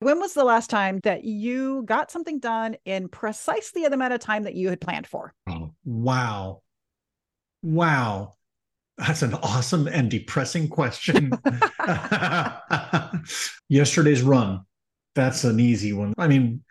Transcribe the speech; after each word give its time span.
When 0.00 0.18
was 0.18 0.32
the 0.32 0.44
last 0.44 0.70
time 0.70 1.00
that 1.04 1.24
you 1.24 1.82
got 1.82 2.10
something 2.10 2.38
done 2.38 2.76
in 2.86 3.08
precisely 3.08 3.82
the 3.82 3.92
amount 3.92 4.14
of 4.14 4.20
time 4.20 4.44
that 4.44 4.54
you 4.54 4.70
had 4.70 4.80
planned 4.80 5.06
for? 5.06 5.34
Oh, 5.46 5.74
wow. 5.84 6.62
Wow. 7.62 8.36
That's 8.96 9.20
an 9.20 9.34
awesome 9.34 9.86
and 9.88 10.10
depressing 10.10 10.68
question. 10.68 11.32
Yesterday's 13.68 14.22
run. 14.22 14.62
That's 15.14 15.44
an 15.44 15.60
easy 15.60 15.92
one. 15.92 16.14
I 16.16 16.28
mean, 16.28 16.64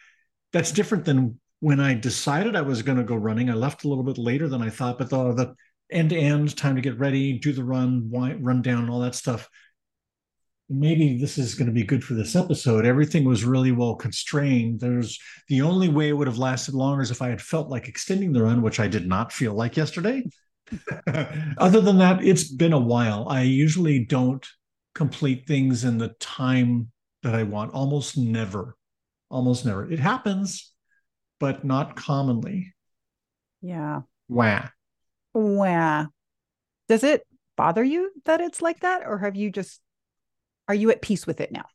that's 0.52 0.71
different 0.71 1.05
than 1.05 1.39
when 1.59 1.80
I 1.80 1.93
decided 1.93 2.55
I 2.55 2.61
was 2.61 2.82
going 2.82 2.98
to 2.98 3.04
go 3.04 3.16
running. 3.16 3.52
I 3.52 3.54
left 3.54 3.84
a 3.84 3.88
little 3.88 4.04
bit 4.04 4.18
later 4.18 4.48
than 4.48 4.64
I 4.64 4.71
thought, 4.71 4.98
but 4.98 5.11
the, 5.11 5.36
the 5.36 5.55
end 5.91 6.09
to 6.09 6.18
end 6.18 6.57
time 6.57 6.77
to 6.77 6.82
get 6.82 6.98
ready, 6.98 7.34
do 7.38 7.54
the 7.54 7.64
run, 7.64 8.09
run 8.11 8.64
down, 8.64 8.89
all 8.89 9.02
that 9.02 9.14
stuff 9.14 9.48
maybe 10.70 11.17
this 11.17 11.38
is 11.38 11.55
going 11.55 11.65
to 11.65 11.73
be 11.73 11.83
good 11.83 12.04
for 12.04 12.13
this 12.13 12.36
episode. 12.36 12.86
Everything 12.86 13.25
was 13.25 13.43
really 13.43 13.71
well 13.71 13.95
constrained. 13.95 14.79
There's 14.79 15.19
the 15.47 15.61
only 15.61 15.89
way 15.89 16.10
it 16.10 16.14
would 16.14 16.27
have 16.27 16.37
lasted 16.37 16.75
longer 16.75 17.01
is 17.01 17.11
if 17.11 17.21
I 17.21 17.29
had 17.29 17.41
felt 17.41 17.69
like 17.69 17.87
extending 17.87 18.32
the 18.32 18.43
run, 18.43 18.61
which 18.61 18.79
I 18.79 18.87
did 18.87 19.07
not 19.07 19.33
feel 19.33 19.54
like 19.54 19.75
yesterday. 19.75 20.24
Other 21.57 21.82
than 21.82 21.97
that, 21.97 22.24
it's 22.24 22.43
been 22.43 22.74
a 22.74 22.79
while. 22.79 23.27
I 23.27 23.41
usually 23.41 24.05
don't 24.05 24.46
complete 24.93 25.47
things 25.47 25.83
in 25.83 25.97
the 25.97 26.10
time 26.19 26.91
that 27.24 27.33
I 27.33 27.43
want, 27.43 27.74
almost 27.74 28.18
never. 28.18 28.75
Almost 29.32 29.65
never. 29.65 29.91
It 29.91 29.99
happens, 29.99 30.71
but 31.39 31.63
not 31.63 31.96
commonly. 31.96 32.73
Yeah. 33.61 34.02
Wah. 34.27 34.67
Wah. 35.33 36.08
Does 36.88 37.03
it 37.03 37.25
bother 37.55 37.83
you 37.83 38.11
that 38.25 38.41
it's 38.41 38.61
like 38.61 38.81
that? 38.81 39.03
Or 39.05 39.19
have 39.19 39.36
you 39.36 39.52
just 39.52 39.81
are 40.69 40.75
you 40.75 40.91
at 40.91 41.02
peace 41.02 41.25
with 41.25 41.41
it 41.41 41.52
now? 41.52 41.66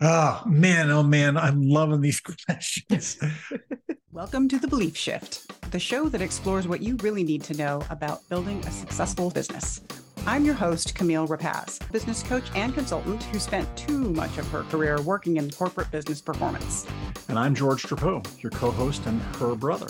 Oh 0.00 0.42
man, 0.46 0.92
oh 0.92 1.02
man, 1.02 1.36
I'm 1.36 1.68
loving 1.68 2.00
these 2.00 2.20
questions. 2.46 3.18
Welcome 4.12 4.48
to 4.50 4.60
The 4.60 4.68
Belief 4.68 4.96
Shift, 4.96 5.50
the 5.72 5.80
show 5.80 6.08
that 6.08 6.22
explores 6.22 6.68
what 6.68 6.82
you 6.82 6.94
really 7.02 7.24
need 7.24 7.42
to 7.44 7.54
know 7.54 7.82
about 7.90 8.28
building 8.28 8.60
a 8.64 8.70
successful 8.70 9.30
business. 9.30 9.80
I'm 10.24 10.44
your 10.44 10.54
host, 10.54 10.94
Camille 10.94 11.26
Rapacz, 11.26 11.80
business 11.90 12.22
coach 12.22 12.44
and 12.54 12.72
consultant 12.72 13.24
who 13.24 13.40
spent 13.40 13.76
too 13.76 13.98
much 13.98 14.38
of 14.38 14.48
her 14.50 14.62
career 14.64 15.00
working 15.02 15.38
in 15.38 15.50
corporate 15.50 15.90
business 15.90 16.20
performance. 16.20 16.86
And 17.26 17.36
I'm 17.36 17.56
George 17.56 17.82
Trapeau, 17.82 18.24
your 18.40 18.50
co 18.50 18.70
host 18.70 19.04
and 19.06 19.20
her 19.36 19.56
brother. 19.56 19.88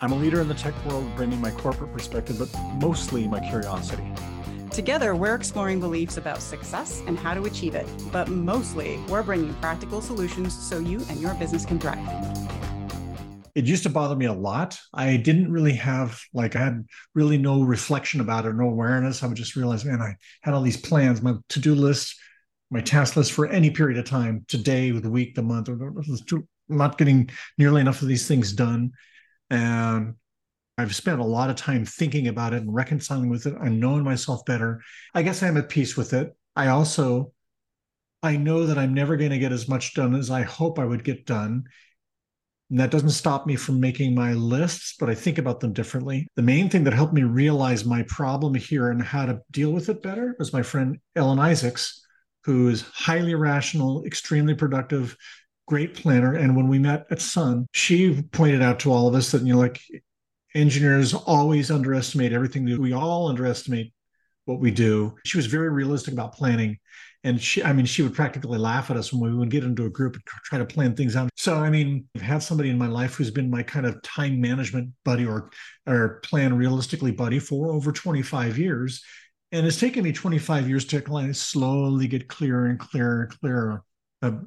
I'm 0.00 0.12
a 0.12 0.16
leader 0.16 0.40
in 0.40 0.48
the 0.48 0.54
tech 0.54 0.72
world, 0.86 1.04
bringing 1.14 1.42
my 1.42 1.50
corporate 1.50 1.92
perspective, 1.92 2.38
but 2.38 2.50
mostly 2.76 3.28
my 3.28 3.40
curiosity. 3.40 4.10
Together, 4.70 5.16
we're 5.16 5.34
exploring 5.34 5.80
beliefs 5.80 6.16
about 6.16 6.40
success 6.40 7.02
and 7.06 7.18
how 7.18 7.34
to 7.34 7.44
achieve 7.44 7.74
it, 7.74 7.88
but 8.12 8.28
mostly, 8.28 8.98
we're 9.08 9.22
bringing 9.22 9.52
practical 9.54 10.00
solutions 10.00 10.56
so 10.56 10.78
you 10.78 11.04
and 11.10 11.20
your 11.20 11.34
business 11.34 11.66
can 11.66 11.78
thrive. 11.78 11.98
It 13.56 13.64
used 13.64 13.82
to 13.82 13.90
bother 13.90 14.14
me 14.14 14.26
a 14.26 14.32
lot. 14.32 14.78
I 14.94 15.16
didn't 15.16 15.50
really 15.50 15.72
have, 15.72 16.20
like, 16.32 16.54
I 16.54 16.60
had 16.60 16.86
really 17.14 17.36
no 17.36 17.62
reflection 17.62 18.20
about 18.20 18.46
it, 18.46 18.54
no 18.54 18.68
awareness. 18.68 19.24
I 19.24 19.26
would 19.26 19.36
just 19.36 19.56
realize, 19.56 19.84
man, 19.84 20.00
I 20.00 20.14
had 20.42 20.54
all 20.54 20.62
these 20.62 20.76
plans, 20.76 21.20
my 21.20 21.34
to 21.48 21.58
do 21.58 21.74
list, 21.74 22.14
my 22.70 22.80
task 22.80 23.16
list 23.16 23.32
for 23.32 23.48
any 23.48 23.70
period 23.70 23.98
of 23.98 24.04
time, 24.04 24.44
today, 24.46 24.92
the 24.92 25.10
week, 25.10 25.34
the 25.34 25.42
month, 25.42 25.68
or 25.68 25.92
not 26.68 26.96
getting 26.96 27.28
nearly 27.58 27.80
enough 27.80 28.02
of 28.02 28.08
these 28.08 28.28
things 28.28 28.52
done. 28.52 28.92
And 29.50 30.14
I've 30.80 30.94
spent 30.94 31.20
a 31.20 31.24
lot 31.24 31.50
of 31.50 31.56
time 31.56 31.84
thinking 31.84 32.28
about 32.28 32.54
it 32.54 32.62
and 32.62 32.74
reconciling 32.74 33.28
with 33.28 33.46
it. 33.46 33.54
I'm 33.60 33.78
knowing 33.78 34.04
myself 34.04 34.44
better. 34.44 34.80
I 35.14 35.22
guess 35.22 35.42
I'm 35.42 35.56
at 35.56 35.68
peace 35.68 35.96
with 35.96 36.12
it. 36.12 36.34
I 36.56 36.68
also 36.68 37.32
I 38.22 38.36
know 38.36 38.66
that 38.66 38.78
I'm 38.78 38.94
never 38.94 39.16
going 39.16 39.30
to 39.30 39.38
get 39.38 39.52
as 39.52 39.68
much 39.68 39.94
done 39.94 40.14
as 40.14 40.30
I 40.30 40.42
hope 40.42 40.78
I 40.78 40.84
would 40.84 41.04
get 41.04 41.26
done. 41.26 41.64
And 42.70 42.78
that 42.78 42.90
doesn't 42.90 43.10
stop 43.10 43.46
me 43.46 43.56
from 43.56 43.80
making 43.80 44.14
my 44.14 44.32
lists, 44.34 44.94
but 44.98 45.10
I 45.10 45.14
think 45.14 45.38
about 45.38 45.60
them 45.60 45.72
differently. 45.72 46.28
The 46.36 46.42
main 46.42 46.68
thing 46.68 46.84
that 46.84 46.92
helped 46.92 47.14
me 47.14 47.22
realize 47.22 47.84
my 47.84 48.02
problem 48.04 48.54
here 48.54 48.90
and 48.90 49.02
how 49.02 49.26
to 49.26 49.40
deal 49.50 49.72
with 49.72 49.88
it 49.88 50.02
better 50.02 50.36
was 50.38 50.52
my 50.52 50.62
friend 50.62 50.98
Ellen 51.16 51.40
Isaacs, 51.40 52.04
who 52.44 52.68
is 52.68 52.82
highly 52.82 53.34
rational, 53.34 54.04
extremely 54.04 54.54
productive, 54.54 55.16
great 55.66 55.94
planner. 55.94 56.34
And 56.34 56.54
when 56.54 56.68
we 56.68 56.78
met 56.78 57.06
at 57.10 57.20
Sun, 57.20 57.66
she 57.72 58.22
pointed 58.22 58.62
out 58.62 58.80
to 58.80 58.92
all 58.92 59.08
of 59.08 59.14
us 59.14 59.32
that, 59.32 59.42
you 59.42 59.54
know, 59.54 59.58
like 59.58 59.80
engineers 60.54 61.14
always 61.14 61.70
underestimate 61.70 62.32
everything 62.32 62.64
that 62.66 62.80
we 62.80 62.92
all 62.92 63.28
underestimate 63.28 63.92
what 64.44 64.60
we 64.60 64.70
do. 64.70 65.14
She 65.24 65.36
was 65.36 65.46
very 65.46 65.70
realistic 65.70 66.12
about 66.12 66.34
planning. 66.34 66.78
And 67.22 67.40
she, 67.40 67.62
I 67.62 67.72
mean, 67.74 67.84
she 67.84 68.02
would 68.02 68.14
practically 68.14 68.58
laugh 68.58 68.90
at 68.90 68.96
us 68.96 69.12
when 69.12 69.30
we 69.30 69.36
would 69.36 69.50
get 69.50 69.62
into 69.62 69.84
a 69.84 69.90
group 69.90 70.14
and 70.14 70.24
try 70.24 70.58
to 70.58 70.64
plan 70.64 70.96
things 70.96 71.16
out. 71.16 71.28
So, 71.36 71.56
I 71.56 71.68
mean, 71.68 72.06
I've 72.16 72.22
had 72.22 72.42
somebody 72.42 72.70
in 72.70 72.78
my 72.78 72.86
life 72.86 73.14
who's 73.14 73.30
been 73.30 73.50
my 73.50 73.62
kind 73.62 73.84
of 73.84 74.00
time 74.02 74.40
management 74.40 74.90
buddy 75.04 75.26
or, 75.26 75.50
or 75.86 76.20
plan 76.24 76.56
realistically 76.56 77.12
buddy 77.12 77.38
for 77.38 77.70
over 77.72 77.92
25 77.92 78.56
years. 78.56 79.04
And 79.52 79.66
it's 79.66 79.78
taken 79.78 80.02
me 80.02 80.12
25 80.12 80.68
years 80.68 80.84
to 80.86 81.02
kind 81.02 81.28
of 81.28 81.36
slowly 81.36 82.08
get 82.08 82.28
clearer 82.28 82.66
and 82.66 82.78
clearer 82.78 83.22
and 83.22 83.38
clearer 83.38 83.82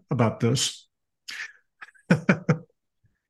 about 0.10 0.40
this. 0.40 0.88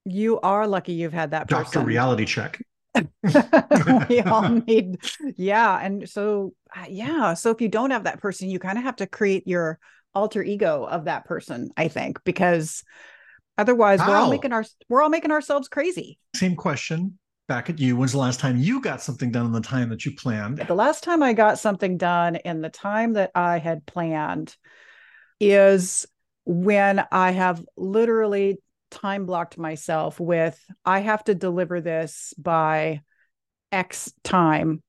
You 0.06 0.40
are 0.42 0.68
lucky 0.68 0.94
you've 0.94 1.14
had 1.14 1.32
that 1.32 1.48
Doctor 1.48 1.66
person. 1.66 1.86
reality 1.86 2.26
check. 2.26 2.62
we 4.10 4.22
all 4.22 4.50
need, 4.50 4.98
yeah. 5.36 5.80
And 5.80 6.08
so, 6.08 6.54
uh, 6.76 6.86
yeah. 6.90 7.34
So 7.34 7.52
if 7.52 7.62
you 7.62 7.70
don't 7.70 7.92
have 7.92 8.04
that 8.04 8.22
person, 8.22 8.50
you 8.50 8.60
kind 8.60 8.78
of 8.78 8.84
have 8.84 8.98
to 8.98 9.08
create 9.08 9.48
your 9.48 9.80
alter 10.14 10.44
ego 10.44 10.84
of 10.84 11.06
that 11.06 11.26
person, 11.26 11.72
I 11.76 11.88
think, 11.88 12.24
because 12.24 12.84
otherwise 13.58 14.00
How? 14.00 14.10
we're 14.10 14.18
all 14.18 14.30
making 14.30 14.54
our 14.54 14.66
we're 14.90 15.02
all 15.02 15.10
making 15.10 15.32
ourselves 15.32 15.68
crazy. 15.68 16.20
Same 16.36 16.56
question 16.56 17.18
back 17.48 17.70
at 17.70 17.80
you. 17.80 17.96
When's 17.96 18.12
the 18.14 18.18
last 18.20 18.40
time 18.40 18.58
you 18.58 18.82
got 18.82 19.02
something 19.02 19.32
done 19.32 19.46
in 19.48 19.52
the 19.52 19.62
time 19.62 19.90
that 19.90 20.06
you 20.06 20.16
planned? 20.16 20.58
The 20.60 20.76
last 20.76 21.04
time 21.04 21.24
I 21.24 21.34
got 21.34 21.60
something 21.60 21.98
done 21.98 22.36
in 22.36 22.62
the 22.62 22.70
time 22.70 23.14
that 23.14 23.32
I 23.36 23.60
had 23.60 23.86
planned 23.86 24.56
is 25.40 26.06
when 26.46 27.04
I 27.12 27.32
have 27.32 27.64
literally 27.76 28.58
time 28.94 29.26
blocked 29.26 29.58
myself 29.58 30.20
with 30.20 30.60
I 30.86 31.00
have 31.00 31.24
to 31.26 31.36
deliver 31.36 31.82
this 31.82 32.34
by 32.38 33.02
X 33.72 34.14
time 34.24 34.84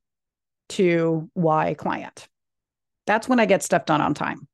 to 0.71 1.31
Y 1.35 1.75
client. 1.75 2.29
That's 3.07 3.29
when 3.29 3.41
I 3.41 3.47
get 3.47 3.63
stuff 3.63 3.87
done 3.87 4.01
on 4.01 4.15
time. 4.15 4.47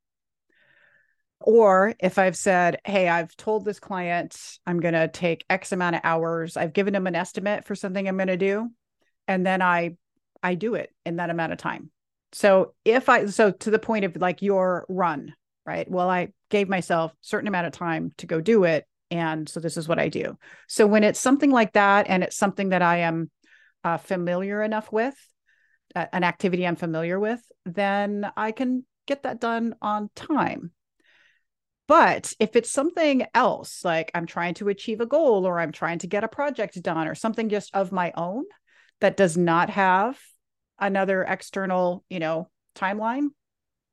Or 1.40 1.94
if 1.98 2.18
I've 2.18 2.36
said, 2.36 2.78
hey, 2.84 3.08
I've 3.08 3.34
told 3.36 3.64
this 3.64 3.80
client 3.80 4.36
I'm 4.66 4.78
going 4.78 4.94
to 4.94 5.08
take 5.08 5.44
X 5.48 5.72
amount 5.72 5.96
of 5.96 6.02
hours, 6.04 6.56
I've 6.56 6.72
given 6.74 6.92
them 6.92 7.06
an 7.06 7.14
estimate 7.14 7.64
for 7.64 7.74
something 7.74 8.06
I'm 8.06 8.16
going 8.16 8.28
to 8.28 8.36
do, 8.36 8.68
and 9.26 9.44
then 9.44 9.62
I 9.62 9.96
I 10.42 10.54
do 10.54 10.74
it 10.74 10.90
in 11.04 11.16
that 11.16 11.30
amount 11.30 11.52
of 11.52 11.58
time. 11.58 11.90
So 12.32 12.74
if 12.84 13.08
I 13.08 13.26
so 13.26 13.50
to 13.50 13.70
the 13.70 13.78
point 13.78 14.04
of 14.04 14.16
like 14.16 14.42
your 14.42 14.86
run, 14.88 15.34
right? 15.66 15.90
Well, 15.90 16.08
I 16.08 16.32
gave 16.50 16.68
myself 16.68 17.12
certain 17.20 17.48
amount 17.48 17.66
of 17.66 17.72
time 17.72 18.12
to 18.18 18.26
go 18.26 18.40
do 18.40 18.64
it 18.64 18.86
and 19.10 19.48
so 19.48 19.60
this 19.60 19.76
is 19.76 19.88
what 19.88 19.98
I 19.98 20.08
do. 20.08 20.36
So 20.68 20.86
when 20.86 21.04
it's 21.04 21.20
something 21.20 21.50
like 21.50 21.72
that, 21.72 22.06
and 22.08 22.22
it's 22.22 22.36
something 22.36 22.70
that 22.70 22.82
I 22.82 22.98
am 22.98 23.30
uh, 23.84 23.96
familiar 23.96 24.62
enough 24.62 24.92
with, 24.92 25.14
uh, 25.94 26.06
an 26.12 26.24
activity 26.24 26.66
I'm 26.66 26.76
familiar 26.76 27.18
with, 27.18 27.40
then 27.64 28.30
I 28.36 28.52
can 28.52 28.84
get 29.06 29.24
that 29.24 29.40
done 29.40 29.74
on 29.82 30.10
time. 30.14 30.72
But 31.88 32.32
if 32.38 32.54
it's 32.54 32.70
something 32.70 33.26
else, 33.34 33.84
like 33.84 34.12
I'm 34.14 34.26
trying 34.26 34.54
to 34.54 34.68
achieve 34.68 35.00
a 35.00 35.06
goal 35.06 35.44
or 35.44 35.58
I'm 35.58 35.72
trying 35.72 35.98
to 36.00 36.06
get 36.06 36.22
a 36.22 36.28
project 36.28 36.80
done 36.80 37.08
or 37.08 37.16
something 37.16 37.48
just 37.48 37.74
of 37.74 37.90
my 37.90 38.12
own 38.16 38.44
that 39.00 39.16
does 39.16 39.36
not 39.36 39.70
have 39.70 40.16
another 40.78 41.24
external, 41.24 42.04
you 42.08 42.20
know, 42.20 42.48
timeline, 42.76 43.30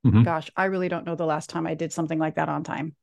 mm-hmm. 0.06 0.22
gosh, 0.22 0.52
I 0.56 0.66
really 0.66 0.90
don't 0.90 1.08
know 1.08 1.16
the 1.16 1.26
last 1.26 1.50
time 1.50 1.66
I 1.66 1.74
did 1.74 1.92
something 1.92 2.20
like 2.20 2.36
that 2.36 2.50
on 2.50 2.64
time. 2.64 2.96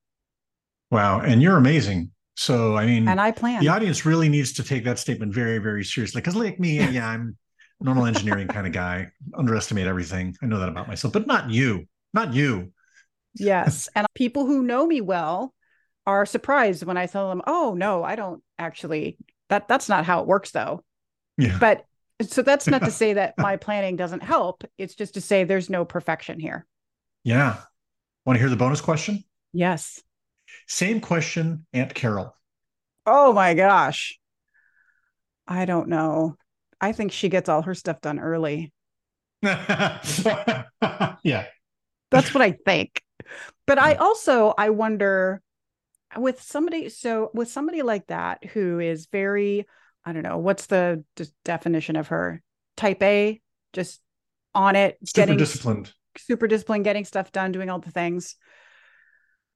Wow. 0.91 1.21
And 1.21 1.43
you're 1.43 1.57
amazing. 1.57 2.11
So, 2.37 2.77
I 2.77 2.87
mean, 2.87 3.07
and 3.09 3.21
I 3.21 3.31
plan. 3.31 3.61
The 3.61 3.69
audience 3.69 4.05
really 4.05 4.29
needs 4.29 4.53
to 4.55 4.65
take 4.65 4.85
that 4.85 4.99
statement 4.99 5.33
very, 5.33 5.59
very 5.59 5.85
seriously. 5.85 6.21
Because, 6.21 6.35
like 6.35 6.59
me, 6.59 6.79
yeah, 6.79 7.09
I'm 7.11 7.37
normal 7.81 8.07
engineering 8.07 8.49
kind 8.49 8.67
of 8.67 8.73
guy, 8.73 9.11
underestimate 9.35 9.87
everything. 9.87 10.37
I 10.43 10.47
know 10.47 10.59
that 10.59 10.69
about 10.69 10.89
myself, 10.89 11.13
but 11.13 11.27
not 11.27 11.51
you. 11.51 11.87
Not 12.13 12.35
you. 12.35 12.73
Yes. 13.35 13.89
and 13.95 14.07
people 14.15 14.47
who 14.47 14.63
know 14.63 14.87
me 14.87 15.01
well 15.01 15.55
are 16.07 16.27
surprised 16.27 16.85
when 16.85 16.97
I 16.97 17.07
tell 17.07 17.29
them, 17.29 17.43
oh, 17.47 17.75
no, 17.77 18.03
I 18.03 18.17
don't 18.17 18.43
actually, 18.59 19.17
that 19.49 19.69
that's 19.69 19.89
not 19.89 20.05
how 20.05 20.21
it 20.21 20.27
works, 20.27 20.51
though. 20.51 20.83
Yeah. 21.39 21.57
But 21.59 21.85
so 22.23 22.43
that's 22.43 22.67
not 22.67 22.83
to 22.83 22.91
say 22.93 23.15
that 23.15 23.35
my 23.39 23.57
planning 23.57 23.97
doesn't 23.97 24.23
help. 24.23 24.65
It's 24.79 24.95
just 24.95 25.15
to 25.15 25.21
say 25.21 25.45
there's 25.45 25.71
no 25.71 25.85
perfection 25.85 26.41
here. 26.41 26.67
Yeah. 27.23 27.59
Want 28.27 28.37
to 28.37 28.41
hear 28.41 28.51
the 28.51 28.57
bonus 28.57 28.81
question? 28.81 29.25
Yes. 29.53 30.03
Same 30.67 31.01
question, 31.01 31.67
Aunt 31.73 31.95
Carol. 31.95 32.35
Oh 33.07 33.33
my 33.33 33.55
gosh. 33.55 34.19
I 35.47 35.65
don't 35.65 35.89
know. 35.89 36.37
I 36.81 36.93
think 36.93 37.13
she 37.13 37.29
gets 37.29 37.49
all 37.49 37.63
her 37.63 37.75
stuff 37.75 38.01
done 38.01 38.19
early. 38.19 38.73
yeah. 39.43 40.01
That's 42.11 42.33
what 42.33 42.43
I 42.43 42.53
think. 42.65 43.03
But 43.67 43.79
I 43.79 43.95
also 43.95 44.55
I 44.57 44.71
wonder 44.71 45.43
with 46.17 46.43
somebody 46.43 46.89
so 46.89 47.31
with 47.35 47.51
somebody 47.51 47.83
like 47.83 48.07
that 48.07 48.45
who 48.45 48.79
is 48.79 49.07
very 49.07 49.67
i 50.05 50.13
don't 50.13 50.23
know 50.23 50.39
what's 50.39 50.67
the 50.67 51.05
d- 51.17 51.25
definition 51.45 51.97
of 51.97 52.09
her 52.09 52.43
type 52.77 53.03
a 53.03 53.41
just 53.73 54.01
on 54.55 54.77
it 54.77 54.97
super 55.05 55.27
getting 55.27 55.37
disciplined 55.37 55.93
super 56.17 56.47
disciplined 56.47 56.85
getting 56.85 57.05
stuff 57.05 57.33
done 57.33 57.53
doing 57.53 57.71
all 57.71 57.79
the 57.79 57.91
things 57.91 58.37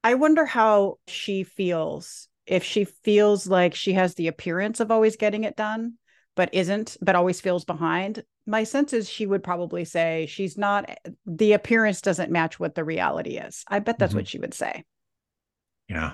i 0.05 0.15
wonder 0.15 0.45
how 0.45 0.99
she 1.07 1.43
feels 1.45 2.29
if 2.47 2.65
she 2.65 2.85
feels 2.85 3.47
like 3.47 3.75
she 3.75 3.93
has 3.93 4.15
the 4.15 4.29
appearance 4.29 4.81
of 4.81 4.91
always 4.91 5.17
getting 5.17 5.45
it 5.45 5.57
done 5.57 5.95
but 6.37 6.51
isn't 6.53 6.97
but 7.03 7.17
always 7.17 7.41
feels 7.41 7.65
behind 7.65 8.23
my 8.47 8.65
sense 8.65 8.93
is 8.93 9.09
she 9.09 9.27
would 9.27 9.43
probably 9.43 9.85
say 9.85 10.27
she's 10.27 10.57
not 10.57 10.89
the 11.27 11.53
appearance 11.53 12.01
doesn't 12.01 12.31
match 12.33 12.59
what 12.59 12.75
the 12.75 12.85
reality 12.85 13.37
is 13.37 13.65
i 13.69 13.79
bet 13.79 13.99
that's 13.99 14.13
Mhm. 14.13 14.17
what 14.17 14.29
she 14.29 14.39
would 14.39 14.55
say 14.55 14.85
yeah 15.89 16.13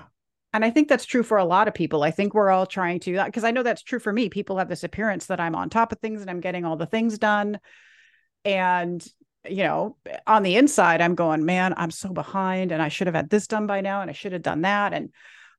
and 0.52 0.64
I 0.64 0.70
think 0.70 0.88
that's 0.88 1.04
true 1.04 1.24
for 1.24 1.36
a 1.36 1.44
lot 1.44 1.66
of 1.66 1.74
people. 1.74 2.04
I 2.04 2.12
think 2.12 2.32
we're 2.32 2.52
all 2.52 2.64
trying 2.64 3.00
to, 3.00 3.24
because 3.24 3.42
I 3.42 3.50
know 3.50 3.64
that's 3.64 3.82
true 3.82 3.98
for 3.98 4.12
me. 4.12 4.28
People 4.28 4.58
have 4.58 4.68
this 4.68 4.84
appearance 4.84 5.26
that 5.26 5.40
I'm 5.40 5.56
on 5.56 5.68
top 5.68 5.90
of 5.90 5.98
things 5.98 6.20
and 6.20 6.30
I'm 6.30 6.38
getting 6.38 6.64
all 6.64 6.76
the 6.76 6.86
things 6.86 7.18
done. 7.18 7.58
And, 8.44 9.04
you 9.48 9.62
know, 9.62 9.96
on 10.26 10.42
the 10.42 10.56
inside, 10.56 11.00
I'm 11.00 11.14
going, 11.14 11.44
man, 11.44 11.74
I'm 11.76 11.90
so 11.90 12.10
behind 12.10 12.72
and 12.72 12.82
I 12.82 12.88
should 12.88 13.06
have 13.06 13.14
had 13.14 13.30
this 13.30 13.46
done 13.46 13.66
by 13.66 13.80
now 13.80 14.00
and 14.00 14.10
I 14.10 14.14
should 14.14 14.32
have 14.32 14.42
done 14.42 14.62
that. 14.62 14.92
And 14.92 15.10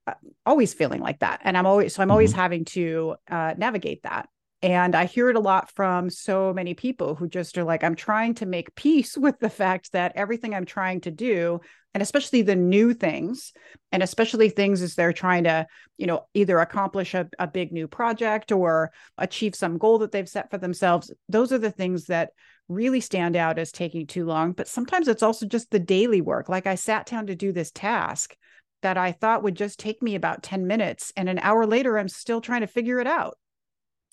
uh, 0.08 0.14
always 0.46 0.74
feeling 0.74 1.02
like 1.02 1.20
that. 1.20 1.42
And 1.44 1.58
I'm 1.58 1.66
always, 1.66 1.96
so 1.96 2.04
I'm 2.04 2.12
always 2.12 2.32
having 2.32 2.66
to 2.66 3.16
uh, 3.30 3.56
navigate 3.58 4.04
that. 4.04 4.30
And 4.62 4.96
I 4.96 5.06
hear 5.06 5.30
it 5.30 5.36
a 5.36 5.42
lot 5.42 5.72
from 5.72 6.10
so 6.10 6.54
many 6.54 6.74
people 6.74 7.14
who 7.16 7.28
just 7.28 7.58
are 7.58 7.64
like, 7.64 7.84
I'm 7.84 7.96
trying 7.96 8.36
to 8.36 8.46
make 8.46 8.76
peace 8.76 9.18
with 9.18 9.40
the 9.40 9.50
fact 9.50 9.92
that 9.92 10.14
everything 10.16 10.54
I'm 10.54 10.66
trying 10.66 11.02
to 11.02 11.12
do, 11.12 11.62
and 11.94 12.02
especially 12.02 12.42
the 12.42 12.56
new 12.56 12.94
things, 12.94 13.54
and 13.92 14.04
especially 14.04 14.50
things 14.50 14.82
as 14.82 14.96
they're 14.96 15.14
trying 15.14 15.46
to, 15.46 15.68
you 15.98 16.08
know, 16.08 16.26
either 16.34 16.60
accomplish 16.60 17.14
a, 17.14 17.28
a 17.40 17.48
big 17.48 17.72
new 17.72 17.88
project 17.88 18.52
or 18.52 18.92
achieve 19.18 19.56
some 19.56 19.78
goal 19.78 20.00
that 20.00 20.12
they've 20.12 20.30
set 20.30 20.50
for 20.50 20.58
themselves, 20.58 21.12
those 21.30 21.52
are 21.52 21.60
the 21.60 21.72
things 21.72 22.06
that 22.06 22.32
really 22.68 23.00
stand 23.00 23.36
out 23.36 23.60
as 23.60 23.72
taking 23.72 24.08
too 24.08 24.26
long. 24.26 24.52
But 24.52 24.68
sometimes 24.68 25.08
it's 25.08 25.24
also 25.24 25.46
just 25.46 25.72
the 25.72 25.80
daily 25.80 26.22
work. 26.22 26.50
Like 26.50 26.68
I 26.68 26.76
sat 26.76 27.06
down 27.06 27.28
to 27.28 27.36
do 27.36 27.52
this 27.52 27.72
task 27.72 28.36
that 28.82 28.98
I 28.98 29.12
thought 29.12 29.44
would 29.44 29.56
just 29.56 29.80
take 29.80 30.02
me 30.02 30.16
about 30.16 30.44
10 30.44 30.68
minutes. 30.68 31.12
And 31.16 31.30
an 31.30 31.40
hour 31.40 31.66
later, 31.66 31.98
I'm 31.98 32.10
still 32.10 32.42
trying 32.42 32.62
to 32.62 32.68
figure 32.68 33.00
it 33.00 33.08
out. 33.08 33.38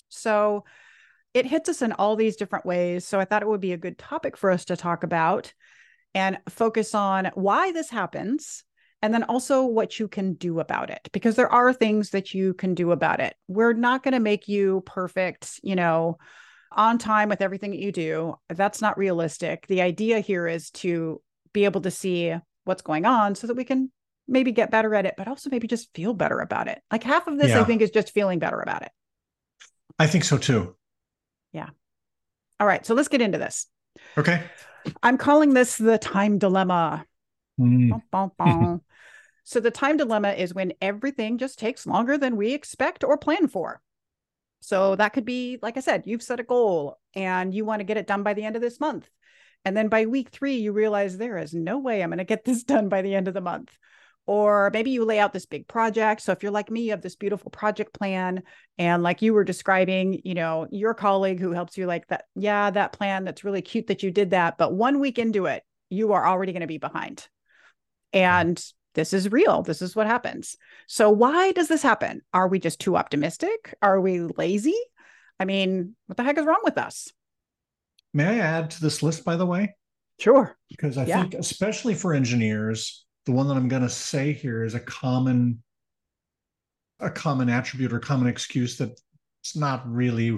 So 0.09 0.65
it 1.33 1.45
hits 1.45 1.69
us 1.69 1.81
in 1.81 1.91
all 1.93 2.15
these 2.15 2.35
different 2.35 2.65
ways. 2.65 3.05
So 3.07 3.19
I 3.19 3.25
thought 3.25 3.41
it 3.41 3.47
would 3.47 3.61
be 3.61 3.73
a 3.73 3.77
good 3.77 3.97
topic 3.97 4.37
for 4.37 4.51
us 4.51 4.65
to 4.65 4.77
talk 4.77 5.03
about 5.03 5.53
and 6.13 6.37
focus 6.49 6.93
on 6.93 7.31
why 7.33 7.71
this 7.71 7.89
happens 7.89 8.63
and 9.01 9.13
then 9.13 9.23
also 9.23 9.65
what 9.65 9.99
you 9.99 10.07
can 10.07 10.33
do 10.35 10.59
about 10.59 10.89
it 10.89 11.09
because 11.11 11.35
there 11.35 11.51
are 11.51 11.73
things 11.73 12.11
that 12.11 12.33
you 12.33 12.53
can 12.53 12.73
do 12.73 12.91
about 12.91 13.19
it. 13.19 13.35
We're 13.47 13.73
not 13.73 14.03
going 14.03 14.13
to 14.13 14.19
make 14.19 14.47
you 14.47 14.81
perfect, 14.85 15.59
you 15.63 15.75
know, 15.75 16.17
on 16.75 16.97
time 16.97 17.29
with 17.29 17.41
everything 17.41 17.71
that 17.71 17.79
you 17.79 17.91
do. 17.91 18.35
That's 18.49 18.81
not 18.81 18.97
realistic. 18.97 19.67
The 19.67 19.81
idea 19.81 20.19
here 20.19 20.47
is 20.47 20.69
to 20.71 21.21
be 21.53 21.65
able 21.65 21.81
to 21.81 21.91
see 21.91 22.35
what's 22.65 22.81
going 22.81 23.05
on 23.05 23.35
so 23.35 23.47
that 23.47 23.55
we 23.55 23.63
can 23.63 23.91
maybe 24.27 24.51
get 24.51 24.71
better 24.71 24.95
at 24.95 25.05
it, 25.05 25.15
but 25.17 25.27
also 25.27 25.49
maybe 25.49 25.67
just 25.67 25.93
feel 25.93 26.13
better 26.13 26.39
about 26.39 26.67
it. 26.67 26.81
Like 26.91 27.03
half 27.03 27.27
of 27.27 27.37
this, 27.37 27.51
I 27.51 27.63
think, 27.63 27.81
is 27.81 27.91
just 27.91 28.13
feeling 28.13 28.39
better 28.39 28.59
about 28.59 28.83
it. 28.83 28.91
I 29.99 30.07
think 30.07 30.23
so 30.23 30.37
too. 30.37 30.75
Yeah. 31.51 31.69
All 32.59 32.67
right, 32.67 32.85
so 32.85 32.93
let's 32.93 33.09
get 33.09 33.21
into 33.21 33.37
this. 33.37 33.67
Okay. 34.17 34.43
I'm 35.01 35.17
calling 35.17 35.53
this 35.53 35.77
the 35.77 35.97
time 35.97 36.39
dilemma. 36.39 37.05
Mm, 37.59 37.89
Bum, 37.89 38.03
bum, 38.11 38.31
bum. 38.37 38.81
so, 39.43 39.59
the 39.59 39.71
time 39.71 39.97
dilemma 39.97 40.31
is 40.31 40.53
when 40.53 40.73
everything 40.81 41.37
just 41.37 41.59
takes 41.59 41.85
longer 41.85 42.17
than 42.17 42.35
we 42.35 42.53
expect 42.53 43.03
or 43.03 43.17
plan 43.17 43.47
for. 43.47 43.81
So, 44.63 44.95
that 44.95 45.13
could 45.13 45.25
be, 45.25 45.59
like 45.61 45.77
I 45.77 45.81
said, 45.81 46.03
you've 46.05 46.23
set 46.23 46.39
a 46.39 46.43
goal 46.43 46.99
and 47.13 47.53
you 47.53 47.65
want 47.65 47.81
to 47.81 47.85
get 47.85 47.97
it 47.97 48.07
done 48.07 48.23
by 48.23 48.33
the 48.33 48.43
end 48.43 48.55
of 48.55 48.61
this 48.61 48.79
month. 48.79 49.09
And 49.65 49.75
then 49.75 49.87
by 49.87 50.05
week 50.05 50.29
three, 50.29 50.55
you 50.55 50.71
realize 50.71 51.17
there 51.17 51.37
is 51.37 51.53
no 51.53 51.79
way 51.79 52.01
I'm 52.01 52.09
going 52.09 52.17
to 52.17 52.23
get 52.23 52.45
this 52.45 52.63
done 52.73 52.89
by 52.89 53.01
the 53.01 53.13
end 53.13 53.27
of 53.27 53.33
the 53.33 53.41
month. 53.41 53.77
Or 54.25 54.69
maybe 54.71 54.91
you 54.91 55.03
lay 55.03 55.19
out 55.19 55.33
this 55.33 55.45
big 55.45 55.67
project. 55.67 56.21
So, 56.21 56.31
if 56.31 56.43
you're 56.43 56.51
like 56.51 56.71
me, 56.71 56.83
you 56.83 56.91
have 56.91 57.01
this 57.01 57.17
beautiful 57.17 57.51
project 57.51 57.93
plan. 57.93 58.43
And 58.77 59.03
like 59.03 59.21
you 59.21 59.33
were 59.33 59.43
describing, 59.43 60.21
you 60.23 60.33
know, 60.33 60.67
your 60.71 60.93
colleague 60.93 61.39
who 61.39 61.51
helps 61.51 61.77
you, 61.77 61.85
like 61.85 62.07
that, 62.07 62.25
yeah, 62.35 62.71
that 62.71 62.93
plan, 62.93 63.25
that's 63.25 63.43
really 63.43 63.61
cute 63.61 63.87
that 63.87 64.01
you 64.01 64.11
did 64.11 64.31
that. 64.31 64.57
But 64.57 64.73
one 64.73 64.99
week 64.99 65.19
into 65.19 65.45
it, 65.47 65.63
you 65.89 66.13
are 66.13 66.25
already 66.25 66.53
going 66.53 66.61
to 66.61 66.67
be 66.67 66.77
behind. 66.77 67.27
And 68.13 68.63
this 68.93 69.13
is 69.13 69.31
real. 69.31 69.61
This 69.61 69.81
is 69.81 69.95
what 69.95 70.07
happens. 70.07 70.57
So, 70.87 71.09
why 71.09 71.51
does 71.51 71.67
this 71.67 71.81
happen? 71.81 72.21
Are 72.33 72.47
we 72.47 72.59
just 72.59 72.79
too 72.79 72.95
optimistic? 72.95 73.75
Are 73.81 73.99
we 73.99 74.21
lazy? 74.21 74.77
I 75.39 75.45
mean, 75.45 75.95
what 76.07 76.17
the 76.17 76.23
heck 76.23 76.37
is 76.37 76.45
wrong 76.45 76.61
with 76.63 76.77
us? 76.77 77.11
May 78.13 78.25
I 78.25 78.37
add 78.39 78.71
to 78.71 78.81
this 78.81 79.01
list, 79.01 79.25
by 79.25 79.35
the 79.35 79.45
way? 79.45 79.75
Sure. 80.19 80.55
Because 80.69 80.97
I 80.97 81.05
Yeah. 81.05 81.21
think, 81.21 81.33
especially 81.33 81.95
for 81.95 82.13
engineers, 82.13 83.05
the 83.25 83.31
one 83.31 83.47
that 83.47 83.57
I'm 83.57 83.67
going 83.67 83.81
to 83.81 83.89
say 83.89 84.33
here 84.33 84.63
is 84.63 84.75
a 84.75 84.79
common, 84.79 85.63
a 86.99 87.09
common 87.09 87.49
attribute 87.49 87.91
or 87.93 87.99
common 87.99 88.27
excuse 88.27 88.77
that 88.77 88.99
it's 89.41 89.55
not 89.55 89.89
really 89.91 90.37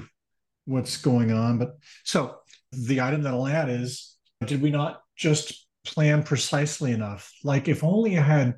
what's 0.66 0.98
going 0.98 1.32
on. 1.32 1.58
But 1.58 1.78
so 2.04 2.38
the 2.72 3.02
item 3.02 3.24
that 3.24 3.34
I'll 3.34 3.48
add 3.48 3.70
is, 3.70 4.16
did 4.46 4.62
we 4.62 4.72
not 4.72 5.02
just 5.16 5.65
plan 5.86 6.24
precisely 6.24 6.92
enough? 6.92 7.32
Like 7.44 7.68
if 7.68 7.84
only 7.84 8.18
I 8.18 8.22
had, 8.22 8.56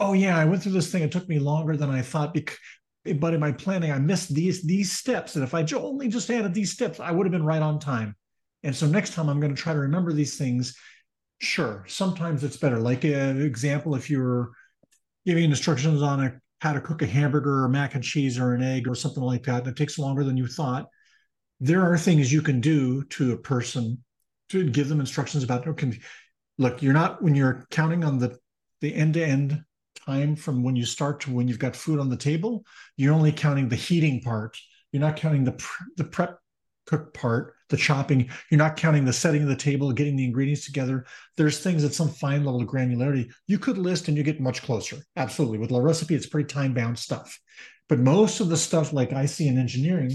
oh 0.00 0.12
yeah, 0.12 0.36
I 0.36 0.44
went 0.44 0.62
through 0.62 0.72
this 0.72 0.90
thing. 0.90 1.02
It 1.02 1.12
took 1.12 1.28
me 1.28 1.38
longer 1.38 1.76
than 1.76 1.90
I 1.90 2.02
thought. 2.02 2.34
Because, 2.34 2.58
but 3.16 3.34
in 3.34 3.40
my 3.40 3.52
planning, 3.52 3.92
I 3.92 3.98
missed 3.98 4.34
these 4.34 4.62
these 4.62 4.92
steps. 4.92 5.36
And 5.36 5.44
if 5.44 5.54
I 5.54 5.64
only 5.74 6.08
just 6.08 6.30
added 6.30 6.54
these 6.54 6.72
steps, 6.72 7.00
I 7.00 7.10
would 7.10 7.26
have 7.26 7.32
been 7.32 7.44
right 7.44 7.62
on 7.62 7.78
time. 7.78 8.16
And 8.62 8.74
so 8.74 8.86
next 8.86 9.14
time 9.14 9.28
I'm 9.28 9.40
going 9.40 9.54
to 9.54 9.62
try 9.62 9.72
to 9.72 9.78
remember 9.78 10.12
these 10.12 10.36
things. 10.36 10.76
Sure, 11.40 11.84
sometimes 11.86 12.44
it's 12.44 12.56
better. 12.56 12.78
Like 12.78 13.04
an 13.04 13.42
example, 13.42 13.94
if 13.94 14.08
you're 14.08 14.52
giving 15.26 15.44
instructions 15.44 16.00
on 16.00 16.24
a, 16.24 16.32
how 16.60 16.72
to 16.72 16.80
cook 16.80 17.02
a 17.02 17.06
hamburger 17.06 17.64
or 17.64 17.68
mac 17.68 17.94
and 17.94 18.02
cheese 18.02 18.38
or 18.38 18.54
an 18.54 18.62
egg 18.62 18.88
or 18.88 18.94
something 18.94 19.22
like 19.22 19.42
that, 19.44 19.60
and 19.60 19.68
it 19.68 19.76
takes 19.76 19.98
longer 19.98 20.24
than 20.24 20.36
you 20.36 20.46
thought. 20.46 20.86
There 21.60 21.82
are 21.82 21.98
things 21.98 22.32
you 22.32 22.42
can 22.42 22.60
do 22.60 23.04
to 23.04 23.32
a 23.32 23.38
person 23.38 24.02
to 24.48 24.68
give 24.70 24.88
them 24.88 25.00
instructions 25.00 25.44
about. 25.44 25.66
Okay, 25.66 25.98
look, 26.58 26.82
you're 26.82 26.92
not 26.92 27.22
when 27.22 27.34
you're 27.34 27.64
counting 27.70 28.04
on 28.04 28.18
the 28.18 28.38
the 28.80 28.94
end 28.94 29.14
to 29.14 29.24
end 29.24 29.64
time 30.06 30.36
from 30.36 30.62
when 30.62 30.76
you 30.76 30.84
start 30.84 31.20
to 31.20 31.32
when 31.32 31.48
you've 31.48 31.58
got 31.58 31.76
food 31.76 31.98
on 31.98 32.10
the 32.10 32.16
table. 32.16 32.64
You're 32.96 33.14
only 33.14 33.32
counting 33.32 33.68
the 33.68 33.76
heating 33.76 34.20
part. 34.20 34.58
You're 34.92 35.00
not 35.00 35.16
counting 35.16 35.44
the 35.44 35.52
pr- 35.52 35.84
the 35.96 36.04
prep 36.04 36.38
cook 36.86 37.14
part, 37.14 37.54
the 37.70 37.76
chopping. 37.76 38.28
You're 38.50 38.58
not 38.58 38.76
counting 38.76 39.04
the 39.04 39.12
setting 39.12 39.42
of 39.42 39.48
the 39.48 39.56
table, 39.56 39.92
getting 39.92 40.16
the 40.16 40.24
ingredients 40.24 40.66
together. 40.66 41.06
There's 41.36 41.60
things 41.60 41.82
at 41.84 41.94
some 41.94 42.08
fine 42.08 42.44
level 42.44 42.60
of 42.60 42.68
granularity 42.68 43.30
you 43.46 43.58
could 43.58 43.78
list 43.78 44.08
and 44.08 44.16
you 44.16 44.22
get 44.22 44.40
much 44.40 44.62
closer. 44.62 44.98
Absolutely. 45.16 45.58
With 45.58 45.70
La 45.70 45.80
Recipe, 45.80 46.14
it's 46.14 46.26
pretty 46.26 46.46
time 46.46 46.74
bound 46.74 46.98
stuff. 46.98 47.38
But 47.88 48.00
most 48.00 48.40
of 48.40 48.48
the 48.48 48.56
stuff, 48.56 48.92
like 48.92 49.12
I 49.12 49.26
see 49.26 49.48
in 49.48 49.58
engineering, 49.58 50.12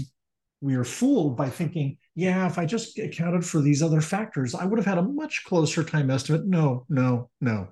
we 0.60 0.74
are 0.74 0.84
fooled 0.84 1.36
by 1.36 1.48
thinking, 1.48 1.98
yeah, 2.14 2.46
if 2.46 2.58
I 2.58 2.66
just 2.66 2.98
accounted 2.98 3.44
for 3.44 3.60
these 3.60 3.82
other 3.82 4.00
factors, 4.00 4.54
I 4.54 4.64
would 4.64 4.78
have 4.78 4.86
had 4.86 4.98
a 4.98 5.02
much 5.02 5.44
closer 5.44 5.82
time 5.84 6.10
estimate. 6.10 6.46
No, 6.46 6.84
no, 6.88 7.30
no, 7.40 7.68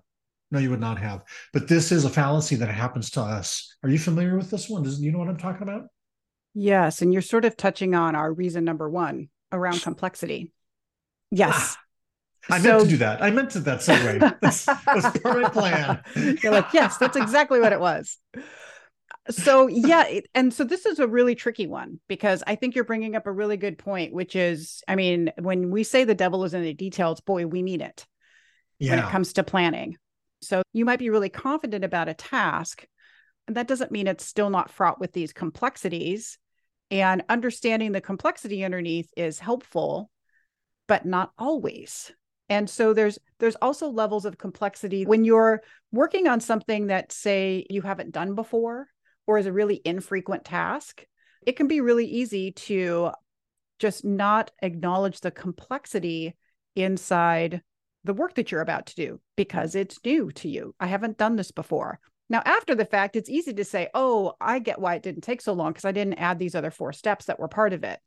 no, 0.50 0.59
you 0.59 0.71
would 0.71 0.80
not 0.80 0.99
have. 0.99 1.25
But 1.52 1.68
this 1.68 1.92
is 1.92 2.04
a 2.04 2.11
fallacy 2.11 2.57
that 2.57 2.68
happens 2.68 3.11
to 3.11 3.21
us. 3.21 3.76
Are 3.83 3.88
you 3.90 3.99
familiar 3.99 4.37
with 4.37 4.50
this 4.50 4.68
one? 4.68 4.83
Does 4.83 5.00
you 5.00 5.12
know 5.12 5.18
what 5.18 5.28
I'm 5.28 5.37
talking 5.37 5.62
about? 5.62 5.87
Yes. 6.54 7.02
And 7.02 7.12
you're 7.12 7.23
sort 7.23 7.45
of 7.45 7.57
touching 7.57 7.95
on 7.95 8.14
our 8.16 8.33
reason 8.33 8.64
number 8.64 8.88
one 8.88 9.28
around 9.52 9.83
complexity. 9.83 10.52
Yes. 11.30 11.76
Ah, 12.49 12.54
I 12.54 12.61
So- 12.61 12.68
meant 12.68 12.83
to 12.85 12.88
do 12.88 12.97
that. 12.99 13.23
I 13.23 13.30
meant 13.30 13.50
to 13.50 13.61
that 13.61 13.80
segue. 13.80 14.40
That's, 14.40 14.64
that's 14.64 15.18
part 15.21 15.37
of 15.37 15.42
my 15.42 15.49
plan. 15.50 16.02
You're 16.42 16.52
like, 16.52 16.73
yes, 16.73 16.97
that's 16.97 17.16
exactly 17.16 17.61
what 17.61 17.73
it 17.73 17.80
was. 17.80 18.16
So, 19.30 19.66
yeah. 19.66 20.06
it- 20.06 20.28
And 20.35 20.52
so 20.52 20.64
this 20.64 20.87
is 20.87 20.99
a 20.99 21.06
really 21.06 21.35
tricky 21.35 21.66
one 21.66 22.00
because 22.08 22.42
I 22.47 22.54
think 22.54 22.75
you're 22.75 22.85
bringing 22.85 23.14
up 23.14 23.26
a 23.26 23.32
really 23.32 23.56
good 23.56 23.78
point, 23.78 24.12
which 24.12 24.35
is, 24.35 24.82
I 24.88 24.97
mean, 24.97 25.32
when 25.38 25.70
we 25.70 25.85
say 25.85 26.04
the 26.04 26.14
devil 26.14 26.44
is 26.44 26.54
in 26.54 26.62
the 26.62 26.75
details, 26.75 27.20
boy, 27.20 27.47
we 27.47 27.62
mean 27.62 27.80
it 27.80 28.06
when 28.90 28.99
it 29.00 29.11
comes 29.11 29.32
to 29.35 29.42
planning. 29.42 29.97
So 30.40 30.62
you 30.73 30.85
might 30.85 30.99
be 30.99 31.11
really 31.11 31.28
confident 31.28 31.85
about 31.85 32.08
a 32.08 32.14
task. 32.14 32.87
And 33.47 33.56
that 33.56 33.68
doesn't 33.68 33.90
mean 33.92 34.06
it's 34.06 34.25
still 34.25 34.50
not 34.50 34.70
fraught 34.70 35.00
with 35.00 35.12
these 35.12 35.32
complexities. 35.32 36.38
And 36.90 37.23
understanding 37.28 37.92
the 37.92 38.00
complexity 38.00 38.64
underneath 38.64 39.11
is 39.16 39.38
helpful, 39.38 40.11
but 40.87 41.04
not 41.04 41.32
always. 41.38 42.12
And 42.49 42.70
so 42.70 42.94
there's 42.94 43.18
there's 43.40 43.56
also 43.56 43.88
levels 43.88 44.25
of 44.25 44.38
complexity 44.38 45.04
when 45.04 45.25
you're 45.25 45.62
working 45.92 46.28
on 46.28 46.40
something 46.40 46.87
that 46.87 47.12
say 47.12 47.66
you 47.68 47.82
haven't 47.82 48.12
done 48.12 48.35
before 48.35 48.88
or 49.28 49.38
is 49.38 49.47
a 49.47 49.52
really 49.52 49.80
infrequent 49.85 50.44
task. 50.44 51.04
It 51.47 51.52
can 51.52 51.68
be 51.68 51.82
really 51.82 52.06
easy 52.06 52.50
to 52.52 53.12
just 53.78 54.04
not 54.04 54.50
acknowledge 54.62 55.20
the 55.20 55.30
complexity 55.30 56.35
inside 56.75 57.62
the 58.04 58.14
work 58.14 58.35
that 58.35 58.50
you're 58.50 58.62
about 58.62 58.87
to 58.87 58.97
do 58.97 59.20
because 59.37 59.75
it's 59.75 60.00
new 60.04 60.32
to 60.32 60.49
you. 60.49 60.75
I 60.80 60.87
haven't 60.87 61.18
done 61.18 61.37
this 61.37 61.50
before. 61.50 62.00
Now, 62.30 62.42
after 62.44 62.75
the 62.75 62.87
fact, 62.87 63.16
it's 63.16 63.28
easy 63.28 63.52
to 63.52 63.64
say, 63.64 63.88
oh, 63.92 64.32
I 64.40 64.58
get 64.61 64.80
why 64.80 64.94
it 64.94 65.02
didn't 65.02 65.23
take 65.23 65.42
so 65.42 65.52
long 65.52 65.73
because 65.73 65.85
I 65.85 65.92
didn't 65.92 66.14
add 66.14 66.38
these 66.38 66.54
other 66.54 66.70
four 66.70 66.94
steps 66.94 67.26
that 67.26 67.38
were 67.38 67.49
part 67.49 67.75
of 67.75 67.85
it. 67.85 68.00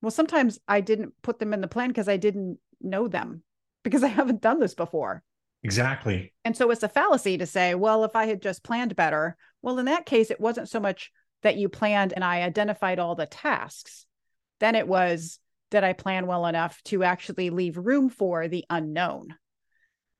Well, 0.00 0.10
sometimes 0.10 0.58
I 0.66 0.80
didn't 0.80 1.12
put 1.22 1.38
them 1.38 1.52
in 1.52 1.60
the 1.60 1.68
plan 1.68 1.88
because 1.88 2.08
I 2.08 2.16
didn't 2.16 2.58
know 2.80 3.08
them 3.08 3.42
because 3.82 4.02
I 4.02 4.08
haven't 4.08 4.40
done 4.40 4.58
this 4.58 4.74
before. 4.74 5.22
Exactly. 5.62 6.32
And 6.44 6.56
so 6.56 6.70
it's 6.70 6.82
a 6.82 6.88
fallacy 6.88 7.38
to 7.38 7.46
say, 7.46 7.74
well, 7.74 8.04
if 8.04 8.16
I 8.16 8.26
had 8.26 8.40
just 8.40 8.64
planned 8.64 8.96
better, 8.96 9.36
well, 9.62 9.78
in 9.78 9.86
that 9.86 10.06
case, 10.06 10.30
it 10.30 10.40
wasn't 10.40 10.68
so 10.68 10.80
much 10.80 11.10
that 11.42 11.56
you 11.56 11.68
planned 11.68 12.12
and 12.12 12.24
I 12.24 12.42
identified 12.42 12.98
all 12.98 13.14
the 13.14 13.26
tasks. 13.26 14.06
Then 14.58 14.74
it 14.74 14.88
was, 14.88 15.38
did 15.70 15.84
I 15.84 15.92
plan 15.92 16.26
well 16.26 16.46
enough 16.46 16.82
to 16.84 17.04
actually 17.04 17.50
leave 17.50 17.76
room 17.76 18.08
for 18.08 18.48
the 18.48 18.64
unknown? 18.70 19.34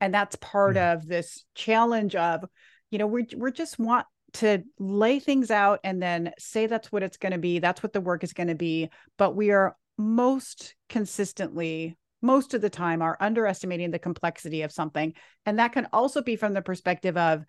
And 0.01 0.15
that's 0.15 0.37
part 0.37 0.77
mm-hmm. 0.77 0.99
of 0.99 1.07
this 1.07 1.45
challenge 1.55 2.15
of, 2.15 2.45
you 2.91 2.99
know, 2.99 3.07
we 3.07 3.27
we 3.37 3.53
just 3.53 3.79
want 3.79 4.07
to 4.35 4.63
lay 4.79 5.19
things 5.19 5.51
out 5.51 5.81
and 5.85 6.03
then 6.03 6.33
say 6.39 6.67
that's 6.67 6.93
what 6.93 7.03
it's 7.03 7.17
going 7.17 7.33
to 7.33 7.39
be, 7.39 7.59
that's 7.59 7.83
what 7.83 7.93
the 7.93 8.01
work 8.01 8.25
is 8.25 8.33
going 8.33 8.49
to 8.49 8.55
be, 8.55 8.91
but 9.19 9.35
we 9.35 9.51
are 9.51 9.77
most 9.99 10.75
consistently 10.89 11.97
most 12.23 12.55
of 12.55 12.61
the 12.61 12.71
time 12.71 13.03
are 13.03 13.17
underestimating 13.21 13.91
the 13.91 13.99
complexity 13.99 14.63
of 14.63 14.73
something. 14.73 15.15
And 15.47 15.59
that 15.59 15.73
can 15.73 15.89
also 15.93 16.23
be 16.23 16.37
from 16.37 16.53
the 16.53 16.63
perspective 16.63 17.17
of 17.17 17.45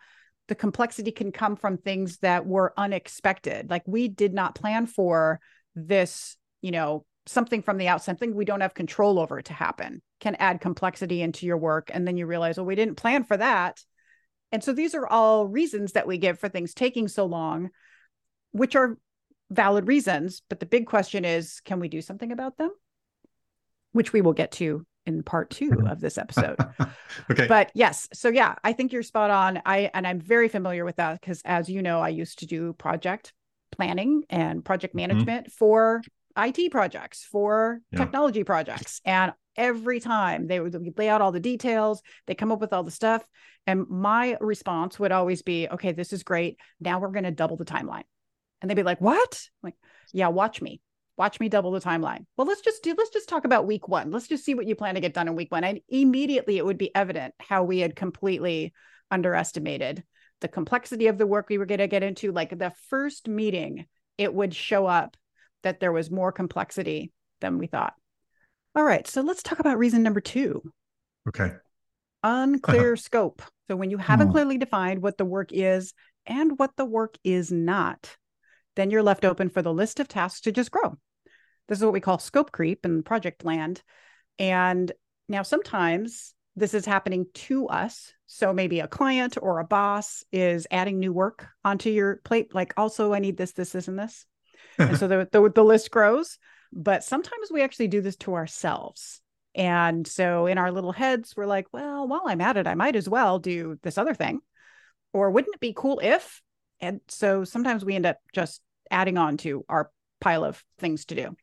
the 0.48 0.56
complexity 0.56 1.12
can 1.12 1.32
come 1.32 1.56
from 1.56 1.78
things 1.78 2.18
that 2.18 2.46
were 2.46 2.74
unexpected. 2.78 3.70
Like 3.70 3.84
we 3.86 4.08
did 4.08 4.34
not 4.34 4.56
plan 4.56 4.86
for 4.86 5.40
this, 5.76 6.36
you 6.62 6.72
know, 6.72 7.06
something 7.26 7.62
from 7.62 7.78
the 7.78 7.88
outside, 7.88 8.06
something 8.06 8.36
we 8.36 8.46
don't 8.46 8.62
have 8.62 8.74
control 8.74 9.20
over 9.20 9.42
to 9.42 9.54
happen 9.54 10.02
can 10.20 10.36
add 10.36 10.60
complexity 10.60 11.22
into 11.22 11.46
your 11.46 11.58
work. 11.58 11.92
And 11.94 12.08
then 12.08 12.18
you 12.18 12.26
realize, 12.26 12.58
well, 12.58 12.66
we 12.66 12.76
didn't 12.76 12.96
plan 12.96 13.24
for 13.24 13.38
that. 13.38 13.82
And 14.52 14.64
so 14.64 14.74
these 14.74 14.96
are 14.96 15.08
all 15.08 15.48
reasons 15.48 15.94
that 15.94 16.08
we 16.08 16.18
give 16.18 16.40
for 16.40 16.50
things 16.50 16.74
taking 16.74 17.08
so 17.08 17.26
long, 17.26 17.70
which 18.52 18.76
are 18.76 18.98
valid 19.50 19.88
reasons. 19.88 20.42
But 20.50 20.60
the 20.60 20.66
big 20.66 20.88
question 20.88 21.24
is, 21.24 21.62
can 21.64 21.80
we 21.80 21.88
do 21.88 22.02
something 22.02 22.32
about 22.32 22.58
them? 22.58 22.72
Which 23.92 24.14
we 24.14 24.22
will 24.22 24.34
get 24.34 24.52
to 24.54 24.86
in 25.06 25.24
part 25.24 25.50
two 25.50 25.84
of 25.88 26.00
this 26.00 26.18
episode. 26.18 26.58
okay. 27.32 27.48
But 27.48 27.72
yes, 27.74 28.08
so 28.14 28.30
yeah, 28.30 28.56
I 28.64 28.74
think 28.74 28.92
you're 28.92 29.04
spot 29.04 29.32
on. 29.32 29.62
I 29.66 29.92
and 29.94 30.06
I'm 30.06 30.20
very 30.20 30.50
familiar 30.50 30.86
with 30.86 30.98
that 30.98 31.20
because 31.20 31.42
as 31.46 31.70
you 31.70 31.82
know, 31.82 32.00
I 32.00 32.10
used 32.10 32.40
to 32.40 32.46
do 32.46 32.74
project 32.74 33.34
planning 33.72 34.24
and 34.30 34.64
project 34.64 34.92
mm-hmm. 34.92 35.08
management 35.08 35.48
mm-hmm. 35.48 35.58
for 35.58 36.02
IT 36.38 36.72
projects, 36.72 37.26
for 37.30 37.82
yeah. 37.92 38.00
technology 38.00 38.44
projects. 38.44 39.02
And 39.06 39.34
every 39.56 40.00
time 40.00 40.48
they 40.48 40.60
would 40.60 40.98
lay 40.98 41.10
out 41.10 41.22
all 41.22 41.32
the 41.32 41.40
details, 41.40 42.02
they 42.26 42.36
come 42.36 42.52
up 42.52 42.62
with 42.62 42.74
all 42.74 42.84
the 42.84 42.92
stuff. 42.92 43.26
And 43.68 43.88
my 43.90 44.38
response 44.40 44.98
would 45.00 45.12
always 45.12 45.42
be, 45.42 45.68
okay, 45.68 45.92
this 45.92 46.14
is 46.14 46.24
great. 46.24 46.58
Now 46.80 47.00
we're 47.00 47.10
going 47.10 47.26
to 47.26 47.32
double 47.32 47.58
the 47.58 47.66
timeline. 47.66 48.04
And 48.62 48.70
they'd 48.70 48.76
be 48.76 48.84
like, 48.84 49.02
what? 49.02 49.42
I'm 49.64 49.68
like, 49.68 49.76
yeah, 50.14 50.30
watch 50.30 50.62
me 50.62 50.82
watch 51.22 51.40
me 51.40 51.50
double 51.50 51.70
the 51.70 51.80
timeline. 51.80 52.26
Well, 52.36 52.48
let's 52.48 52.62
just 52.62 52.82
do, 52.82 52.96
let's 52.98 53.12
just 53.12 53.30
talk 53.30 53.46
about 53.46 53.68
week 53.68 53.88
one. 53.88 54.10
Let's 54.10 54.28
just 54.28 54.44
see 54.44 54.56
what 54.56 54.66
you 54.66 54.74
plan 54.74 54.96
to 54.96 55.02
get 55.02 55.14
done 55.14 55.28
in 55.28 55.36
week 55.36 55.52
one. 55.52 55.64
And 55.64 55.80
immediately 55.88 56.58
it 56.58 56.66
would 56.66 56.80
be 56.80 56.96
evident 56.96 57.36
how 57.40 57.62
we 57.64 57.78
had 57.78 57.96
completely 57.96 58.74
underestimated 59.12 60.04
the 60.40 60.48
complexity 60.48 61.06
of 61.06 61.20
the 61.20 61.28
work 61.28 61.48
we 61.48 61.60
were 61.60 61.68
going 61.68 61.78
to 61.78 61.86
get 61.86 62.02
into. 62.02 62.32
Like 62.32 62.58
the 62.58 62.74
first 62.90 63.28
meeting, 63.28 63.86
it 64.18 64.34
would 64.34 64.56
show 64.56 64.88
up 64.88 65.16
that 65.62 65.80
there 65.80 65.92
was 65.92 66.10
more 66.10 66.32
complexity 66.32 67.12
than 67.40 67.60
we 67.60 67.68
thought. 67.68 67.94
All 68.76 68.84
right. 68.84 69.08
So 69.08 69.22
let's 69.22 69.44
talk 69.44 69.60
about 69.60 69.78
reason 69.78 70.02
number 70.02 70.22
two. 70.22 70.64
Okay. 71.30 71.52
Unclear 72.24 72.96
scope. 72.96 73.44
So 73.70 73.76
when 73.76 73.92
you 73.92 74.00
haven't 74.00 74.30
oh. 74.30 74.32
clearly 74.32 74.58
defined 74.58 75.04
what 75.04 75.20
the 75.20 75.26
work 75.26 75.52
is 75.52 75.94
and 76.26 76.58
what 76.58 76.76
the 76.78 76.86
work 76.86 77.16
is 77.24 77.52
not, 77.52 78.18
then 78.76 78.90
you're 78.90 79.04
left 79.04 79.24
open 79.24 79.50
for 79.50 79.62
the 79.62 79.72
list 79.72 80.00
of 80.00 80.08
tasks 80.08 80.42
to 80.42 80.52
just 80.52 80.72
grow. 80.72 80.98
This 81.72 81.80
is 81.80 81.86
what 81.86 81.94
we 81.94 82.02
call 82.02 82.20
scope 82.20 82.52
creep 82.52 82.86
in 82.86 83.02
project 83.02 83.46
land. 83.46 83.82
And 84.38 84.92
now 85.30 85.42
sometimes 85.42 86.34
this 86.58 86.74
is 86.74 86.86
happening 86.86 87.28
to 87.34 87.70
us. 87.70 88.12
So 88.28 88.52
maybe 88.52 88.82
a 88.82 88.90
client 88.90 89.38
or 89.42 89.60
a 89.60 89.64
boss 89.64 90.26
is 90.34 90.68
adding 90.70 91.00
new 91.00 91.14
work 91.14 91.48
onto 91.64 91.90
your 91.90 92.18
plate, 92.26 92.54
like 92.54 92.74
also 92.76 93.14
I 93.14 93.20
need 93.20 93.38
this, 93.38 93.54
this, 93.54 93.72
this, 93.72 93.88
and 93.88 93.98
this. 93.98 94.26
and 94.78 94.98
so 94.98 95.08
the, 95.08 95.30
the, 95.32 95.50
the 95.50 95.64
list 95.64 95.92
grows. 95.92 96.38
But 96.74 97.06
sometimes 97.06 97.48
we 97.50 97.62
actually 97.62 97.88
do 97.88 98.02
this 98.02 98.18
to 98.18 98.34
ourselves. 98.34 99.22
And 99.56 100.06
so 100.06 100.48
in 100.48 100.58
our 100.58 100.74
little 100.74 100.92
heads, 100.92 101.36
we're 101.38 101.46
like, 101.46 101.68
well, 101.72 102.06
while 102.06 102.24
I'm 102.26 102.42
at 102.42 102.58
it, 102.58 102.68
I 102.68 102.76
might 102.76 102.98
as 102.98 103.08
well 103.08 103.40
do 103.40 103.80
this 103.82 103.98
other 103.98 104.14
thing. 104.14 104.42
Or 105.14 105.32
wouldn't 105.32 105.56
it 105.56 105.62
be 105.62 105.74
cool 105.74 106.02
if? 106.04 106.42
And 106.82 107.00
so 107.08 107.46
sometimes 107.46 107.86
we 107.86 107.96
end 107.96 108.08
up 108.08 108.18
just 108.34 108.60
adding 108.92 109.18
on 109.18 109.38
to 109.38 109.64
our 109.70 109.90
pile 110.20 110.44
of 110.44 110.62
things 110.78 111.06
to 111.06 111.16
do. 111.16 111.38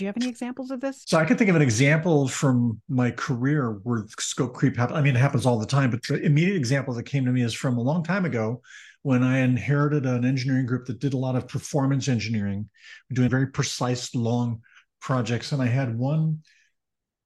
Do 0.00 0.04
you 0.04 0.08
have 0.08 0.16
any 0.16 0.30
examples 0.30 0.70
of 0.70 0.80
this? 0.80 1.04
So 1.06 1.18
I 1.18 1.26
can 1.26 1.36
think 1.36 1.50
of 1.50 1.56
an 1.56 1.60
example 1.60 2.26
from 2.26 2.80
my 2.88 3.10
career 3.10 3.80
where 3.82 4.06
scope 4.18 4.54
creep 4.54 4.74
happens. 4.74 4.98
I 4.98 5.02
mean, 5.02 5.14
it 5.14 5.18
happens 5.18 5.44
all 5.44 5.58
the 5.58 5.66
time, 5.66 5.90
but 5.90 6.00
the 6.08 6.22
immediate 6.22 6.56
example 6.56 6.94
that 6.94 7.02
came 7.02 7.26
to 7.26 7.30
me 7.30 7.42
is 7.42 7.52
from 7.52 7.76
a 7.76 7.82
long 7.82 8.02
time 8.02 8.24
ago 8.24 8.62
when 9.02 9.22
I 9.22 9.40
inherited 9.40 10.06
an 10.06 10.24
engineering 10.24 10.64
group 10.64 10.86
that 10.86 11.00
did 11.00 11.12
a 11.12 11.18
lot 11.18 11.36
of 11.36 11.48
performance 11.48 12.08
engineering, 12.08 12.70
doing 13.12 13.28
very 13.28 13.48
precise, 13.48 14.14
long 14.14 14.62
projects. 15.02 15.52
And 15.52 15.60
I 15.60 15.66
had 15.66 15.98
one 15.98 16.38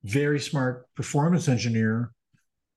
very 0.02 0.40
smart 0.40 0.92
performance 0.96 1.46
engineer 1.46 2.10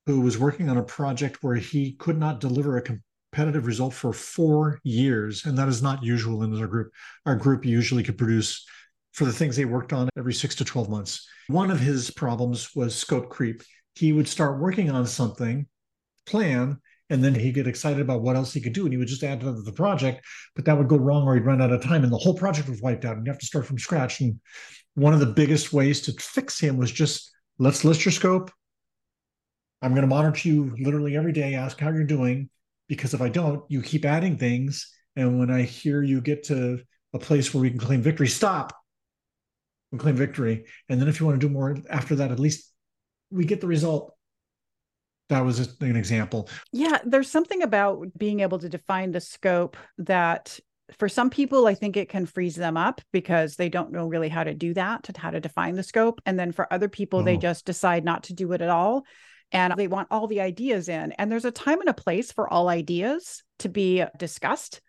who 0.06 0.22
was 0.22 0.38
working 0.38 0.70
on 0.70 0.77
a 0.77 0.84
project 0.84 1.39
where 1.42 1.56
he 1.56 1.94
could 1.94 2.20
not 2.20 2.39
deliver 2.39 2.77
a 2.77 2.84
competitive 2.84 3.66
result 3.66 3.96
for 3.96 4.13
four 4.13 4.80
years. 4.84 5.44
And 5.48 5.58
that 5.58 5.68
is 5.68 5.82
not 5.82 6.04
usual 6.04 6.44
in 6.44 6.56
our 6.56 6.68
group. 6.68 6.92
Our 7.25 7.36
group 7.36 7.66
usually 7.66 8.04
could 8.04 8.20
produce 8.20 8.63
for 9.17 9.25
the 9.25 9.33
things 9.33 9.55
they 9.55 9.65
worked 9.65 9.93
on 9.93 10.09
every 10.17 10.33
six 10.33 10.55
to 10.55 10.65
12 10.65 10.89
months. 10.89 11.27
One 11.47 11.71
of 11.71 11.79
his 11.79 12.12
problems 12.12 12.75
was 12.75 12.95
scope 12.95 13.29
creep. 13.29 13.63
He 13.95 14.13
would 14.13 14.27
start 14.27 14.62
working 14.62 14.89
on 14.91 15.05
something, 15.05 15.67
plan, 16.25 16.77
and 17.09 17.24
then 17.24 17.33
he'd 17.33 17.55
get 17.55 17.67
excited 17.67 18.00
about 18.00 18.21
what 18.21 18.36
else 18.36 18.53
he 18.53 18.62
could 18.62 18.74
do 18.74 18.83
and 18.83 18.93
he 18.93 18.97
would 18.97 19.07
just 19.07 19.24
add 19.24 19.39
to 19.39 19.53
the 19.53 19.71
project 19.71 20.25
but 20.57 20.65
that 20.65 20.77
would 20.77 20.89
go 20.89 20.97
wrong 20.97 21.24
or 21.24 21.36
he'd 21.36 21.45
run 21.45 21.62
out 21.62 21.71
of 21.71 21.81
time 21.81 22.03
and 22.03 22.12
the 22.12 22.17
whole 22.17 22.33
project 22.33 22.67
was 22.67 22.81
wiped 22.81 23.05
out 23.05 23.15
and 23.15 23.25
you 23.25 23.31
have 23.31 23.39
to 23.39 23.45
start 23.45 23.65
from 23.65 23.79
scratch 23.79 24.19
and 24.19 24.38
one 24.95 25.13
of 25.13 25.21
the 25.21 25.25
biggest 25.25 25.71
ways 25.71 26.01
to 26.01 26.12
fix 26.19 26.59
him 26.59 26.75
was 26.75 26.91
just 26.91 27.31
let's 27.59 27.86
list 27.86 28.03
your 28.03 28.12
scope 28.12 28.51
i'm 29.81 29.91
going 29.91 30.01
to 30.01 30.07
monitor 30.07 30.50
you 30.50 30.75
literally 30.79 31.15
every 31.15 31.31
day 31.31 31.53
ask 31.53 31.79
how 31.79 31.89
you're 31.89 32.03
doing 32.03 32.50
because 32.88 33.13
if 33.13 33.21
I 33.21 33.29
don't, 33.29 33.63
you 33.69 33.81
keep 33.81 34.05
adding 34.05 34.38
things. 34.38 34.93
And 35.15 35.39
when 35.39 35.51
I 35.51 35.63
hear 35.63 36.03
you 36.03 36.21
get 36.21 36.43
to 36.45 36.79
a 37.13 37.19
place 37.19 37.53
where 37.53 37.62
we 37.62 37.69
can 37.69 37.79
claim 37.79 38.01
victory, 38.01 38.27
stop 38.27 38.74
and 39.91 40.00
claim 40.00 40.15
victory. 40.15 40.65
And 40.89 41.00
then 41.00 41.08
if 41.08 41.20
you 41.20 41.25
want 41.25 41.39
to 41.39 41.48
do 41.48 41.53
more 41.53 41.77
after 41.89 42.15
that, 42.15 42.32
at 42.32 42.39
least 42.39 42.72
we 43.29 43.46
get 43.46 43.62
the 43.62 43.67
result. 43.67 44.13
That 45.29 45.44
was 45.44 45.75
an 45.82 45.96
example. 45.98 46.50
Yeah, 46.72 47.00
there's 47.03 47.29
something 47.29 47.62
about 47.62 48.08
being 48.17 48.39
able 48.39 48.60
to 48.60 48.70
define 48.70 49.12
the 49.12 49.20
scope 49.20 49.75
that 49.98 50.60
for 50.98 51.10
some 51.10 51.29
people, 51.29 51.67
I 51.67 51.74
think 51.74 51.98
it 51.98 52.08
can 52.08 52.25
freeze 52.25 52.56
them 52.56 52.77
up 52.77 53.01
because 53.12 53.58
they 53.58 53.67
don't 53.67 53.91
know 53.91 54.08
really 54.08 54.29
how 54.29 54.46
to 54.46 54.53
do 54.53 54.74
that, 54.75 55.10
how 55.17 55.32
to 55.32 55.41
define 55.41 55.75
the 55.75 55.84
scope. 55.84 56.22
And 56.25 56.39
then 56.39 56.53
for 56.53 56.72
other 56.72 56.88
people, 56.88 57.20
oh. 57.20 57.24
they 57.24 57.36
just 57.36 57.65
decide 57.65 58.06
not 58.06 58.24
to 58.24 58.34
do 58.34 58.53
it 58.53 58.62
at 58.62 58.70
all 58.70 59.06
and 59.51 59.74
they 59.77 59.88
want 59.88 60.08
all 60.12 60.27
the 60.27 60.41
ideas 60.41 60.89
in. 60.89 61.12
And 61.13 61.32
there's 61.32 61.46
a 61.46 61.51
time 61.51 61.79
and 61.79 61.89
a 61.89 61.94
place 61.94 62.32
for 62.32 62.51
all 62.51 62.70
ideas 62.70 63.44
to 63.60 63.70
be 63.70 64.03
discussed. 64.17 64.82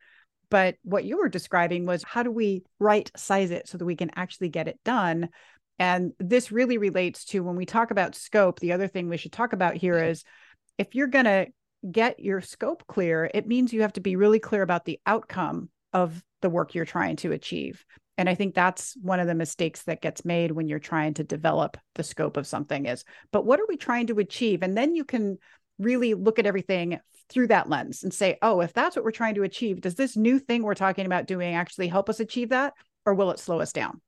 But 0.51 0.77
what 0.83 1.05
you 1.05 1.19
were 1.19 1.29
describing 1.29 1.87
was 1.87 2.03
how 2.03 2.23
do 2.23 2.31
we 2.31 2.63
right 2.79 3.11
size 3.17 3.51
it 3.51 3.69
so 3.69 3.79
that 3.79 3.85
we 3.85 3.97
can 3.97 4.11
actually 4.17 4.49
get 4.49 4.69
it 4.69 4.79
done? 4.85 5.29
And 5.79 6.13
this 6.19 6.51
really 6.51 6.79
relates 6.79 7.25
to 7.27 7.41
when 7.41 7.57
we 7.57 7.67
talk 7.67 7.91
about 7.91 8.15
scope. 8.15 8.61
The 8.61 8.73
other 8.73 8.89
thing 8.89 9.09
we 9.09 9.17
should 9.17 9.33
talk 9.33 9.53
about 9.53 9.77
here 9.77 10.03
is 10.03 10.25
if 10.77 10.95
you're 10.95 11.07
going 11.07 11.27
to 11.27 11.47
get 11.91 12.19
your 12.19 12.41
scope 12.41 12.85
clear, 12.89 13.31
it 13.33 13.47
means 13.47 13.73
you 13.73 13.83
have 13.83 13.93
to 13.95 14.01
be 14.01 14.17
really 14.17 14.41
clear 14.41 14.63
about 14.63 14.85
the 14.85 14.99
outcome 15.07 15.69
of 15.93 16.23
the 16.43 16.51
work 16.51 16.75
you're 16.75 16.85
trying 16.85 17.17
to 17.17 17.33
achieve. 17.33 17.85
And 18.17 18.29
I 18.29 18.35
think 18.35 18.55
that's 18.55 18.97
one 19.01 19.21
of 19.21 19.29
the 19.29 19.35
mistakes 19.35 19.85
that 19.85 20.03
gets 20.03 20.25
made 20.25 20.51
when 20.51 20.67
you're 20.67 20.81
trying 20.81 21.15
to 21.15 21.25
develop 21.25 21.77
the 21.95 22.03
scope 22.03 22.37
of 22.37 22.49
something 22.49 22.87
is, 22.87 23.05
but 23.31 23.47
what 23.47 23.61
are 23.61 23.67
we 23.69 23.77
trying 23.77 24.09
to 24.09 24.19
achieve? 24.19 24.65
And 24.65 24.77
then 24.77 24.97
you 24.97 25.05
can 25.05 25.39
really 25.79 26.15
look 26.15 26.39
at 26.39 26.47
everything 26.47 26.99
through 27.29 27.49
that 27.49 27.69
lens 27.69 28.03
and 28.03 28.13
say, 28.13 28.39
oh, 28.43 28.61
if 28.61 28.73
that's 28.73 28.97
what 28.97 29.05
we're 29.05 29.11
trying 29.11 29.35
to 29.35 29.43
achieve, 29.43 29.81
does 29.81 29.95
this 29.95 30.17
new 30.17 30.39
thing 30.39 30.63
we're 30.63 30.75
talking 30.75 31.07
about 31.07 31.27
doing 31.27 31.55
actually 31.55 31.89
help 31.89 32.09
us 32.09 32.21
achieve 32.21 32.51
that? 32.51 32.75
Or 33.05 33.15
will 33.15 33.31
it 33.31 33.39
slow 33.39 33.61
us 33.61 33.73
down? 33.73 34.01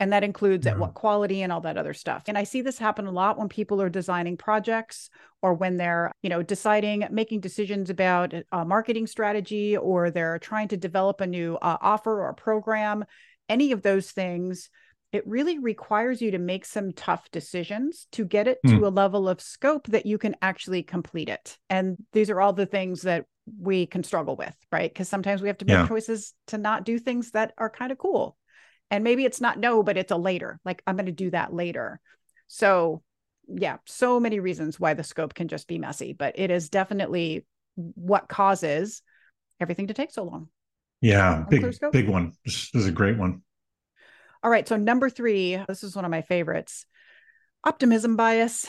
and 0.00 0.12
that 0.12 0.24
includes 0.24 0.66
yeah. 0.66 0.72
at 0.72 0.78
what 0.78 0.94
quality 0.94 1.42
and 1.42 1.52
all 1.52 1.60
that 1.60 1.76
other 1.76 1.94
stuff 1.94 2.24
and 2.26 2.38
i 2.38 2.44
see 2.44 2.60
this 2.60 2.78
happen 2.78 3.06
a 3.06 3.10
lot 3.10 3.38
when 3.38 3.48
people 3.48 3.80
are 3.82 3.88
designing 3.88 4.36
projects 4.36 5.10
or 5.42 5.54
when 5.54 5.76
they're 5.76 6.12
you 6.22 6.30
know 6.30 6.42
deciding 6.42 7.06
making 7.10 7.40
decisions 7.40 7.90
about 7.90 8.32
a 8.52 8.64
marketing 8.64 9.06
strategy 9.06 9.76
or 9.76 10.10
they're 10.10 10.38
trying 10.38 10.68
to 10.68 10.76
develop 10.76 11.20
a 11.20 11.26
new 11.26 11.56
uh, 11.56 11.76
offer 11.80 12.22
or 12.22 12.32
program 12.32 13.04
any 13.48 13.72
of 13.72 13.82
those 13.82 14.10
things 14.10 14.70
it 15.12 15.26
really 15.26 15.58
requires 15.58 16.20
you 16.20 16.32
to 16.32 16.38
make 16.38 16.64
some 16.64 16.92
tough 16.92 17.30
decisions 17.30 18.06
to 18.12 18.24
get 18.24 18.46
it 18.46 18.58
mm. 18.66 18.78
to 18.78 18.86
a 18.86 18.90
level 18.90 19.28
of 19.28 19.40
scope 19.40 19.86
that 19.88 20.06
you 20.06 20.18
can 20.18 20.36
actually 20.42 20.82
complete 20.82 21.28
it. 21.28 21.56
And 21.70 21.96
these 22.12 22.28
are 22.28 22.40
all 22.40 22.52
the 22.52 22.66
things 22.66 23.02
that 23.02 23.24
we 23.58 23.86
can 23.86 24.04
struggle 24.04 24.36
with, 24.36 24.54
right? 24.70 24.92
Because 24.92 25.08
sometimes 25.08 25.40
we 25.40 25.48
have 25.48 25.58
to 25.58 25.64
make 25.64 25.74
yeah. 25.74 25.88
choices 25.88 26.34
to 26.48 26.58
not 26.58 26.84
do 26.84 26.98
things 26.98 27.30
that 27.30 27.54
are 27.56 27.70
kind 27.70 27.90
of 27.90 27.98
cool. 27.98 28.36
And 28.90 29.02
maybe 29.04 29.24
it's 29.24 29.40
not 29.40 29.58
no, 29.58 29.82
but 29.82 29.96
it's 29.96 30.12
a 30.12 30.16
later, 30.16 30.60
like 30.64 30.82
I'm 30.86 30.96
going 30.96 31.06
to 31.06 31.12
do 31.12 31.30
that 31.30 31.52
later. 31.52 32.00
So, 32.46 33.02
yeah, 33.46 33.78
so 33.86 34.20
many 34.20 34.40
reasons 34.40 34.78
why 34.78 34.94
the 34.94 35.04
scope 35.04 35.34
can 35.34 35.48
just 35.48 35.68
be 35.68 35.78
messy, 35.78 36.12
but 36.12 36.38
it 36.38 36.50
is 36.50 36.68
definitely 36.68 37.46
what 37.76 38.28
causes 38.28 39.02
everything 39.60 39.86
to 39.86 39.94
take 39.94 40.10
so 40.10 40.24
long. 40.24 40.48
Yeah, 41.00 41.44
big 41.48 41.64
big 41.92 42.08
one. 42.08 42.32
This, 42.44 42.70
this 42.72 42.82
is 42.82 42.88
a 42.88 42.92
great 42.92 43.16
one. 43.16 43.42
All 44.42 44.50
right, 44.50 44.66
so 44.66 44.76
number 44.76 45.10
3, 45.10 45.64
this 45.66 45.82
is 45.82 45.96
one 45.96 46.04
of 46.04 46.10
my 46.10 46.22
favorites. 46.22 46.86
Optimism 47.64 48.16
bias. 48.16 48.68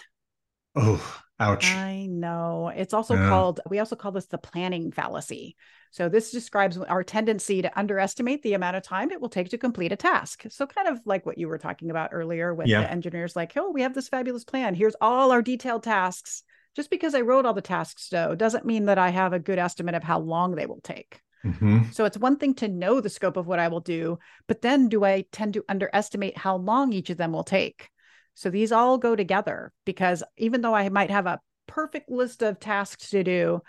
Oh, 0.75 1.21
ouch. 1.39 1.69
I 1.71 2.07
know. 2.07 2.71
It's 2.75 2.93
also 2.93 3.15
yeah. 3.15 3.29
called 3.29 3.59
we 3.69 3.79
also 3.79 3.95
call 3.95 4.11
this 4.11 4.27
the 4.27 4.37
planning 4.37 4.91
fallacy. 4.91 5.55
So 5.91 6.09
this 6.09 6.31
describes 6.31 6.77
our 6.77 7.03
tendency 7.03 7.61
to 7.61 7.79
underestimate 7.79 8.43
the 8.43 8.53
amount 8.53 8.77
of 8.77 8.83
time 8.83 9.11
it 9.11 9.19
will 9.19 9.29
take 9.29 9.49
to 9.49 9.57
complete 9.57 9.91
a 9.91 9.95
task. 9.95 10.45
So 10.49 10.67
kind 10.67 10.87
of 10.87 10.99
like 11.05 11.25
what 11.25 11.37
you 11.37 11.47
were 11.47 11.57
talking 11.57 11.89
about 11.89 12.11
earlier 12.13 12.53
with 12.53 12.67
yeah. 12.67 12.81
the 12.81 12.91
engineers 12.91 13.35
like, 13.35 13.53
"Oh, 13.55 13.71
we 13.71 13.81
have 13.81 13.93
this 13.93 14.09
fabulous 14.09 14.43
plan. 14.43 14.75
Here's 14.75 14.95
all 15.01 15.31
our 15.31 15.41
detailed 15.41 15.83
tasks." 15.83 16.43
Just 16.75 16.91
because 16.91 17.15
I 17.15 17.21
wrote 17.21 17.45
all 17.45 17.53
the 17.53 17.61
tasks 17.61 18.09
though 18.09 18.35
doesn't 18.35 18.65
mean 18.65 18.85
that 18.85 18.99
I 18.99 19.09
have 19.09 19.33
a 19.33 19.39
good 19.39 19.59
estimate 19.59 19.95
of 19.95 20.03
how 20.03 20.19
long 20.19 20.55
they 20.55 20.65
will 20.65 20.81
take. 20.81 21.21
Mm-hmm. 21.45 21.91
So 21.91 22.05
it's 22.05 22.17
one 22.17 22.37
thing 22.37 22.53
to 22.55 22.67
know 22.67 22.99
the 22.99 23.09
scope 23.09 23.37
of 23.37 23.47
what 23.47 23.59
I 23.59 23.69
will 23.69 23.79
do, 23.79 24.19
but 24.47 24.61
then 24.61 24.89
do 24.89 25.05
I 25.05 25.25
tend 25.31 25.53
to 25.53 25.65
underestimate 25.69 26.37
how 26.37 26.57
long 26.57 26.91
each 26.91 27.09
of 27.09 27.17
them 27.17 27.31
will 27.31 27.43
take? 27.43 27.89
So 28.33 28.49
these 28.49 28.71
all 28.71 28.97
go 28.97 29.15
together 29.15 29.71
because 29.85 30.23
even 30.37 30.61
though 30.61 30.75
I 30.75 30.89
might 30.89 31.11
have 31.11 31.25
a 31.25 31.39
perfect 31.67 32.09
list 32.09 32.41
of 32.41 32.59
tasks 32.59 33.09
to 33.11 33.23
do, 33.23 33.61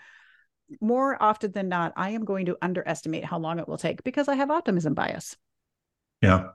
more 0.79 1.21
often 1.21 1.51
than 1.51 1.69
not, 1.69 1.93
I 1.95 2.11
am 2.11 2.25
going 2.25 2.45
to 2.45 2.57
underestimate 2.61 3.25
how 3.25 3.39
long 3.39 3.59
it 3.59 3.67
will 3.67 3.77
take 3.77 4.03
because 4.03 4.27
I 4.27 4.35
have 4.35 4.51
optimism 4.51 4.93
bias. 4.93 5.35
Yeah. 6.21 6.49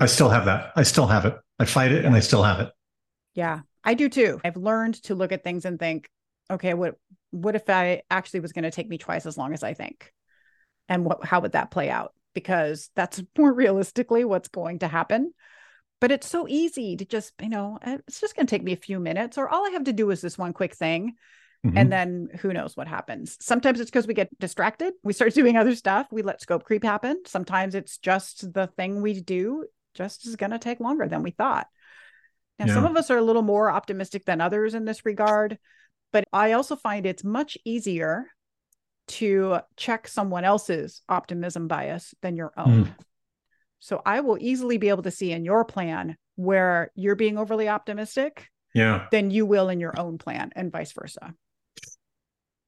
I 0.00 0.06
still 0.06 0.28
have 0.28 0.44
that. 0.46 0.72
I 0.76 0.82
still 0.82 1.06
have 1.06 1.24
it. 1.24 1.36
I 1.58 1.64
fight 1.64 1.92
it 1.92 2.04
and 2.04 2.14
I 2.14 2.20
still 2.20 2.42
have 2.42 2.60
it. 2.60 2.70
Yeah, 3.34 3.60
I 3.84 3.94
do 3.94 4.08
too. 4.08 4.40
I've 4.44 4.56
learned 4.56 4.94
to 5.04 5.14
look 5.14 5.32
at 5.32 5.44
things 5.44 5.64
and 5.64 5.78
think, 5.78 6.08
okay, 6.50 6.74
what 6.74 6.96
what 7.30 7.54
if 7.54 7.68
I 7.68 8.02
actually 8.10 8.40
was 8.40 8.52
going 8.52 8.62
to 8.64 8.70
take 8.70 8.88
me 8.88 8.98
twice 8.98 9.26
as 9.26 9.36
long 9.36 9.52
as 9.52 9.62
I 9.62 9.74
think? 9.74 10.12
And 10.88 11.04
what 11.04 11.24
how 11.24 11.40
would 11.40 11.52
that 11.52 11.70
play 11.70 11.90
out? 11.90 12.14
Because 12.34 12.90
that's 12.94 13.22
more 13.38 13.52
realistically 13.52 14.24
what's 14.24 14.48
going 14.48 14.80
to 14.80 14.88
happen. 14.88 15.32
But 16.00 16.12
it's 16.12 16.28
so 16.28 16.46
easy 16.48 16.96
to 16.96 17.04
just 17.04 17.32
you 17.40 17.48
know 17.48 17.78
eh, 17.82 17.98
it's 18.06 18.20
just 18.20 18.36
going 18.36 18.46
to 18.46 18.50
take 18.50 18.62
me 18.62 18.72
a 18.72 18.76
few 18.76 19.00
minutes 19.00 19.36
or 19.36 19.48
all 19.48 19.66
i 19.66 19.70
have 19.70 19.84
to 19.84 19.92
do 19.92 20.10
is 20.10 20.20
this 20.20 20.38
one 20.38 20.52
quick 20.52 20.74
thing 20.74 21.14
mm-hmm. 21.66 21.76
and 21.76 21.90
then 21.90 22.28
who 22.40 22.52
knows 22.52 22.76
what 22.76 22.86
happens. 22.86 23.36
Sometimes 23.40 23.80
it's 23.80 23.90
because 23.90 24.06
we 24.06 24.14
get 24.14 24.36
distracted 24.38 24.94
we 25.02 25.12
start 25.12 25.34
doing 25.40 25.56
other 25.56 25.74
stuff 25.74 26.06
we 26.12 26.22
let 26.22 26.40
scope 26.40 26.64
creep 26.64 26.84
happen. 26.84 27.22
Sometimes 27.26 27.74
it's 27.74 27.98
just 27.98 28.52
the 28.52 28.68
thing 28.68 29.02
we 29.02 29.20
do 29.20 29.66
just 29.94 30.26
is 30.26 30.36
going 30.36 30.52
to 30.52 30.58
take 30.58 30.78
longer 30.78 31.08
than 31.08 31.24
we 31.24 31.32
thought. 31.32 31.66
Now 32.60 32.66
yeah. 32.66 32.74
some 32.74 32.84
of 32.84 32.96
us 32.96 33.10
are 33.10 33.18
a 33.18 33.22
little 33.22 33.42
more 33.42 33.70
optimistic 33.70 34.24
than 34.24 34.40
others 34.40 34.74
in 34.74 34.84
this 34.84 35.04
regard 35.04 35.58
but 36.12 36.24
i 36.32 36.52
also 36.52 36.76
find 36.76 37.06
it's 37.06 37.24
much 37.24 37.58
easier 37.64 38.26
to 39.08 39.58
check 39.76 40.08
someone 40.08 40.44
else's 40.44 41.02
optimism 41.08 41.68
bias 41.68 42.14
than 42.22 42.36
your 42.36 42.52
own. 42.56 42.84
Mm. 42.84 42.94
So 43.80 44.02
I 44.04 44.20
will 44.20 44.38
easily 44.40 44.78
be 44.78 44.88
able 44.88 45.04
to 45.04 45.10
see 45.10 45.32
in 45.32 45.44
your 45.44 45.64
plan 45.64 46.16
where 46.36 46.90
you're 46.94 47.16
being 47.16 47.38
overly 47.38 47.68
optimistic 47.68 48.48
yeah 48.74 49.06
than 49.10 49.30
you 49.30 49.46
will 49.46 49.70
in 49.70 49.80
your 49.80 49.98
own 49.98 50.18
plan 50.18 50.50
and 50.54 50.70
vice 50.70 50.92
versa. 50.92 51.34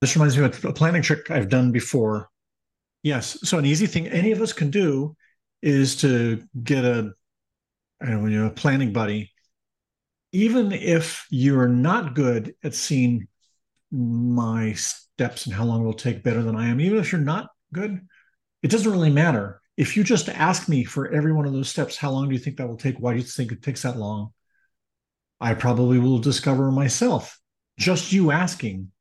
This 0.00 0.16
reminds 0.16 0.36
me 0.36 0.44
of 0.44 0.64
a 0.64 0.72
planning 0.72 1.02
trick 1.02 1.30
I've 1.30 1.50
done 1.50 1.72
before. 1.72 2.28
Yes. 3.02 3.38
So 3.42 3.58
an 3.58 3.66
easy 3.66 3.86
thing 3.86 4.06
any 4.08 4.32
of 4.32 4.40
us 4.40 4.52
can 4.52 4.70
do 4.70 5.14
is 5.62 5.96
to 5.96 6.42
get 6.62 6.84
a 6.84 7.12
I 8.02 8.06
don't 8.06 8.32
know, 8.32 8.46
a 8.46 8.50
planning 8.50 8.92
buddy. 8.92 9.30
Even 10.32 10.72
if 10.72 11.26
you're 11.28 11.68
not 11.68 12.14
good 12.14 12.54
at 12.62 12.74
seeing 12.74 13.28
my 13.90 14.74
steps 15.20 15.44
and 15.44 15.54
how 15.54 15.64
long 15.64 15.82
it 15.82 15.84
will 15.84 15.92
take 15.92 16.22
better 16.22 16.42
than 16.42 16.56
I 16.56 16.68
am, 16.68 16.80
even 16.80 16.96
if 16.96 17.12
you're 17.12 17.20
not 17.20 17.50
good, 17.74 18.00
it 18.62 18.70
doesn't 18.70 18.90
really 18.90 19.10
matter. 19.10 19.60
If 19.76 19.94
you 19.94 20.02
just 20.02 20.30
ask 20.30 20.66
me 20.66 20.82
for 20.82 21.12
every 21.12 21.30
one 21.30 21.44
of 21.44 21.52
those 21.52 21.68
steps, 21.68 21.98
how 21.98 22.10
long 22.10 22.28
do 22.28 22.34
you 22.34 22.40
think 22.40 22.56
that 22.56 22.66
will 22.66 22.78
take? 22.78 22.96
Why 22.98 23.12
do 23.12 23.18
you 23.18 23.24
think 23.24 23.52
it 23.52 23.62
takes 23.62 23.82
that 23.82 23.98
long? 23.98 24.32
I 25.38 25.52
probably 25.52 25.98
will 25.98 26.20
discover 26.20 26.70
myself. 26.70 27.38
Just 27.78 28.14
you 28.14 28.30
asking 28.30 28.92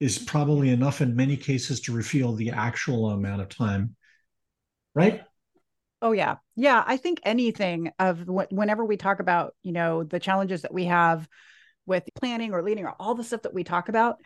is 0.00 0.18
probably 0.18 0.70
enough 0.70 1.00
in 1.00 1.14
many 1.14 1.36
cases 1.36 1.80
to 1.82 1.92
reveal 1.92 2.32
the 2.34 2.50
actual 2.50 3.10
amount 3.10 3.42
of 3.42 3.48
time. 3.48 3.94
Right? 4.96 5.22
Oh 6.00 6.10
yeah. 6.10 6.38
Yeah, 6.56 6.82
I 6.84 6.96
think 6.96 7.20
anything 7.22 7.92
of 8.00 8.26
whenever 8.26 8.84
we 8.84 8.96
talk 8.96 9.20
about, 9.20 9.54
you 9.62 9.70
know, 9.70 10.02
the 10.02 10.18
challenges 10.18 10.62
that 10.62 10.74
we 10.74 10.86
have 10.86 11.28
with 11.86 12.02
planning 12.16 12.52
or 12.52 12.64
leading 12.64 12.84
or 12.84 12.94
all 12.98 13.14
the 13.14 13.22
stuff 13.22 13.42
that 13.42 13.54
we 13.54 13.62
talk 13.62 13.88
about, 13.88 14.16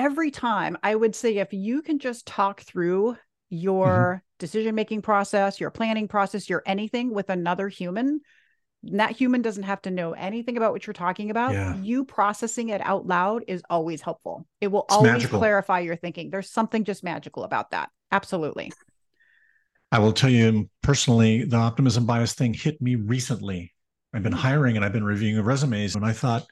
every 0.00 0.30
time 0.30 0.78
I 0.82 0.94
would 0.94 1.14
say 1.14 1.36
if 1.36 1.52
you 1.52 1.82
can 1.82 1.98
just 1.98 2.24
talk 2.24 2.62
through 2.62 3.18
your 3.50 3.86
mm-hmm. 3.86 4.36
decision 4.38 4.74
making 4.74 5.02
process, 5.02 5.60
your 5.60 5.70
planning 5.70 6.08
process, 6.08 6.48
your 6.48 6.62
anything 6.64 7.12
with 7.12 7.28
another 7.28 7.68
human, 7.68 8.22
that 8.84 9.10
human 9.10 9.42
doesn't 9.42 9.64
have 9.64 9.82
to 9.82 9.90
know 9.90 10.12
anything 10.12 10.56
about 10.56 10.72
what 10.72 10.86
you're 10.86 10.94
talking 10.94 11.30
about. 11.30 11.52
Yeah. 11.52 11.76
You 11.76 12.06
processing 12.06 12.70
it 12.70 12.80
out 12.80 13.06
loud 13.06 13.44
is 13.46 13.62
always 13.68 14.00
helpful. 14.00 14.46
It 14.62 14.68
will 14.68 14.84
it's 14.84 14.94
always 14.94 15.12
magical. 15.12 15.38
clarify 15.38 15.80
your 15.80 15.96
thinking. 15.96 16.30
There's 16.30 16.50
something 16.50 16.84
just 16.84 17.04
magical 17.04 17.44
about 17.44 17.72
that. 17.72 17.90
Absolutely. 18.10 18.72
I 19.92 19.98
will 19.98 20.14
tell 20.14 20.30
you 20.30 20.70
personally, 20.82 21.44
the 21.44 21.58
optimism 21.58 22.06
bias 22.06 22.32
thing 22.32 22.54
hit 22.54 22.80
me 22.80 22.94
recently. 22.94 23.74
I've 24.14 24.22
been 24.22 24.32
hmm. 24.32 24.38
hiring 24.38 24.76
and 24.76 24.84
I've 24.84 24.94
been 24.94 25.04
reviewing 25.04 25.44
resumes, 25.44 25.94
and 25.94 26.06
I 26.06 26.12
thought 26.12 26.46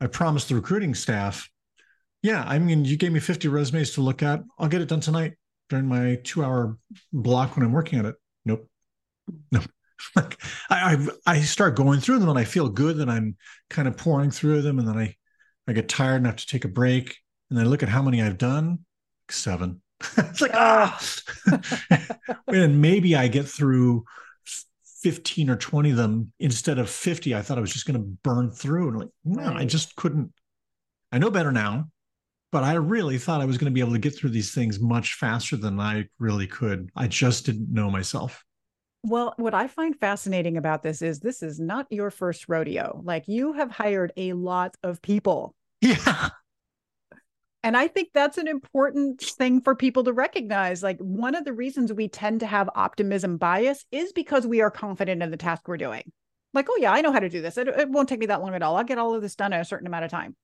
I 0.00 0.06
promised 0.06 0.48
the 0.48 0.54
recruiting 0.54 0.94
staff 0.94 1.49
yeah, 2.22 2.44
I 2.46 2.58
mean, 2.58 2.84
you 2.84 2.96
gave 2.96 3.12
me 3.12 3.20
50 3.20 3.48
resumes 3.48 3.92
to 3.92 4.02
look 4.02 4.22
at. 4.22 4.42
I'll 4.58 4.68
get 4.68 4.82
it 4.82 4.88
done 4.88 5.00
tonight 5.00 5.34
during 5.70 5.86
my 5.86 6.18
two 6.22 6.44
hour 6.44 6.76
block 7.12 7.56
when 7.56 7.64
I'm 7.64 7.72
working 7.72 7.98
on 7.98 8.06
it. 8.06 8.16
Nope. 8.44 8.68
Nope. 9.52 9.64
like 10.16 10.38
I, 10.70 10.94
I, 11.26 11.34
I 11.34 11.40
start 11.40 11.76
going 11.76 12.00
through 12.00 12.20
them 12.20 12.30
and 12.30 12.38
I 12.38 12.44
feel 12.44 12.68
good 12.68 12.96
that 12.98 13.08
I'm 13.10 13.36
kind 13.68 13.86
of 13.86 13.98
pouring 13.98 14.30
through 14.30 14.62
them 14.62 14.78
and 14.78 14.88
then 14.88 14.96
I 14.96 15.14
I 15.68 15.72
get 15.72 15.90
tired 15.90 16.16
and 16.16 16.26
have 16.26 16.36
to 16.36 16.46
take 16.46 16.64
a 16.64 16.68
break 16.68 17.18
and 17.48 17.58
then 17.58 17.66
I 17.66 17.68
look 17.68 17.82
at 17.82 17.90
how 17.90 18.00
many 18.00 18.22
I've 18.22 18.38
done 18.38 18.80
seven 19.28 19.82
it's 20.16 20.40
like 20.40 20.54
ah 20.54 20.98
and 22.48 22.80
maybe 22.80 23.14
I 23.14 23.28
get 23.28 23.46
through 23.46 24.04
15 25.02 25.50
or 25.50 25.56
20 25.56 25.90
of 25.90 25.96
them 25.98 26.32
instead 26.40 26.78
of 26.78 26.88
50 26.88 27.34
I 27.34 27.42
thought 27.42 27.58
I 27.58 27.60
was 27.60 27.72
just 27.72 27.86
going 27.86 28.00
to 28.00 28.16
burn 28.22 28.50
through 28.50 28.88
and 28.88 28.98
like 29.00 29.10
no. 29.24 29.52
I 29.52 29.66
just 29.66 29.96
couldn't 29.96 30.32
I 31.12 31.18
know 31.18 31.30
better 31.30 31.52
now 31.52 31.90
but 32.52 32.64
I 32.64 32.74
really 32.74 33.18
thought 33.18 33.40
I 33.40 33.46
was 33.46 33.58
going 33.58 33.70
to 33.70 33.74
be 33.74 33.80
able 33.80 33.92
to 33.92 33.98
get 33.98 34.16
through 34.16 34.30
these 34.30 34.52
things 34.52 34.80
much 34.80 35.14
faster 35.14 35.56
than 35.56 35.78
I 35.78 36.06
really 36.18 36.46
could. 36.46 36.90
I 36.96 37.06
just 37.06 37.46
didn't 37.46 37.72
know 37.72 37.90
myself. 37.90 38.44
Well, 39.02 39.34
what 39.36 39.54
I 39.54 39.66
find 39.66 39.98
fascinating 39.98 40.56
about 40.56 40.82
this 40.82 41.00
is 41.00 41.20
this 41.20 41.42
is 41.42 41.58
not 41.58 41.86
your 41.90 42.10
first 42.10 42.48
rodeo. 42.48 43.00
Like 43.02 43.24
you 43.28 43.54
have 43.54 43.70
hired 43.70 44.12
a 44.16 44.34
lot 44.34 44.76
of 44.82 45.00
people. 45.00 45.54
Yeah. 45.80 46.30
And 47.62 47.76
I 47.76 47.88
think 47.88 48.10
that's 48.12 48.38
an 48.38 48.48
important 48.48 49.20
thing 49.20 49.60
for 49.60 49.74
people 49.74 50.04
to 50.04 50.12
recognize. 50.12 50.82
Like 50.82 50.98
one 50.98 51.34
of 51.34 51.44
the 51.44 51.52
reasons 51.52 51.92
we 51.92 52.08
tend 52.08 52.40
to 52.40 52.46
have 52.46 52.70
optimism 52.74 53.36
bias 53.36 53.84
is 53.92 54.12
because 54.12 54.46
we 54.46 54.60
are 54.60 54.70
confident 54.70 55.22
in 55.22 55.30
the 55.30 55.36
task 55.36 55.68
we're 55.68 55.76
doing. 55.76 56.10
Like, 56.52 56.68
oh, 56.70 56.78
yeah, 56.80 56.92
I 56.92 57.00
know 57.00 57.12
how 57.12 57.20
to 57.20 57.28
do 57.28 57.42
this. 57.42 57.58
It, 57.58 57.68
it 57.68 57.90
won't 57.90 58.08
take 58.08 58.18
me 58.18 58.26
that 58.26 58.42
long 58.42 58.54
at 58.54 58.62
all. 58.62 58.76
I'll 58.76 58.84
get 58.84 58.98
all 58.98 59.14
of 59.14 59.22
this 59.22 59.36
done 59.36 59.52
in 59.52 59.60
a 59.60 59.64
certain 59.64 59.86
amount 59.86 60.04
of 60.04 60.10
time. 60.10 60.36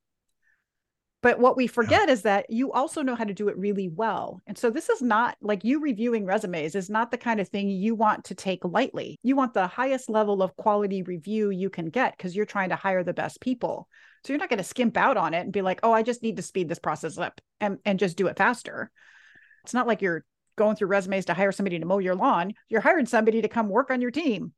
But 1.26 1.40
what 1.40 1.56
we 1.56 1.66
forget 1.66 2.06
yeah. 2.06 2.12
is 2.12 2.22
that 2.22 2.50
you 2.50 2.70
also 2.70 3.02
know 3.02 3.16
how 3.16 3.24
to 3.24 3.34
do 3.34 3.48
it 3.48 3.58
really 3.58 3.88
well. 3.88 4.40
And 4.46 4.56
so 4.56 4.70
this 4.70 4.88
is 4.88 5.02
not 5.02 5.36
like 5.40 5.64
you 5.64 5.80
reviewing 5.80 6.24
resumes 6.24 6.76
is 6.76 6.88
not 6.88 7.10
the 7.10 7.18
kind 7.18 7.40
of 7.40 7.48
thing 7.48 7.68
you 7.68 7.96
want 7.96 8.26
to 8.26 8.36
take 8.36 8.64
lightly. 8.64 9.18
You 9.24 9.34
want 9.34 9.52
the 9.52 9.66
highest 9.66 10.08
level 10.08 10.40
of 10.40 10.54
quality 10.54 11.02
review 11.02 11.50
you 11.50 11.68
can 11.68 11.86
get 11.86 12.16
because 12.16 12.36
you're 12.36 12.46
trying 12.46 12.68
to 12.68 12.76
hire 12.76 13.02
the 13.02 13.12
best 13.12 13.40
people. 13.40 13.88
So 14.22 14.32
you're 14.32 14.38
not 14.38 14.50
going 14.50 14.58
to 14.58 14.62
skimp 14.62 14.96
out 14.96 15.16
on 15.16 15.34
it 15.34 15.40
and 15.40 15.52
be 15.52 15.62
like, 15.62 15.80
oh, 15.82 15.90
I 15.90 16.04
just 16.04 16.22
need 16.22 16.36
to 16.36 16.42
speed 16.42 16.68
this 16.68 16.78
process 16.78 17.18
up 17.18 17.40
and, 17.60 17.78
and 17.84 17.98
just 17.98 18.16
do 18.16 18.28
it 18.28 18.38
faster. 18.38 18.92
It's 19.64 19.74
not 19.74 19.88
like 19.88 20.02
you're 20.02 20.24
going 20.54 20.76
through 20.76 20.86
resumes 20.86 21.24
to 21.24 21.34
hire 21.34 21.50
somebody 21.50 21.80
to 21.80 21.86
mow 21.86 21.98
your 21.98 22.14
lawn. 22.14 22.54
You're 22.68 22.82
hiring 22.82 23.06
somebody 23.06 23.42
to 23.42 23.48
come 23.48 23.68
work 23.68 23.90
on 23.90 24.00
your 24.00 24.12
team. 24.12 24.52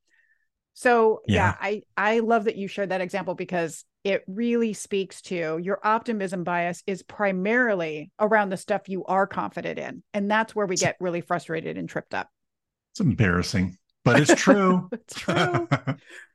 So 0.75 1.23
yeah. 1.27 1.35
yeah, 1.35 1.55
I 1.63 1.83
I 1.97 2.19
love 2.19 2.45
that 2.45 2.57
you 2.57 2.69
shared 2.69 2.91
that 2.91 3.01
example 3.01 3.35
because 3.35 3.87
it 4.05 4.23
really 4.27 4.73
speaks 4.73 5.23
to 5.23 5.59
your 5.59 5.81
optimism 5.83 6.45
bias 6.45 6.83
is 6.87 7.03
primarily 7.03 8.11
around 8.19 8.51
the 8.51 8.57
stuff 8.57 8.89
you 8.89 9.05
are 9.05 9.27
confident 9.27 9.79
in. 9.79 10.03
And 10.15 10.31
that's 10.31 10.55
where 10.55 10.67
we 10.67 10.77
get 10.77 10.97
really 11.01 11.21
frustrated 11.21 11.77
and 11.77 11.89
tripped 11.89 12.15
up. 12.15 12.29
It's 12.93 13.01
embarrassing, 13.01 13.77
but 14.05 14.21
it's 14.21 14.35
true. 14.41 14.89
it's 14.93 15.15
true. 15.15 15.69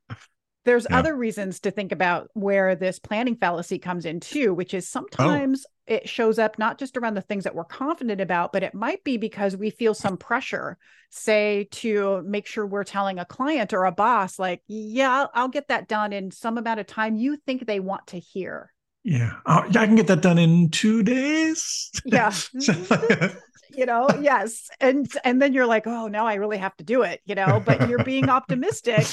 There's 0.66 0.88
Yeah. 0.90 0.98
other 1.00 1.16
reasons 1.16 1.60
to 1.62 1.72
think 1.72 1.92
about 1.92 2.30
where 2.34 2.76
this 2.76 3.00
planning 3.00 3.36
fallacy 3.36 3.80
comes 3.80 4.06
in 4.06 4.20
too, 4.20 4.54
which 4.54 4.74
is 4.74 4.86
oh. 4.86 5.02
sometimes 5.02 5.66
it 5.88 6.08
shows 6.08 6.40
up 6.40 6.58
not 6.58 6.80
just 6.80 6.96
around 6.96 7.16
the 7.16 7.22
things 7.22 7.44
that 7.44 7.56
we're 7.56 7.66
confident 7.66 8.22
about, 8.22 8.54
but 8.54 8.64
it 8.64 8.74
might 8.74 9.04
be 9.04 9.18
because 9.18 9.58
we 9.58 9.70
feel 9.70 9.94
some 9.94 10.16
pressure, 10.18 10.78
say, 11.10 11.68
to 11.72 12.22
make 12.26 12.48
sure 12.48 12.66
we're 12.66 12.86
telling 12.86 13.20
a 13.20 13.26
client 13.26 13.74
or 13.74 13.84
a 13.86 13.92
boss, 13.92 14.40
like, 14.40 14.62
yeah, 14.68 15.12
I'll, 15.12 15.32
I'll 15.34 15.48
get 15.50 15.68
that 15.68 15.90
done 15.90 16.14
in 16.14 16.32
some 16.32 16.58
amount 16.58 16.80
of 16.80 16.88
time 16.88 17.16
you 17.18 17.36
think 17.46 17.66
they 17.66 17.82
want 17.82 18.08
to 18.08 18.20
hear. 18.20 18.72
yeah. 19.04 19.34
Oh, 19.46 19.66
yeah, 19.70 19.82
I 19.82 19.86
can 19.86 19.96
get 19.96 20.08
that 20.08 20.22
done 20.22 20.38
in 20.38 20.70
two 20.70 21.04
days. 21.04 21.92
Yeah. 22.06 22.32
you 23.76 23.86
know 23.88 24.08
yes 24.22 24.70
and 24.80 25.12
and 25.24 25.42
then 25.42 25.52
you're 25.54 25.66
like 25.66 25.88
oh 25.88 26.08
no 26.08 26.26
i 26.28 26.36
really 26.36 26.58
have 26.58 26.76
to 26.78 26.84
do 26.84 27.02
it 27.02 27.22
you 27.26 27.34
know 27.34 27.60
but 27.66 27.90
you're 27.90 28.04
being 28.04 28.30
optimistic 28.30 29.04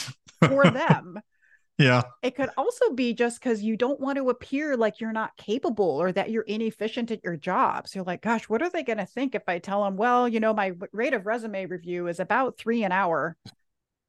for 0.46 0.64
them 0.64 1.18
yeah. 1.80 2.02
it 2.22 2.36
could 2.36 2.50
also 2.56 2.90
be 2.92 3.12
just 3.14 3.40
because 3.40 3.62
you 3.62 3.76
don't 3.76 3.98
want 3.98 4.16
to 4.18 4.28
appear 4.30 4.76
like 4.76 5.00
you're 5.00 5.12
not 5.12 5.36
capable 5.36 6.00
or 6.00 6.12
that 6.12 6.30
you're 6.30 6.42
inefficient 6.42 7.10
at 7.10 7.24
your 7.24 7.36
job 7.36 7.88
so 7.88 7.98
you're 7.98 8.04
like 8.04 8.22
gosh 8.22 8.48
what 8.48 8.62
are 8.62 8.70
they 8.70 8.82
going 8.82 8.98
to 8.98 9.06
think 9.06 9.34
if 9.34 9.42
i 9.48 9.58
tell 9.58 9.82
them 9.84 9.96
well 9.96 10.28
you 10.28 10.38
know 10.38 10.54
my 10.54 10.72
rate 10.92 11.14
of 11.14 11.26
resume 11.26 11.66
review 11.66 12.06
is 12.06 12.20
about 12.20 12.56
three 12.58 12.84
an 12.84 12.92
hour 12.92 13.36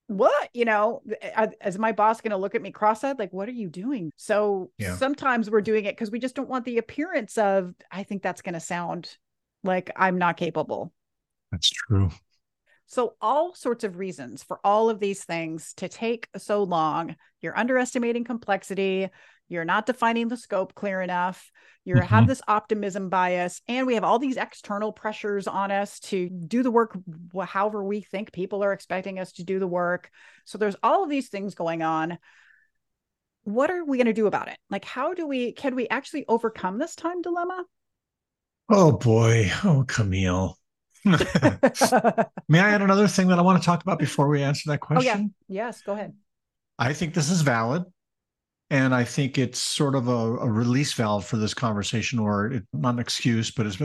what 0.08 0.50
you 0.54 0.66
know 0.66 1.02
eh, 1.22 1.48
is 1.66 1.80
my 1.80 1.94
boss 1.94 2.20
going 2.20 2.32
to 2.32 2.38
look 2.38 2.54
at 2.54 2.62
me 2.62 2.70
cross-eyed 2.70 3.18
like 3.18 3.32
what 3.32 3.48
are 3.48 3.54
you 3.54 3.70
doing 3.70 4.12
so 4.18 4.70
Yeah. 4.78 4.98
sometimes 4.98 5.50
we're 5.50 5.62
doing 5.62 5.86
it 5.86 5.94
because 5.96 6.12
we 6.12 6.20
just 6.20 6.36
don't 6.36 6.50
want 6.50 6.66
the 6.66 6.78
appearance 6.80 7.38
of 7.38 7.74
i 7.90 8.04
think 8.04 8.22
that's 8.22 8.42
going 8.42 8.54
to 8.54 8.60
sound 8.60 9.16
like 9.64 9.90
i'm 9.96 10.18
not 10.18 10.36
capable 10.36 10.92
That's 11.52 11.70
true. 11.70 12.10
So, 12.92 13.16
all 13.22 13.56
sorts 13.56 13.86
of 13.86 13.98
reasons 13.98 14.44
for 14.44 14.60
all 14.66 14.90
of 14.90 15.00
these 15.00 15.24
things 15.24 15.74
to 15.76 15.88
take 15.88 16.28
so 16.36 16.64
long. 16.64 17.16
You're 17.40 17.58
underestimating 17.58 18.26
complexity. 18.26 19.08
You're 19.48 19.64
not 19.64 19.86
defining 19.86 20.28
the 20.28 20.36
scope 20.36 20.76
clear 20.76 21.02
enough. 21.02 21.50
You 21.86 21.96
have 21.96 22.26
Mhm. 22.26 22.28
this 22.28 22.42
optimism 22.50 23.08
bias, 23.10 23.62
and 23.70 23.88
we 23.88 23.94
have 23.94 24.04
all 24.04 24.20
these 24.20 24.36
external 24.36 24.92
pressures 24.92 25.48
on 25.48 25.72
us 25.72 26.02
to 26.02 26.30
do 26.30 26.64
the 26.64 26.70
work 26.72 26.98
however 27.46 27.82
we 27.82 28.02
think 28.02 28.34
people 28.34 28.62
are 28.62 28.74
expecting 28.74 29.20
us 29.20 29.32
to 29.34 29.46
do 29.46 29.58
the 29.58 29.68
work. 29.68 30.12
So, 30.44 30.58
there's 30.58 30.76
all 30.84 31.06
of 31.06 31.10
these 31.10 31.30
things 31.30 31.56
going 31.56 31.82
on. 31.82 32.18
What 33.44 33.72
are 33.72 33.86
we 33.86 34.00
going 34.00 34.08
to 34.08 34.14
do 34.14 34.28
about 34.28 34.50
it? 34.50 34.58
Like, 34.70 34.84
how 34.84 35.14
do 35.14 35.26
we, 35.26 35.54
can 35.54 35.76
we 35.76 35.88
actually 35.88 36.26
overcome 36.28 36.78
this 36.78 36.96
time 36.98 37.22
dilemma? 37.22 37.64
Oh 38.70 38.92
boy. 38.92 39.50
Oh, 39.64 39.86
Camille. 39.88 40.58
May 41.06 42.60
I 42.60 42.72
add 42.72 42.82
another 42.82 43.08
thing 43.08 43.28
that 43.30 43.40
I 43.40 43.42
want 43.42 43.62
to 43.62 43.66
talk 43.66 43.82
about 43.82 44.00
before 44.00 44.28
we 44.28 44.44
answer 44.44 44.72
that 44.72 44.80
question? 44.80 45.34
Oh, 45.34 45.44
yeah. 45.48 45.66
yes, 45.66 45.82
go 45.82 45.94
ahead. 45.94 46.14
I 46.78 46.94
think 46.94 47.14
this 47.14 47.30
is 47.30 47.42
valid. 47.42 47.84
And 48.70 48.96
I 48.96 49.04
think 49.04 49.38
it's 49.38 49.60
sort 49.60 49.96
of 49.96 50.08
a, 50.08 50.12
a 50.12 50.50
release 50.50 50.94
valve 50.94 51.26
for 51.26 51.36
this 51.36 51.54
conversation, 51.54 52.20
or 52.20 52.48
it, 52.54 52.64
not 52.72 52.94
an 52.94 53.00
excuse, 53.00 53.52
but 53.52 53.66
it's 53.66 53.78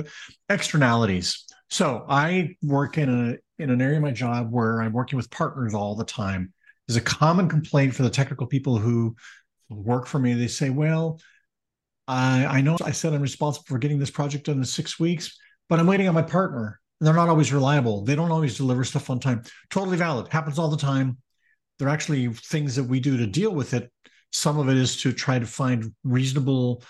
externalities. 0.49 1.45
So 1.69 2.07
I 2.09 2.55
work 2.63 2.97
in 2.97 3.09
a 3.09 3.63
in 3.63 3.71
an 3.71 3.83
area 3.83 3.97
of 3.97 4.03
my 4.03 4.13
job 4.13 4.53
where 4.53 4.81
I'm 4.81 4.93
working 4.93 5.17
with 5.17 5.29
partners 5.31 5.75
all 5.75 5.97
the 5.97 6.05
time. 6.05 6.53
There's 6.87 6.97
a 6.97 7.01
common 7.01 7.49
complaint 7.49 7.97
for 7.97 8.05
the 8.05 8.11
technical 8.11 8.47
people 8.47 8.79
who 8.79 9.17
work 9.69 10.07
for 10.07 10.21
me. 10.21 10.35
They 10.35 10.47
say, 10.47 10.71
"Well, 10.71 11.19
I 12.07 12.47
I 12.47 12.61
know 12.61 12.77
I 12.85 12.93
said 12.93 13.13
I'm 13.13 13.23
responsible 13.23 13.65
for 13.67 13.79
getting 13.79 13.99
this 13.99 14.11
project 14.11 14.47
done 14.47 14.59
in 14.59 14.65
six 14.65 15.01
weeks, 15.01 15.37
but 15.69 15.81
I'm 15.81 15.87
waiting 15.89 16.07
on 16.07 16.15
my 16.15 16.23
partner. 16.23 16.81
They're 17.01 17.15
not 17.15 17.29
always 17.29 17.53
reliable. 17.53 18.05
They 18.05 18.15
don't 18.15 18.31
always 18.31 18.57
deliver 18.57 18.85
stuff 18.85 19.11
on 19.11 19.21
time. 19.21 19.43
Totally 19.71 19.97
valid. 19.97 20.29
Happens 20.29 20.59
all 20.59 20.69
the 20.69 20.77
time. 20.77 21.19
There 21.79 21.89
are 21.89 21.93
actually 21.93 22.29
things 22.33 22.77
that 22.77 22.85
we 22.85 23.01
do 23.01 23.17
to 23.19 23.27
deal 23.27 23.55
with 23.55 23.75
it. 23.75 23.93
Some 24.33 24.59
of 24.59 24.69
it 24.69 24.77
is 24.77 24.97
to 25.03 25.13
try 25.13 25.39
to 25.39 25.47
find 25.47 25.95
reasonable 26.05 26.83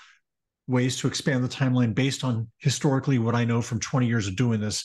ways 0.69 0.97
to 0.99 1.07
expand 1.07 1.45
the 1.45 1.49
timeline 1.49 1.95
based 1.95 2.25
on 2.25 2.49
historically 2.59 3.19
what 3.19 3.35
I 3.35 3.45
know 3.45 3.63
from 3.63 3.81
20 3.81 4.07
years 4.07 4.27
of 4.27 4.37
doing 4.37 4.61
this, 4.61 4.85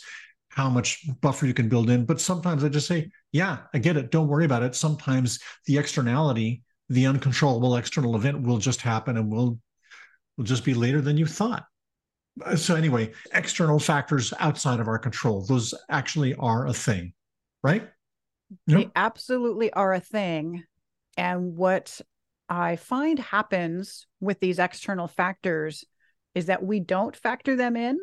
how 0.50 0.70
much 0.70 1.06
buffer 1.22 1.46
you 1.46 1.54
can 1.54 1.70
build 1.70 1.90
in. 1.90 2.06
But 2.06 2.22
sometimes 2.22 2.64
I 2.64 2.70
just 2.70 2.88
say, 2.88 3.10
yeah, 3.32 3.60
I 3.74 3.80
get 3.80 3.98
it. 3.98 4.12
Don't 4.12 4.28
worry 4.28 4.46
about 4.46 4.64
it. 4.64 4.76
Sometimes 4.76 5.40
the 5.66 5.78
externality, 5.78 6.64
the 6.90 7.06
uncontrollable 7.06 7.76
external 7.78 8.16
event 8.16 8.42
will 8.42 8.58
just 8.58 8.82
happen 8.82 9.18
and 9.18 9.32
will 9.32 9.60
will 10.38 10.46
just 10.46 10.66
be 10.66 10.74
later 10.74 11.02
than 11.02 11.18
you 11.18 11.26
thought. 11.26 11.66
So 12.56 12.76
anyway, 12.76 13.12
external 13.34 13.80
factors 13.80 14.34
outside 14.40 14.80
of 14.80 14.88
our 14.88 15.00
control, 15.00 15.42
those 15.42 15.74
actually 15.90 16.34
are 16.36 16.68
a 16.68 16.74
thing, 16.74 17.14
right? 17.64 17.90
They 18.68 18.80
Yep. 18.80 18.92
absolutely 18.96 19.72
are 19.74 19.94
a 19.94 20.00
thing. 20.00 20.64
And 21.18 21.56
what 21.56 22.00
I 22.50 22.78
find 22.78 23.20
happens 23.20 24.08
with 24.20 24.40
these 24.40 24.60
external 24.60 25.08
factors 25.08 25.86
is 26.36 26.48
that 26.48 26.64
we 26.64 26.80
don't 26.80 27.16
factor 27.16 27.56
them 27.56 27.76
in. 27.76 27.98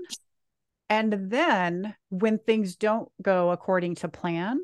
And 0.91 1.31
then 1.31 1.95
when 2.09 2.39
things 2.39 2.77
don't 2.77 3.11
go 3.21 3.51
according 3.51 3.97
to 3.97 4.09
plan, 4.09 4.61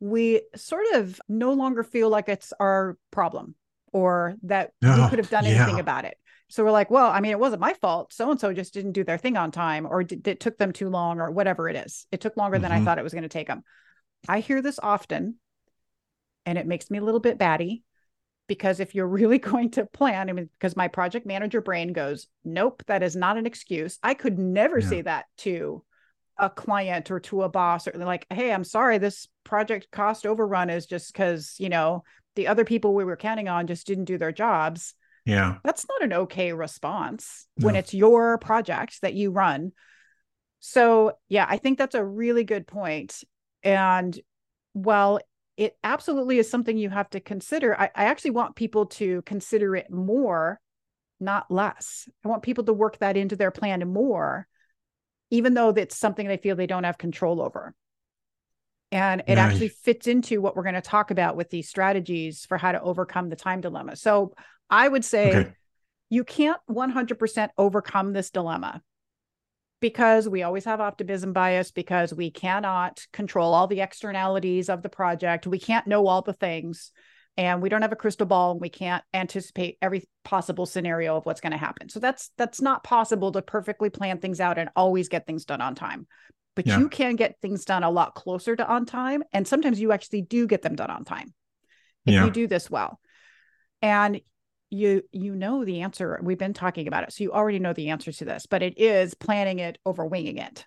we 0.00 0.42
sort 0.54 0.86
of 0.94 1.20
no 1.28 1.52
longer 1.52 1.82
feel 1.82 2.10
like 2.10 2.28
it's 2.28 2.52
our 2.60 2.98
problem 3.10 3.54
or 3.92 4.34
that 4.42 4.72
we 4.82 5.08
could 5.08 5.18
have 5.18 5.30
done 5.30 5.46
anything 5.46 5.76
yeah. 5.76 5.80
about 5.80 6.04
it. 6.04 6.18
So 6.54 6.62
we're 6.64 6.70
like, 6.70 6.88
well, 6.88 7.10
I 7.10 7.18
mean, 7.18 7.32
it 7.32 7.40
wasn't 7.40 7.60
my 7.62 7.72
fault. 7.74 8.12
So 8.12 8.30
and 8.30 8.38
so 8.38 8.52
just 8.52 8.72
didn't 8.72 8.92
do 8.92 9.02
their 9.02 9.18
thing 9.18 9.36
on 9.36 9.50
time, 9.50 9.86
or 9.86 10.04
d- 10.04 10.20
it 10.24 10.38
took 10.38 10.56
them 10.56 10.72
too 10.72 10.88
long, 10.88 11.20
or 11.20 11.32
whatever 11.32 11.68
it 11.68 11.74
is. 11.74 12.06
It 12.12 12.20
took 12.20 12.36
longer 12.36 12.60
than 12.60 12.70
I 12.70 12.78
Mhm. 12.78 12.84
thought 12.84 12.98
it 12.98 13.02
was 13.02 13.12
going 13.12 13.24
to 13.24 13.28
take 13.28 13.48
them. 13.48 13.64
I 14.28 14.38
hear 14.38 14.62
this 14.62 14.78
often, 14.80 15.40
and 16.46 16.56
it 16.58 16.66
makes 16.66 16.90
me 16.92 16.98
a 16.98 17.02
little 17.02 17.20
bit 17.20 17.38
batty 17.38 17.82
because 18.46 18.80
if 18.80 18.94
you're 18.94 19.08
really 19.20 19.38
going 19.38 19.70
to 19.72 19.86
plan, 19.86 20.30
I 20.30 20.32
mean, 20.32 20.48
because 20.52 20.76
my 20.76 20.88
project 20.88 21.26
manager 21.26 21.60
brain 21.60 21.92
goes, 21.92 22.28
nope, 22.44 22.84
that 22.86 23.02
is 23.02 23.16
not 23.16 23.36
an 23.36 23.46
excuse. 23.46 23.98
I 24.02 24.14
could 24.14 24.38
never 24.38 24.80
Yeah. 24.80 24.88
say 24.88 25.02
that 25.02 25.26
to 25.38 25.82
a 26.38 26.50
client 26.50 27.10
or 27.10 27.20
to 27.20 27.42
a 27.42 27.48
boss 27.48 27.88
or 27.88 27.92
like, 27.94 28.26
hey, 28.30 28.52
I'm 28.52 28.64
sorry, 28.64 28.98
this 28.98 29.28
project 29.44 29.90
cost 29.90 30.26
overrun 30.26 30.70
is 30.70 30.86
just 30.86 31.12
because, 31.12 31.56
you 31.58 31.68
know, 31.68 32.04
the 32.36 32.48
other 32.48 32.64
people 32.64 32.94
we 32.94 33.04
were 33.04 33.16
counting 33.16 33.48
on 33.48 33.66
just 33.66 33.86
didn't 33.86 34.04
do 34.06 34.18
their 34.18 34.32
jobs 34.32 34.94
Yeah. 35.24 35.56
that's 35.64 35.86
not 35.88 36.02
an 36.02 36.12
okay 36.12 36.52
response 36.52 37.46
when 37.56 37.76
it's 37.76 37.94
your 37.94 38.38
project 38.38 39.00
that 39.02 39.14
you 39.14 39.30
run. 39.30 39.72
So, 40.60 41.12
yeah, 41.28 41.46
I 41.48 41.56
think 41.58 41.78
that's 41.78 41.94
a 41.94 42.04
really 42.04 42.44
good 42.44 42.66
point. 42.66 43.22
And 43.62 44.18
while 44.72 45.20
it 45.56 45.76
absolutely 45.84 46.38
is 46.38 46.50
something 46.50 46.76
you 46.76 46.90
have 46.90 47.08
to 47.10 47.20
consider, 47.20 47.78
I, 47.78 47.90
I 47.94 48.04
actually 48.06 48.32
want 48.32 48.56
people 48.56 48.86
to 48.86 49.22
consider 49.22 49.76
it 49.76 49.90
more, 49.90 50.60
not 51.20 51.50
less. 51.50 52.08
I 52.24 52.28
want 52.28 52.42
people 52.42 52.64
to 52.64 52.72
work 52.72 52.98
that 52.98 53.16
into 53.16 53.36
their 53.36 53.50
plan 53.50 53.86
more, 53.92 54.46
even 55.30 55.54
though 55.54 55.72
that's 55.72 55.96
something 55.96 56.26
they 56.26 56.36
feel 56.36 56.56
they 56.56 56.66
don't 56.66 56.84
have 56.84 56.98
control 56.98 57.40
over. 57.40 57.74
And 58.92 59.22
it 59.26 59.34
Yeah. 59.34 59.44
actually 59.44 59.68
fits 59.68 60.06
into 60.06 60.40
what 60.40 60.56
we're 60.56 60.62
going 60.62 60.74
to 60.76 60.80
talk 60.80 61.10
about 61.10 61.36
with 61.36 61.50
these 61.50 61.68
strategies 61.68 62.46
for 62.46 62.56
how 62.58 62.72
to 62.72 62.80
overcome 62.80 63.28
the 63.28 63.36
time 63.36 63.60
dilemma. 63.60 63.96
So 63.96 64.34
I 64.70 64.88
would 64.88 65.04
say 65.04 65.34
Okay. 65.34 65.52
you 66.10 66.24
can't 66.24 66.60
100% 66.68 67.50
overcome 67.58 68.12
this 68.12 68.30
dilemma 68.30 68.82
because 69.80 70.28
we 70.28 70.42
always 70.42 70.64
have 70.64 70.80
optimism 70.80 71.32
bias 71.32 71.70
because 71.70 72.14
we 72.14 72.30
cannot 72.30 73.04
control 73.12 73.52
all 73.52 73.66
the 73.66 73.80
externalities 73.80 74.68
of 74.68 74.82
the 74.82 74.88
project 74.88 75.46
we 75.46 75.58
can't 75.58 75.86
know 75.86 76.06
all 76.06 76.22
the 76.22 76.32
things 76.32 76.90
and 77.36 77.60
we 77.60 77.68
don't 77.68 77.82
have 77.82 77.92
a 77.92 77.96
crystal 77.96 78.26
ball 78.26 78.52
and 78.52 78.60
we 78.60 78.68
can't 78.68 79.02
anticipate 79.12 79.76
every 79.82 80.04
possible 80.24 80.64
scenario 80.66 81.16
of 81.16 81.26
what's 81.26 81.40
going 81.40 81.52
to 81.52 81.58
happen 81.58 81.88
so 81.88 82.00
that's 82.00 82.30
that's 82.38 82.62
not 82.62 82.84
possible 82.84 83.32
to 83.32 83.42
perfectly 83.42 83.90
plan 83.90 84.18
things 84.18 84.40
out 84.40 84.56
and 84.58 84.70
always 84.74 85.08
get 85.08 85.26
things 85.26 85.44
done 85.44 85.60
on 85.60 85.74
time 85.74 86.06
but 86.56 86.66
Yeah. 86.66 86.78
you 86.78 86.88
can 86.88 87.16
get 87.16 87.36
things 87.42 87.64
done 87.64 87.82
a 87.82 87.90
lot 87.90 88.14
closer 88.14 88.56
to 88.56 88.66
on 88.66 88.86
time 88.86 89.22
and 89.32 89.46
sometimes 89.46 89.80
you 89.80 89.92
actually 89.92 90.22
do 90.22 90.46
get 90.46 90.62
them 90.62 90.76
done 90.76 90.90
on 90.90 91.04
time 91.04 91.34
if 92.06 92.14
Yeah. 92.14 92.24
you 92.24 92.30
do 92.30 92.46
this 92.46 92.70
well 92.70 93.00
and 93.82 94.20
you 94.70 95.02
you 95.12 95.34
know 95.34 95.64
the 95.64 95.82
answer 95.82 96.18
we've 96.22 96.38
been 96.38 96.54
talking 96.54 96.88
about 96.88 97.04
it 97.04 97.12
so 97.12 97.22
you 97.22 97.32
already 97.32 97.58
know 97.58 97.72
the 97.72 97.90
answer 97.90 98.10
to 98.10 98.24
this 98.24 98.46
but 98.46 98.62
it 98.62 98.78
is 98.78 99.14
planning 99.14 99.58
it 99.58 99.78
over 99.86 100.04
winging 100.04 100.38
it. 100.38 100.66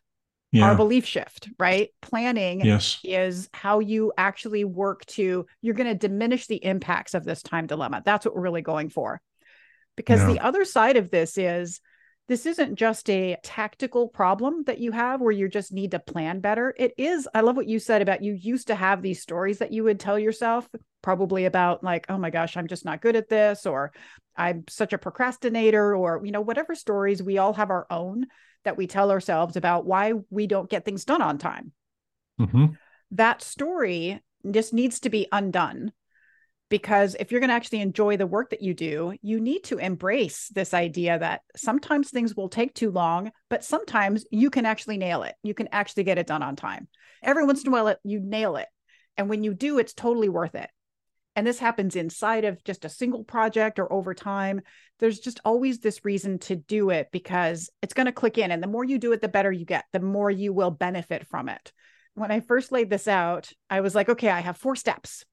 Our 0.59 0.75
belief 0.75 1.05
shift 1.05 1.49
right? 1.59 1.89
Planning 2.01 2.61
Yes. 2.61 2.97
is 3.03 3.47
how 3.53 3.79
you 3.79 4.11
actually 4.17 4.63
work 4.63 5.05
to 5.07 5.45
you're 5.61 5.75
going 5.75 5.89
to 5.89 5.93
diminish 5.95 6.47
the 6.47 6.63
impacts 6.63 7.13
of 7.13 7.25
this 7.25 7.43
time 7.43 7.67
dilemma. 7.67 8.01
That's 8.03 8.25
what 8.25 8.33
we're 8.33 8.41
really 8.41 8.63
going 8.63 8.89
for. 8.89 9.21
Because 9.95 10.21
Yeah. 10.21 10.33
the 10.33 10.39
other 10.39 10.65
side 10.65 10.97
of 10.97 11.11
this 11.11 11.37
is 11.37 11.79
this 12.27 12.45
isn't 12.45 12.75
just 12.75 13.09
a 13.09 13.37
tactical 13.43 14.07
problem 14.07 14.63
that 14.65 14.79
you 14.79 14.91
have 14.91 15.21
where 15.21 15.31
you 15.31 15.47
just 15.47 15.71
need 15.71 15.91
to 15.91 15.99
plan 15.99 16.39
better. 16.39 16.73
It 16.77 16.93
is 16.97 17.27
i 17.35 17.41
love 17.41 17.55
what 17.55 17.67
you 17.67 17.77
said 17.79 18.01
about 18.01 18.23
you 18.23 18.33
used 18.33 18.67
to 18.67 18.75
have 18.75 19.01
these 19.01 19.21
stories 19.21 19.59
that 19.59 19.71
you 19.73 19.83
would 19.83 19.99
tell 19.99 20.17
yourself 20.17 20.67
probably 21.07 21.45
about 21.45 21.85
like 21.85 22.05
oh 22.09 22.17
my 22.17 22.29
gosh 22.29 22.57
i'm 22.57 22.67
just 22.67 22.83
not 22.83 22.99
good 22.99 23.15
at 23.15 23.29
this 23.29 23.65
or 23.65 23.93
i'm 24.35 24.65
such 24.67 24.91
a 24.91 24.97
procrastinator 24.97 25.95
or 25.95 26.19
you 26.25 26.33
know 26.33 26.41
whatever 26.41 26.75
stories 26.75 27.23
we 27.23 27.37
all 27.37 27.53
have 27.53 27.69
our 27.69 27.87
own 27.89 28.25
that 28.65 28.75
we 28.75 28.87
tell 28.87 29.09
ourselves 29.09 29.55
about 29.55 29.85
why 29.85 30.11
we 30.29 30.47
don't 30.47 30.69
get 30.69 30.83
things 30.83 31.05
done 31.05 31.21
on 31.21 31.37
time 31.37 31.71
hmm 32.37 32.65
that 33.11 33.41
story 33.41 34.21
just 34.51 34.73
needs 34.73 34.99
to 34.99 35.09
be 35.09 35.29
undone 35.31 35.93
because 36.69 37.15
if 37.17 37.31
you're 37.31 37.39
going 37.39 37.51
to 37.51 37.55
actually 37.55 37.79
enjoy 37.79 38.17
the 38.17 38.27
work 38.27 38.49
that 38.49 38.61
you 38.61 38.73
do, 38.73 39.13
you 39.21 39.39
need 39.39 39.63
to 39.63 39.77
embrace 39.77 40.49
this 40.53 40.73
idea 40.73 41.17
that 41.17 41.43
sometimes 41.55 42.09
things 42.09 42.35
will 42.35 42.49
take 42.49 42.73
too 42.73 42.91
long, 42.91 43.31
but 43.49 43.63
sometimes 43.63 44.25
you 44.31 44.49
can 44.49 44.65
actually 44.65 44.97
nail 44.97 45.23
it. 45.23 45.35
You 45.43 45.53
can 45.53 45.69
actually 45.71 46.03
get 46.03 46.17
it 46.17 46.27
done 46.27 46.43
on 46.43 46.57
time. 46.57 46.89
Every 47.23 47.45
once 47.45 47.63
in 47.63 47.69
a 47.69 47.71
while, 47.71 47.95
you 48.03 48.19
nail 48.19 48.57
it. 48.57 48.67
And 49.15 49.29
when 49.29 49.45
you 49.45 49.53
do, 49.53 49.79
it's 49.79 49.93
totally 49.93 50.27
worth 50.27 50.55
it. 50.55 50.69
And 51.37 51.47
this 51.47 51.59
happens 51.59 51.95
inside 51.95 52.43
of 52.43 52.61
just 52.65 52.83
a 52.83 52.89
single 52.89 53.23
project 53.23 53.79
or 53.79 53.91
over 53.93 54.13
time. 54.13 54.61
There's 54.99 55.19
just 55.19 55.39
always 55.45 55.79
this 55.79 56.03
reason 56.03 56.39
to 56.39 56.55
do 56.55 56.89
it 56.89 57.07
because 57.11 57.69
it's 57.81 57.93
going 57.93 58.07
to 58.07 58.11
click 58.11 58.37
in. 58.37 58.51
And 58.51 58.61
the 58.61 58.67
more 58.67 58.83
you 58.83 58.97
do 58.97 59.13
it, 59.13 59.21
the 59.21 59.29
better 59.29 59.51
you 59.51 59.63
get, 59.63 59.85
the 59.93 59.99
more 59.99 60.29
you 60.29 60.51
will 60.51 60.71
benefit 60.71 61.27
from 61.27 61.47
it. 61.47 61.71
When 62.15 62.31
I 62.31 62.41
first 62.41 62.71
laid 62.71 62.89
this 62.89 63.07
out, 63.07 63.49
I 63.69 63.81
was 63.81 63.93
like, 63.93 64.09
okay, 64.09 64.29
I 64.29 64.41
have 64.41 64.57
four 64.57 64.75
steps 64.75 65.23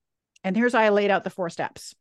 and 0.45 0.55
here's 0.55 0.75
how 0.75 0.81
I 0.81 0.91
laid 0.91 1.11
out 1.11 1.25
the 1.25 1.31
four 1.31 1.49
steps. 1.49 1.95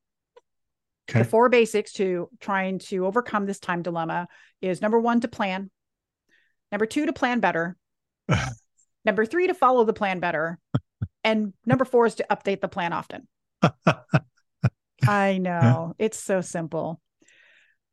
Okay. 1.09 1.19
The 1.19 1.25
four 1.25 1.49
basics 1.49 1.93
to 1.93 2.29
trying 2.39 2.79
to 2.79 3.05
overcome 3.05 3.45
this 3.45 3.59
time 3.59 3.81
dilemma 3.81 4.27
is 4.61 4.81
number 4.81 4.99
one, 4.99 5.21
to 5.21 5.27
plan. 5.27 5.71
Number 6.71 6.85
two, 6.85 7.05
to 7.05 7.13
plan 7.13 7.39
better. 7.39 7.77
number 9.05 9.25
three, 9.25 9.47
to 9.47 9.53
follow 9.53 9.85
the 9.85 9.93
plan 9.93 10.19
better. 10.19 10.59
and 11.23 11.53
number 11.65 11.85
four 11.85 12.05
is 12.05 12.15
to 12.15 12.25
update 12.29 12.61
the 12.61 12.67
plan 12.67 12.93
often. 12.93 13.27
I 15.07 15.37
know 15.37 15.95
it's 15.99 16.19
so 16.19 16.41
simple. 16.41 17.01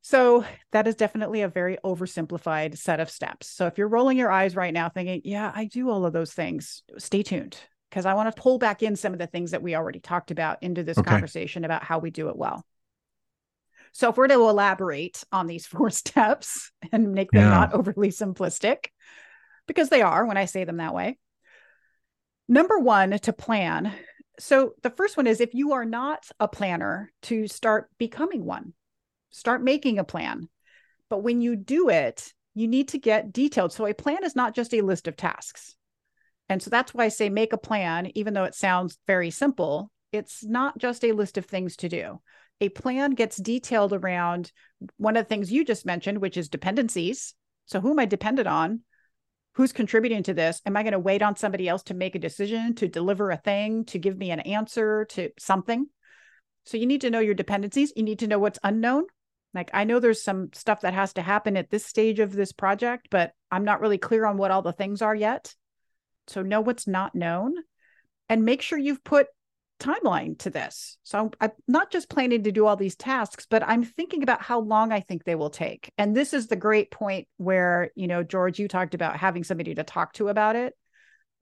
So 0.02 0.44
that 0.72 0.86
is 0.86 0.94
definitely 0.94 1.42
a 1.42 1.48
very 1.48 1.76
oversimplified 1.84 2.78
set 2.78 3.00
of 3.00 3.10
steps. 3.10 3.48
So 3.48 3.66
if 3.66 3.76
you're 3.76 3.88
rolling 3.88 4.16
your 4.16 4.30
eyes 4.30 4.56
right 4.56 4.72
now 4.72 4.88
thinking, 4.88 5.20
yeah, 5.24 5.52
I 5.54 5.66
do 5.66 5.90
all 5.90 6.06
of 6.06 6.12
those 6.12 6.32
things, 6.32 6.82
stay 6.98 7.22
tuned 7.22 7.58
because 7.90 8.06
I 8.06 8.14
want 8.14 8.34
to 8.34 8.40
pull 8.40 8.58
back 8.58 8.82
in 8.82 8.96
some 8.96 9.12
of 9.12 9.18
the 9.18 9.26
things 9.26 9.50
that 9.50 9.62
we 9.62 9.74
already 9.74 10.00
talked 10.00 10.30
about 10.30 10.62
into 10.62 10.82
this 10.82 10.96
okay. 10.96 11.10
conversation 11.10 11.64
about 11.64 11.84
how 11.84 11.98
we 11.98 12.10
do 12.10 12.28
it 12.28 12.36
well. 12.36 12.64
So, 13.92 14.08
if 14.08 14.16
we're 14.16 14.28
to 14.28 14.34
elaborate 14.34 15.24
on 15.32 15.46
these 15.46 15.66
four 15.66 15.90
steps 15.90 16.70
and 16.92 17.12
make 17.12 17.30
them 17.32 17.42
yeah. 17.42 17.50
not 17.50 17.74
overly 17.74 18.10
simplistic, 18.10 18.86
because 19.66 19.88
they 19.88 20.02
are 20.02 20.24
when 20.24 20.36
I 20.36 20.46
say 20.46 20.64
them 20.64 20.78
that 20.78 20.94
way. 20.94 21.18
Number 22.48 22.78
one, 22.78 23.10
to 23.10 23.32
plan. 23.32 23.92
So, 24.40 24.72
the 24.82 24.90
first 24.90 25.18
one 25.18 25.26
is 25.26 25.40
if 25.40 25.54
you 25.54 25.72
are 25.72 25.84
not 25.84 26.24
a 26.40 26.48
planner, 26.48 27.12
to 27.22 27.46
start 27.46 27.90
becoming 27.98 28.44
one, 28.44 28.72
start 29.30 29.62
making 29.62 29.98
a 29.98 30.04
plan. 30.04 30.48
But 31.10 31.22
when 31.22 31.42
you 31.42 31.56
do 31.56 31.90
it, 31.90 32.32
you 32.54 32.66
need 32.66 32.88
to 32.88 32.98
get 32.98 33.32
detailed. 33.32 33.72
So, 33.72 33.86
a 33.86 33.92
plan 33.92 34.24
is 34.24 34.34
not 34.34 34.54
just 34.54 34.72
a 34.72 34.80
list 34.80 35.06
of 35.08 35.16
tasks. 35.16 35.76
And 36.48 36.62
so 36.62 36.70
that's 36.70 36.94
why 36.94 37.04
I 37.04 37.08
say 37.08 37.28
make 37.28 37.52
a 37.52 37.58
plan, 37.58 38.10
even 38.14 38.32
though 38.34 38.44
it 38.44 38.54
sounds 38.54 38.98
very 39.06 39.30
simple. 39.30 39.92
It's 40.10 40.42
not 40.42 40.78
just 40.78 41.04
a 41.04 41.12
list 41.12 41.38
of 41.38 41.44
things 41.44 41.76
to 41.76 41.88
do. 41.88 42.20
A 42.62 42.70
plan 42.70 43.12
gets 43.12 43.36
detailed 43.36 43.92
around 43.92 44.52
one 44.96 45.16
of 45.16 45.24
the 45.24 45.28
things 45.28 45.52
you 45.52 45.64
just 45.64 45.86
mentioned, 45.86 46.18
which 46.18 46.36
is 46.36 46.48
dependencies. 46.48 47.34
So, 47.66 47.80
who 47.80 47.90
am 47.90 47.98
I 47.98 48.06
dependent 48.06 48.48
on? 48.48 48.80
Who's 49.54 49.72
contributing 49.72 50.22
to 50.24 50.34
this? 50.34 50.60
Am 50.64 50.76
I 50.76 50.82
going 50.82 50.92
to 50.92 50.98
wait 50.98 51.22
on 51.22 51.36
somebody 51.36 51.68
else 51.68 51.82
to 51.84 51.94
make 51.94 52.14
a 52.14 52.20
decision, 52.20 52.74
to 52.76 52.88
deliver 52.88 53.30
a 53.30 53.36
thing, 53.36 53.84
to 53.86 53.98
give 53.98 54.16
me 54.16 54.30
an 54.30 54.40
answer 54.40 55.06
to 55.10 55.30
something? 55.38 55.86
So, 56.64 56.76
you 56.76 56.86
need 56.86 57.00
to 57.02 57.10
know 57.10 57.20
your 57.20 57.34
dependencies. 57.34 57.92
You 57.96 58.02
need 58.02 58.20
to 58.20 58.26
know 58.26 58.38
what's 58.38 58.58
unknown. 58.62 59.04
Like, 59.52 59.70
I 59.74 59.84
know 59.84 59.98
there's 59.98 60.22
some 60.22 60.50
stuff 60.52 60.82
that 60.82 60.94
has 60.94 61.14
to 61.14 61.22
happen 61.22 61.56
at 61.56 61.70
this 61.70 61.84
stage 61.84 62.20
of 62.20 62.32
this 62.32 62.52
project, 62.52 63.08
but 63.10 63.32
I'm 63.50 63.64
not 63.64 63.80
really 63.80 63.98
clear 63.98 64.24
on 64.24 64.36
what 64.36 64.50
all 64.50 64.62
the 64.62 64.72
things 64.72 65.02
are 65.02 65.14
yet. 65.14 65.54
So 66.28 66.42
know 66.42 66.60
what's 66.60 66.86
not 66.86 67.14
known 67.14 67.54
and 68.28 68.44
make 68.44 68.62
sure 68.62 68.78
you've 68.78 69.02
put 69.02 69.26
timeline 69.80 70.38
to 70.38 70.50
this. 70.50 70.98
So 71.02 71.30
I'm 71.40 71.50
not 71.66 71.90
just 71.90 72.08
planning 72.08 72.44
to 72.44 72.52
do 72.52 72.66
all 72.66 72.76
these 72.76 72.94
tasks, 72.94 73.46
but 73.48 73.66
I'm 73.66 73.82
thinking 73.82 74.22
about 74.22 74.42
how 74.42 74.60
long 74.60 74.92
I 74.92 75.00
think 75.00 75.24
they 75.24 75.34
will 75.34 75.50
take. 75.50 75.90
And 75.98 76.16
this 76.16 76.32
is 76.32 76.46
the 76.46 76.56
great 76.56 76.90
point 76.90 77.26
where, 77.36 77.90
you 77.94 78.06
know, 78.06 78.22
George, 78.22 78.58
you 78.58 78.68
talked 78.68 78.94
about 78.94 79.16
having 79.16 79.44
somebody 79.44 79.74
to 79.74 79.84
talk 79.84 80.12
to 80.14 80.28
about 80.28 80.56
it. 80.56 80.74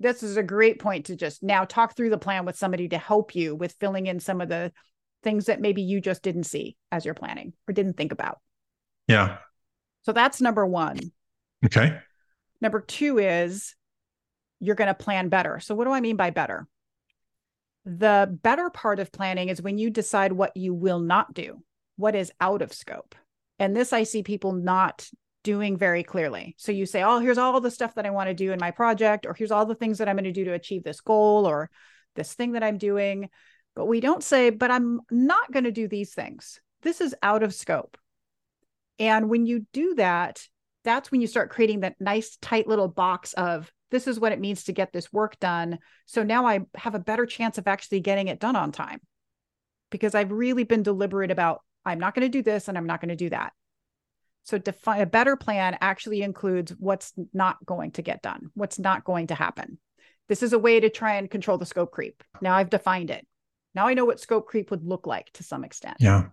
This 0.01 0.22
is 0.22 0.37
a 0.37 0.42
great 0.42 0.79
point 0.81 1.07
to 1.07 1.16
just 1.16 1.42
now 1.42 1.64
talk 1.64 1.96
through 1.96 2.11
the 2.11 2.18
plan 2.18 2.44
with 2.44 2.57
somebody 2.57 2.88
to 2.88 2.98
help 2.98 3.35
you 3.35 3.55
with 3.55 3.77
filling 3.81 4.07
in 4.07 4.20
some 4.20 4.40
of 4.40 4.48
the 4.48 4.72
things 5.22 5.46
that 5.46 5.61
maybe 5.61 5.83
you 5.83 6.01
just 6.01 6.22
didn't 6.22 6.44
see 6.44 6.77
as 6.92 7.05
you're 7.05 7.14
planning 7.14 7.53
or 7.68 7.74
didn't 7.74 7.96
think 7.96 8.12
about. 8.12 8.38
Yeah. 9.09 9.38
So 10.03 10.12
that's 10.12 10.40
number 10.40 10.64
one. 10.64 10.98
Okay. 11.64 11.98
Number 12.61 12.81
two 12.81 13.18
is 13.18 13.74
you're 14.61 14.77
going 14.77 14.88
to 14.88 14.94
plan 14.94 15.29
better. 15.29 15.61
So, 15.61 15.74
what 15.74 15.85
do 15.85 15.92
I 15.92 16.01
mean 16.01 16.16
by 16.16 16.31
better? 16.31 16.66
The 17.90 18.29
better 18.42 18.68
part 18.68 19.01
of 19.01 19.11
planning 19.11 19.48
is 19.48 19.62
when 19.62 19.79
you 19.79 19.88
decide 19.88 20.33
what 20.33 20.55
you 20.55 20.74
will 20.74 21.01
not 21.01 21.33
do, 21.33 21.62
what 21.96 22.14
is 22.14 22.31
out 22.38 22.61
of 22.61 22.74
scope. 22.74 23.14
And 23.59 23.74
this 23.74 23.94
I 23.94 24.03
see 24.03 24.22
people 24.22 24.53
not 24.53 25.09
doing 25.42 25.79
very 25.79 26.03
clearly. 26.03 26.55
So 26.59 26.70
you 26.70 26.85
say, 26.85 27.03
oh, 27.03 27.18
here's 27.18 27.38
all 27.38 27.59
the 27.62 27.70
stuff 27.70 27.94
that 27.94 28.05
I 28.05 28.11
want 28.11 28.29
to 28.29 28.35
do 28.35 28.53
in 28.53 28.61
my 28.61 28.72
project, 28.72 29.24
or 29.24 29.33
here's 29.33 29.51
all 29.51 29.64
the 29.64 29.74
things 29.74 29.96
that 29.98 30.09
I'm 30.09 30.16
going 30.16 30.24
to 30.24 30.33
do 30.33 30.44
to 30.44 30.53
achieve 30.53 30.85
this 30.85 31.01
goal 31.01 31.46
or 31.46 31.70
this 32.14 32.35
thing 32.35 32.53
that 32.53 32.62
I'm 32.62 32.77
doing. 32.77 33.31
But 33.74 33.87
we 33.87 34.01
don't 34.01 34.22
say, 34.22 34.51
but 34.51 34.70
I'm 34.70 35.01
not 35.11 35.51
going 35.51 35.64
to 35.64 35.72
do 35.72 35.88
these 35.88 36.12
things. 36.12 36.61
This 36.83 37.01
is 37.01 37.14
out 37.22 37.42
of 37.42 37.55
scope. 37.55 37.96
And 38.98 39.31
when 39.31 39.46
you 39.46 39.66
do 39.72 39.94
that, 39.94 40.46
that's 40.85 41.11
when 41.11 41.22
you 41.22 41.27
start 41.27 41.48
creating 41.48 41.81
that 41.81 41.96
nice, 41.98 42.37
tight 42.42 42.66
little 42.66 42.88
box 42.88 43.33
of 43.33 43.72
this 43.90 44.07
is 44.07 44.20
what 44.20 44.33
it 44.33 44.40
means 44.40 44.64
to 44.64 44.72
get 44.72 44.92
this 44.92 45.12
work 45.12 45.38
done. 45.38 45.79
So 46.07 46.22
now 46.22 46.46
I 46.46 46.61
have 46.74 46.94
a 46.94 47.01
better 47.01 47.27
chance 47.27 47.59
of 47.59 47.66
actually 47.66 48.01
getting 48.01 48.29
it 48.29 48.40
done 48.40 48.57
on 48.57 48.72
time 48.72 49.01
because 49.90 50.14
I've 50.14 50.31
really 50.31 50.64
been 50.64 50.83
deliberate 50.83 51.31
about 51.31 51.62
I'm 51.85 52.01
not 52.01 52.14
going 52.14 52.27
to 52.27 52.38
do 52.38 52.42
this 52.42 52.68
and 52.68 52.77
I'm 52.77 52.87
not 52.87 53.01
going 53.01 53.09
to 53.11 53.16
do 53.16 53.31
that. 53.31 53.53
So 54.44 54.59
define 54.59 55.01
a 55.01 55.07
better 55.07 55.37
plan 55.37 55.77
actually 55.81 56.22
includes 56.22 56.72
what's 56.79 57.12
not 57.33 57.64
going 57.64 57.92
to 57.92 58.03
get 58.03 58.22
done, 58.22 58.51
what's 58.55 58.79
not 58.79 59.05
going 59.05 59.29
to 59.29 59.35
happen. 59.35 59.79
This 60.29 60.42
is 60.42 60.53
a 60.53 60.59
way 60.59 60.81
to 60.81 60.90
try 60.90 61.16
and 61.16 61.31
control 61.31 61.59
the 61.59 61.66
scope 61.66 61.90
creep. 61.90 62.22
Now 62.40 62.55
I've 62.55 62.70
defined 62.70 63.11
it. 63.11 63.27
Now 63.74 63.88
I 63.88 63.94
know 63.94 64.05
what 64.05 64.20
scope 64.20 64.46
creep 64.46 64.70
would 64.70 64.85
look 64.85 65.07
like 65.07 65.31
to 65.35 65.42
some 65.42 65.64
extent. 65.64 65.96
Yeah. 66.01 66.27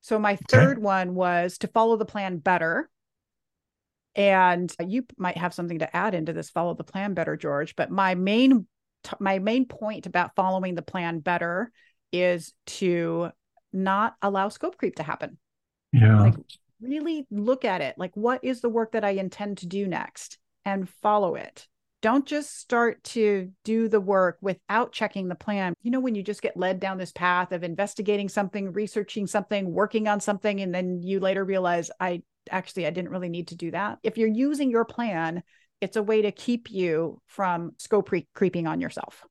So 0.00 0.18
my 0.18 0.36
third 0.48 0.78
okay. 0.78 0.80
one 0.80 1.14
was 1.14 1.58
to 1.58 1.68
follow 1.68 1.96
the 1.96 2.04
plan 2.04 2.38
better. 2.38 2.88
And 4.14 4.74
you 4.84 5.06
might 5.16 5.36
have 5.36 5.54
something 5.54 5.78
to 5.80 5.96
add 5.96 6.14
into 6.14 6.32
this 6.32 6.50
follow 6.50 6.74
the 6.74 6.84
plan 6.84 7.14
better, 7.14 7.36
George. 7.36 7.76
But 7.76 7.90
my 7.90 8.14
main 8.14 8.66
my 9.20 9.38
main 9.38 9.64
point 9.64 10.06
about 10.06 10.34
following 10.34 10.74
the 10.74 10.82
plan 10.82 11.20
better 11.20 11.70
is 12.12 12.52
to 12.66 13.30
not 13.72 14.16
allow 14.22 14.48
scope 14.48 14.76
creep 14.76 14.96
to 14.96 15.02
happen. 15.02 15.38
Yeah. 15.92 16.20
Like 16.20 16.34
really 16.80 17.26
look 17.30 17.64
at 17.64 17.80
it. 17.80 17.96
Like 17.96 18.12
what 18.14 18.42
is 18.42 18.60
the 18.60 18.68
work 18.68 18.92
that 18.92 19.04
I 19.04 19.10
intend 19.10 19.58
to 19.58 19.66
do 19.66 19.86
next 19.86 20.38
and 20.64 20.88
follow 20.88 21.34
it. 21.34 21.66
Don't 22.00 22.26
just 22.26 22.56
start 22.60 23.02
to 23.02 23.50
do 23.64 23.88
the 23.88 24.00
work 24.00 24.38
without 24.40 24.92
checking 24.92 25.26
the 25.26 25.34
plan. 25.34 25.74
You 25.82 25.90
know, 25.90 25.98
when 25.98 26.14
you 26.14 26.22
just 26.22 26.42
get 26.42 26.56
led 26.56 26.78
down 26.78 26.96
this 26.96 27.10
path 27.10 27.50
of 27.50 27.64
investigating 27.64 28.28
something, 28.28 28.72
researching 28.72 29.26
something, 29.26 29.72
working 29.72 30.06
on 30.06 30.20
something, 30.20 30.60
and 30.60 30.72
then 30.72 31.02
you 31.02 31.18
later 31.18 31.44
realize, 31.44 31.90
I 31.98 32.22
actually, 32.50 32.86
I 32.86 32.90
didn't 32.90 33.10
really 33.10 33.28
need 33.28 33.48
to 33.48 33.56
do 33.56 33.70
that. 33.70 33.98
If 34.02 34.18
you're 34.18 34.28
using 34.28 34.70
your 34.70 34.84
plan, 34.84 35.42
it's 35.80 35.96
a 35.96 36.02
way 36.02 36.22
to 36.22 36.32
keep 36.32 36.70
you 36.70 37.20
from 37.26 37.72
scope 37.78 38.06
pre- 38.06 38.28
creeping 38.34 38.66
on 38.66 38.80
yourself. 38.80 39.24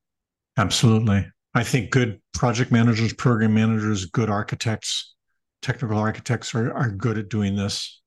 Absolutely. 0.57 1.27
I 1.53 1.63
think 1.63 1.91
good 1.91 2.21
project 2.33 2.71
managers, 2.71 3.13
program 3.13 3.53
managers, 3.53 4.05
good 4.05 4.29
architects, 4.29 5.15
technical 5.61 5.97
architects 5.97 6.53
are, 6.55 6.71
are 6.73 6.89
good 6.89 7.17
at 7.17 7.29
doing 7.29 7.55
this. 7.55 8.01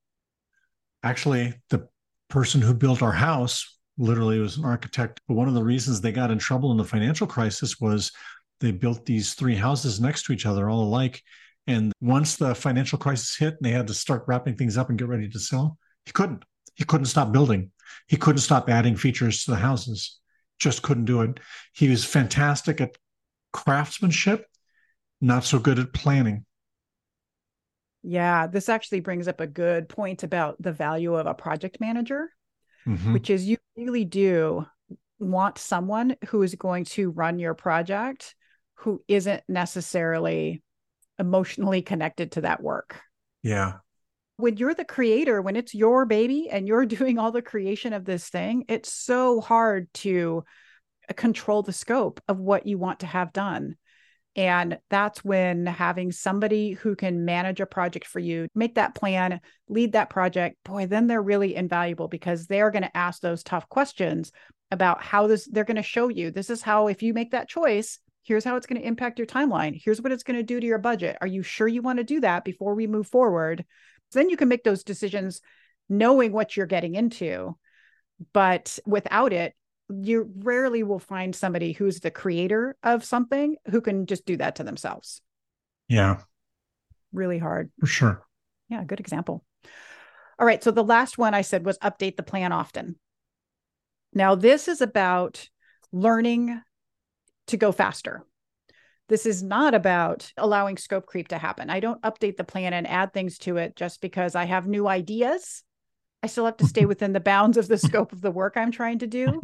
Actually, 1.03 1.53
the 1.69 1.87
person 2.29 2.61
who 2.61 2.73
built 2.73 3.01
our 3.01 3.11
house 3.11 3.77
literally 3.97 4.39
was 4.39 4.57
an 4.57 4.65
architect. 4.65 5.19
But 5.27 5.35
one 5.35 5.47
of 5.47 5.53
the 5.53 5.63
reasons 5.63 6.01
they 6.01 6.11
got 6.11 6.31
in 6.31 6.39
trouble 6.39 6.71
in 6.71 6.77
the 6.77 6.83
financial 6.83 7.27
crisis 7.27 7.79
was 7.79 8.11
they 8.59 8.71
built 8.71 9.05
these 9.05 9.33
three 9.33 9.55
houses 9.55 9.99
next 9.99 10.23
to 10.25 10.33
each 10.33 10.45
other, 10.45 10.69
all 10.69 10.83
alike. 10.83 11.21
And 11.71 11.93
once 12.01 12.35
the 12.35 12.53
financial 12.53 12.99
crisis 12.99 13.35
hit 13.35 13.55
and 13.55 13.59
they 13.61 13.71
had 13.71 13.87
to 13.87 13.93
start 13.93 14.25
wrapping 14.27 14.55
things 14.55 14.77
up 14.77 14.89
and 14.89 14.99
get 14.99 15.07
ready 15.07 15.29
to 15.29 15.39
sell, 15.39 15.77
he 16.05 16.11
couldn't. 16.11 16.43
He 16.75 16.83
couldn't 16.83 17.05
stop 17.05 17.31
building. 17.31 17.71
He 18.07 18.17
couldn't 18.17 18.41
stop 18.41 18.69
adding 18.69 18.95
features 18.95 19.45
to 19.45 19.51
the 19.51 19.57
houses. 19.57 20.19
Just 20.59 20.81
couldn't 20.81 21.05
do 21.05 21.21
it. 21.21 21.39
He 21.73 21.89
was 21.89 22.05
fantastic 22.05 22.81
at 22.81 22.97
craftsmanship, 23.53 24.45
not 25.21 25.43
so 25.43 25.59
good 25.59 25.79
at 25.79 25.93
planning. 25.93 26.45
Yeah, 28.03 28.47
this 28.47 28.67
actually 28.67 29.01
brings 29.01 29.27
up 29.27 29.39
a 29.39 29.47
good 29.47 29.87
point 29.87 30.23
about 30.23 30.61
the 30.61 30.71
value 30.73 31.15
of 31.15 31.27
a 31.27 31.33
project 31.33 31.79
manager, 31.79 32.29
mm-hmm. 32.87 33.13
which 33.13 33.29
is 33.29 33.45
you 33.45 33.57
really 33.77 34.05
do 34.05 34.65
want 35.19 35.57
someone 35.57 36.15
who 36.27 36.41
is 36.41 36.55
going 36.55 36.85
to 36.85 37.11
run 37.11 37.37
your 37.37 37.53
project 37.53 38.35
who 38.75 39.03
isn't 39.07 39.43
necessarily 39.47 40.63
emotionally 41.21 41.81
connected 41.81 42.33
to 42.33 42.41
that 42.41 42.61
work. 42.61 42.99
Yeah. 43.43 43.75
When 44.37 44.57
you're 44.57 44.73
the 44.73 44.83
creator, 44.83 45.41
when 45.41 45.55
it's 45.55 45.73
your 45.73 46.05
baby 46.05 46.49
and 46.49 46.67
you're 46.67 46.85
doing 46.97 47.17
all 47.17 47.31
the 47.31 47.41
creation 47.41 47.93
of 47.93 48.03
this 48.03 48.27
thing, 48.27 48.65
it's 48.67 48.91
so 48.91 49.39
hard 49.39 49.87
to 49.93 50.43
control 51.15 51.61
the 51.61 51.73
scope 51.73 52.21
of 52.27 52.39
what 52.39 52.67
you 52.67 52.77
want 52.77 53.01
to 53.01 53.05
have 53.05 53.31
done. 53.31 53.75
And 54.35 54.79
that's 54.89 55.25
when 55.25 55.65
having 55.65 56.13
somebody 56.13 56.71
who 56.71 56.95
can 56.95 57.25
manage 57.25 57.59
a 57.59 57.65
project 57.65 58.07
for 58.07 58.19
you, 58.19 58.47
make 58.55 58.75
that 58.75 58.95
plan, 58.95 59.41
lead 59.67 59.91
that 59.91 60.09
project, 60.09 60.55
boy, 60.63 60.87
then 60.87 61.07
they're 61.07 61.21
really 61.21 61.53
invaluable 61.53 62.07
because 62.07 62.47
they're 62.47 62.71
going 62.71 62.83
to 62.83 62.97
ask 62.97 63.21
those 63.21 63.43
tough 63.43 63.67
questions 63.67 64.31
about 64.71 65.03
how 65.03 65.27
this, 65.27 65.49
they're 65.51 65.65
going 65.65 65.75
to 65.75 65.83
show 65.83 66.07
you 66.07 66.31
this 66.31 66.49
is 66.49 66.61
how, 66.61 66.87
if 66.87 67.03
you 67.03 67.13
make 67.13 67.31
that 67.31 67.49
choice, 67.49 67.99
here's 68.23 68.43
how 68.43 68.55
it's 68.55 68.67
going 68.67 68.79
to 68.79 68.87
impact 68.87 69.19
your 69.19 69.25
timeline. 69.25 69.79
Here's 69.81 70.01
what 70.01 70.11
it's 70.11 70.23
going 70.23 70.37
to 70.37 70.43
do 70.43 70.59
to 70.59 70.65
your 70.65 70.77
budget. 70.77 71.17
Are 71.21 71.27
you 71.27 71.43
sure 71.43 71.67
you 71.67 71.81
want 71.81 71.97
to 71.97 72.03
do 72.03 72.19
that 72.21 72.43
before 72.43 72.75
we 72.75 72.87
move 72.87 73.07
forward? 73.07 73.65
So 74.11 74.19
then 74.19 74.29
you 74.29 74.37
can 74.37 74.47
make 74.47 74.63
those 74.63 74.83
decisions 74.83 75.41
knowing 75.89 76.31
what 76.31 76.55
you're 76.55 76.65
getting 76.65 76.95
into. 76.95 77.57
But 78.33 78.77
without 78.85 79.33
it, 79.33 79.55
you 79.89 80.31
rarely 80.37 80.83
will 80.83 80.99
find 80.99 81.35
somebody 81.35 81.73
who's 81.73 81.99
the 81.99 82.11
creator 82.11 82.77
of 82.83 83.03
something 83.03 83.55
who 83.69 83.81
can 83.81 84.05
just 84.05 84.25
do 84.25 84.37
that 84.37 84.57
to 84.57 84.63
themselves. 84.63 85.21
Yeah. 85.87 86.21
Really 87.11 87.39
hard. 87.39 87.71
For 87.79 87.87
sure. 87.87 88.23
Yeah, 88.69 88.83
good 88.85 88.99
example. 88.99 89.43
All 90.39 90.45
right. 90.45 90.63
So 90.63 90.71
the 90.71 90.83
last 90.83 91.17
one 91.17 91.33
I 91.33 91.41
said 91.41 91.65
was 91.65 91.77
update 91.79 92.15
the 92.15 92.23
plan 92.23 92.51
often. 92.51 92.95
Now, 94.13 94.35
this 94.35 94.67
is 94.67 94.81
about 94.81 95.49
learning 95.91 96.61
to 97.47 97.57
go 97.57 97.71
faster. 97.71 98.25
This 99.09 99.25
is 99.25 99.43
not 99.43 99.73
about 99.73 100.31
allowing 100.37 100.77
scope 100.77 101.05
creep 101.05 101.27
to 101.29 101.37
happen. 101.37 101.69
I 101.69 101.81
don't 101.81 102.01
update 102.01 102.37
the 102.37 102.45
plan 102.45 102.73
and 102.73 102.87
add 102.87 103.13
things 103.13 103.37
to 103.39 103.57
it 103.57 103.75
just 103.75 103.99
because 103.99 104.35
I 104.35 104.45
have 104.45 104.67
new 104.67 104.87
ideas. 104.87 105.63
I 106.23 106.27
still 106.27 106.45
have 106.45 106.57
to 106.57 106.67
stay 106.67 106.85
within 106.91 107.13
the 107.13 107.19
bounds 107.19 107.57
of 107.57 107.67
the 107.67 107.77
scope 107.77 108.13
of 108.13 108.21
the 108.21 108.31
work 108.31 108.55
I'm 108.55 108.71
trying 108.71 108.99
to 108.99 109.07
do. 109.07 109.41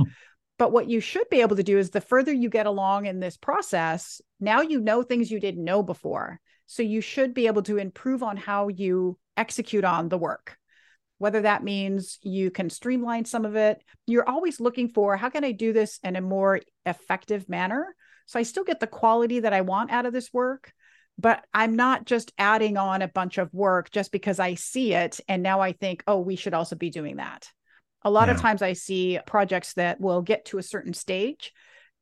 But 0.58 0.72
what 0.72 0.90
you 0.90 1.00
should 1.00 1.30
be 1.30 1.42
able 1.42 1.58
to 1.58 1.64
do 1.64 1.78
is 1.78 1.90
the 1.90 2.02
further 2.02 2.34
you 2.34 2.50
get 2.50 2.66
along 2.66 3.06
in 3.06 3.20
this 3.20 3.38
process, 3.38 4.22
now 4.40 4.62
you 4.62 4.80
know 4.80 5.04
things 5.04 5.30
you 5.30 5.40
didn't 5.40 5.64
know 5.64 5.84
before. 5.84 6.40
So 6.66 6.84
you 6.84 7.02
should 7.02 7.34
be 7.34 7.48
able 7.48 7.62
to 7.64 7.78
improve 7.78 8.24
on 8.24 8.38
how 8.38 8.68
you 8.68 9.18
execute 9.36 9.84
on 9.84 10.10
the 10.10 10.18
work. 10.18 10.58
Whether 11.17 11.41
that 11.41 11.63
means 11.63 12.19
you 12.21 12.51
can 12.51 12.69
streamline 12.69 13.25
some 13.25 13.45
of 13.45 13.56
it, 13.56 13.84
you're 14.06 14.27
always 14.27 14.60
looking 14.60 14.89
for 14.89 15.17
how 15.17 15.30
can 15.30 15.43
I 15.43 15.51
do 15.51 15.73
this 15.73 15.99
in 16.03 16.15
a 16.15 16.21
more 16.21 16.62
effective 16.86 17.49
manner? 17.49 17.95
So 18.25 18.39
I 18.39 18.43
still 18.43 18.63
get 18.63 18.80
the 18.80 18.88
quality 18.88 19.39
that 19.39 19.53
I 19.53 19.62
want 19.62 19.91
out 19.91 20.06
of 20.06 20.13
this 20.13 20.32
work, 20.32 20.73
but 21.17 21.43
I'm 21.53 21.75
not 21.75 22.06
just 22.06 22.34
adding 22.38 22.77
on 22.77 23.01
a 23.01 23.08
bunch 23.08 23.38
of 23.38 23.53
work 23.53 23.89
just 23.89 24.12
because 24.12 24.39
I 24.39 24.56
see 24.56 24.93
it. 24.93 25.19
And 25.27 25.41
now 25.41 25.62
I 25.62 25.71
think, 25.71 26.03
oh, 26.08 26.19
we 26.19 26.36
should 26.36 26.53
also 26.53 26.75
be 26.75 26.89
doing 26.89 27.17
that. 27.17 27.49
A 28.03 28.12
lot 28.12 28.27
yeah. 28.27 28.36
of 28.36 28.41
times 28.41 28.62
I 28.62 28.73
see 28.73 29.19
projects 29.25 29.73
that 29.73 29.99
will 29.99 30.21
get 30.21 30.45
to 30.45 30.60
a 30.60 30.63
certain 30.63 30.93
stage 30.93 31.53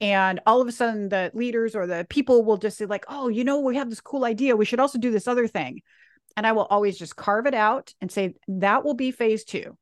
and 0.01 0.41
all 0.45 0.61
of 0.61 0.67
a 0.67 0.71
sudden 0.71 1.09
the 1.09 1.31
leaders 1.33 1.75
or 1.75 1.87
the 1.87 2.05
people 2.09 2.43
will 2.43 2.57
just 2.57 2.77
say 2.77 2.85
like, 2.85 3.05
"Oh, 3.07 3.29
you 3.29 3.43
know, 3.43 3.59
we 3.59 3.77
have 3.77 3.89
this 3.89 4.01
cool 4.01 4.25
idea. 4.25 4.55
We 4.55 4.65
should 4.65 4.79
also 4.79 4.99
do 4.99 5.11
this 5.11 5.27
other 5.27 5.47
thing." 5.47 5.81
And 6.37 6.45
I 6.45 6.51
will 6.51 6.65
always 6.65 6.97
just 6.97 7.15
carve 7.15 7.47
it 7.47 7.53
out 7.53 7.93
and 8.01 8.11
say 8.11 8.35
that 8.47 8.83
will 8.83 8.93
be 8.93 9.11
phase 9.11 9.45
2. 9.45 9.77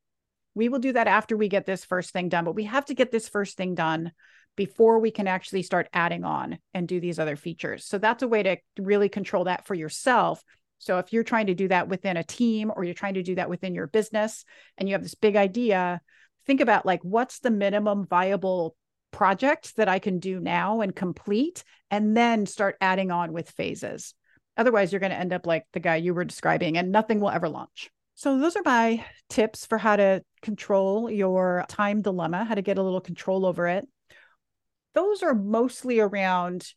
We 0.56 0.70
will 0.70 0.80
do 0.80 0.94
that 0.94 1.08
after 1.08 1.36
we 1.36 1.48
get 1.48 1.66
this 1.66 1.84
first 1.84 2.12
thing 2.12 2.30
done, 2.30 2.46
but 2.46 2.56
we 2.56 2.66
have 2.66 2.86
to 2.86 2.94
get 2.94 3.12
this 3.12 3.28
first 3.28 3.58
thing 3.58 3.74
done 3.74 4.12
before 4.56 5.00
we 5.00 5.10
can 5.10 5.28
actually 5.28 5.64
start 5.64 5.90
adding 5.94 6.24
on 6.24 6.60
and 6.76 6.88
do 6.88 7.00
these 7.00 7.18
other 7.18 7.36
features. 7.36 7.86
So 7.86 7.98
that's 7.98 8.22
a 8.22 8.28
way 8.28 8.44
to 8.44 8.58
really 8.78 9.10
control 9.10 9.46
that 9.46 9.66
for 9.66 9.74
yourself 9.74 10.44
so 10.84 11.00
if 11.00 11.14
you're 11.14 11.24
trying 11.24 11.48
to 11.48 11.56
do 11.56 11.70
that 11.70 11.88
within 11.88 12.18
a 12.18 12.26
team 12.26 12.72
or 12.76 12.84
you're 12.84 12.94
trying 12.94 13.14
to 13.14 13.24
do 13.24 13.36
that 13.36 13.50
within 13.50 13.74
your 13.74 13.88
business 13.88 14.44
and 14.78 14.88
you 14.88 14.96
have 14.96 15.02
this 15.02 15.16
big 15.16 15.38
idea, 15.38 16.02
think 16.46 16.60
about 16.60 16.86
like 16.86 17.00
what's 17.04 17.40
the 17.40 17.50
minimum 17.50 18.06
viable 18.06 18.76
project 19.12 19.78
that 19.78 19.88
I 19.88 20.00
can 20.00 20.20
do 20.20 20.42
now 20.42 20.82
and 20.82 20.94
complete 20.94 21.64
and 21.90 22.18
then 22.18 22.46
start 22.46 22.76
adding 22.82 23.12
on 23.12 23.32
with 23.32 23.50
phases. 23.52 24.14
Otherwise, 24.58 24.92
you're 24.92 25.00
going 25.00 25.12
to 25.12 25.20
end 25.20 25.34
up 25.34 25.48
like 25.48 25.66
the 25.74 25.80
guy 25.80 25.96
you 25.96 26.14
were 26.14 26.26
describing 26.26 26.78
and 26.78 26.92
nothing 26.92 27.20
will 27.20 27.30
ever 27.30 27.50
launch. 27.50 27.90
So, 28.16 28.38
those 28.40 28.56
are 28.56 28.64
my 28.64 29.04
tips 29.30 29.66
for 29.66 29.78
how 29.78 29.96
to 29.96 30.24
control 30.42 31.10
your 31.10 31.66
time 31.68 32.02
dilemma, 32.02 32.46
how 32.46 32.56
to 32.56 32.62
get 32.62 32.78
a 32.78 32.84
little 32.84 33.02
control 33.02 33.46
over 33.46 33.68
it. 33.68 33.88
Those 34.94 35.24
are 35.24 35.34
mostly 35.34 36.00
around 36.00 36.72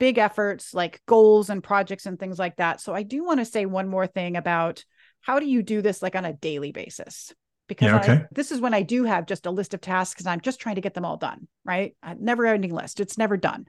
big 0.00 0.18
efforts 0.18 0.74
like 0.74 1.00
goals 1.06 1.50
and 1.50 1.62
projects 1.62 2.06
and 2.06 2.18
things 2.18 2.38
like 2.38 2.56
that. 2.56 2.80
So 2.80 2.92
I 2.92 3.04
do 3.04 3.22
want 3.22 3.38
to 3.38 3.44
say 3.44 3.66
one 3.66 3.86
more 3.86 4.08
thing 4.08 4.36
about 4.36 4.84
how 5.20 5.38
do 5.38 5.46
you 5.46 5.62
do 5.62 5.82
this 5.82 6.02
like 6.02 6.16
on 6.16 6.24
a 6.24 6.32
daily 6.32 6.72
basis? 6.72 7.32
Because 7.68 7.86
yeah, 7.86 8.00
okay. 8.00 8.12
I, 8.12 8.26
this 8.32 8.50
is 8.50 8.60
when 8.60 8.74
I 8.74 8.82
do 8.82 9.04
have 9.04 9.26
just 9.26 9.46
a 9.46 9.50
list 9.50 9.74
of 9.74 9.80
tasks 9.80 10.22
and 10.22 10.30
I'm 10.30 10.40
just 10.40 10.58
trying 10.58 10.74
to 10.76 10.80
get 10.80 10.94
them 10.94 11.04
all 11.04 11.18
done, 11.18 11.46
right? 11.64 11.94
A 12.02 12.16
never 12.16 12.46
ending 12.46 12.74
list. 12.74 12.98
It's 12.98 13.18
never 13.18 13.36
done. 13.36 13.66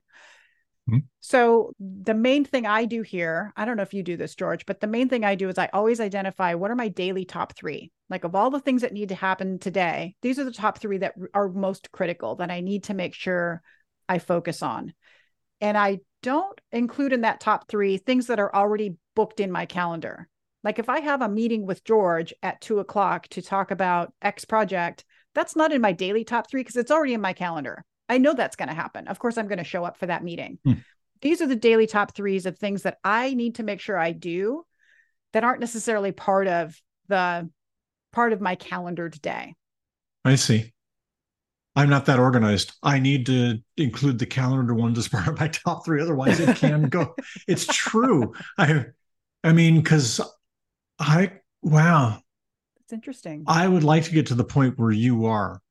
Mm-hmm. 0.89 0.99
So 1.19 1.73
the 1.79 2.13
main 2.13 2.43
thing 2.43 2.65
I 2.65 2.85
do 2.85 3.01
here, 3.01 3.53
I 3.55 3.65
don't 3.65 3.77
know 3.77 3.83
if 3.83 3.93
you 3.93 4.03
do 4.03 4.17
this, 4.17 4.35
George, 4.35 4.65
but 4.65 4.79
the 4.79 4.87
main 4.87 5.09
thing 5.09 5.23
I 5.23 5.35
do 5.35 5.49
is 5.49 5.57
I 5.57 5.69
always 5.73 5.99
identify 5.99 6.55
what 6.55 6.71
are 6.71 6.75
my 6.75 6.87
daily 6.87 7.25
top 7.25 7.55
three. 7.55 7.91
Like 8.09 8.23
of 8.23 8.35
all 8.35 8.49
the 8.49 8.59
things 8.59 8.81
that 8.81 8.93
need 8.93 9.09
to 9.09 9.15
happen 9.15 9.59
today, 9.59 10.15
these 10.21 10.39
are 10.39 10.43
the 10.43 10.51
top 10.51 10.79
three 10.79 10.97
that 10.99 11.13
are 11.33 11.49
most 11.49 11.91
critical 11.91 12.35
that 12.37 12.51
I 12.51 12.61
need 12.61 12.85
to 12.85 12.93
make 12.93 13.13
sure 13.13 13.61
I 14.09 14.19
focus 14.19 14.63
on. 14.63 14.93
And 15.61 15.77
I 15.77 15.99
don't 16.23 16.59
include 16.71 17.13
in 17.13 17.21
that 17.21 17.39
top 17.39 17.67
three 17.69 17.97
things 17.97 18.27
that 18.27 18.39
are 18.39 18.53
already 18.53 18.95
booked 19.15 19.39
in 19.39 19.51
my 19.51 19.65
calendar. 19.65 20.27
Like 20.63 20.79
if 20.79 20.89
I 20.89 20.99
have 20.99 21.21
a 21.21 21.29
meeting 21.29 21.65
with 21.65 21.83
George 21.83 22.33
at 22.43 22.61
two 22.61 22.79
o'clock 22.79 23.27
to 23.29 23.41
talk 23.41 23.71
about 23.71 24.13
X 24.21 24.45
project, 24.45 25.05
that's 25.33 25.55
not 25.55 25.71
in 25.71 25.81
my 25.81 25.91
daily 25.91 26.23
top 26.23 26.49
three 26.49 26.61
because 26.61 26.75
it's 26.75 26.91
already 26.91 27.13
in 27.13 27.21
my 27.21 27.33
calendar. 27.33 27.85
I 28.11 28.17
know 28.17 28.33
that's 28.33 28.57
going 28.57 28.67
to 28.67 28.75
happen. 28.75 29.07
Of 29.07 29.19
course, 29.19 29.37
I'm 29.37 29.47
going 29.47 29.57
to 29.57 29.63
show 29.63 29.85
up 29.85 29.95
for 29.95 30.07
that 30.07 30.21
meeting. 30.21 30.59
Hmm. 30.65 30.73
These 31.21 31.41
are 31.41 31.47
the 31.47 31.55
daily 31.55 31.87
top 31.87 32.13
threes 32.13 32.45
of 32.45 32.57
things 32.57 32.83
that 32.83 32.97
I 33.05 33.33
need 33.35 33.55
to 33.55 33.63
make 33.63 33.79
sure 33.79 33.97
I 33.97 34.11
do 34.11 34.65
that 35.31 35.45
aren't 35.45 35.61
necessarily 35.61 36.11
part 36.11 36.47
of 36.47 36.75
the 37.07 37.49
part 38.11 38.33
of 38.33 38.41
my 38.41 38.55
calendared 38.55 39.21
day. 39.21 39.55
I 40.25 40.35
see. 40.35 40.73
I'm 41.73 41.89
not 41.89 42.07
that 42.07 42.19
organized. 42.19 42.73
I 42.83 42.99
need 42.99 43.27
to 43.27 43.59
include 43.77 44.19
the 44.19 44.25
calendar 44.25 44.73
one 44.73 44.97
as 44.97 45.07
part 45.07 45.29
of 45.29 45.39
my 45.39 45.47
top 45.65 45.85
three. 45.85 46.01
Otherwise, 46.01 46.41
it 46.41 46.57
can 46.57 46.89
go. 46.89 47.15
It's 47.47 47.65
true. 47.65 48.33
I, 48.57 48.87
I 49.41 49.53
mean, 49.53 49.75
because 49.75 50.19
I 50.99 51.31
wow, 51.61 52.19
it's 52.81 52.91
interesting. 52.91 53.45
I 53.47 53.69
would 53.69 53.85
like 53.85 54.03
to 54.03 54.11
get 54.11 54.25
to 54.27 54.35
the 54.35 54.43
point 54.43 54.77
where 54.77 54.91
you 54.91 55.27
are. 55.27 55.61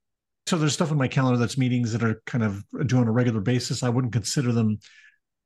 So 0.47 0.59
there's 0.59 0.73
stuff 0.73 0.91
in 0.91 0.99
my 0.99 1.09
calendar 1.09 1.39
that's 1.39 1.59
meetings 1.59 1.93
that 1.93 2.03
are 2.03 2.23
kind 2.27 2.43
of 2.43 2.65
doing 2.87 3.03
on 3.03 3.09
a 3.09 3.13
regular 3.13 3.41
basis. 3.41 3.83
I 3.83 3.89
wouldn't 3.89 4.13
consider 4.13 4.53
them 4.53 4.79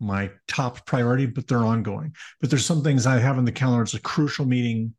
my 0.01 0.31
top 0.49 0.87
priority, 0.87 1.27
but 1.27 1.47
they're 1.47 1.59
ongoing. 1.59 2.15
But 2.41 2.51
there's 2.51 2.67
some 2.67 2.83
things 2.83 3.07
I 3.07 3.19
have 3.19 3.39
in 3.39 3.45
the 3.45 3.53
calendar. 3.53 3.83
It's 3.83 3.95
a 3.95 4.01
crucial 4.01 4.47
meeting 4.47 4.95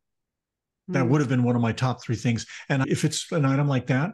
that 0.88 1.04
mm. 1.04 1.08
would 1.08 1.20
have 1.20 1.28
been 1.28 1.42
one 1.42 1.56
of 1.56 1.62
my 1.62 1.72
top 1.72 2.02
three 2.02 2.16
things. 2.16 2.46
And 2.68 2.86
if 2.88 3.04
it's 3.04 3.30
an 3.32 3.44
item 3.44 3.68
like 3.68 3.88
that, 3.88 4.12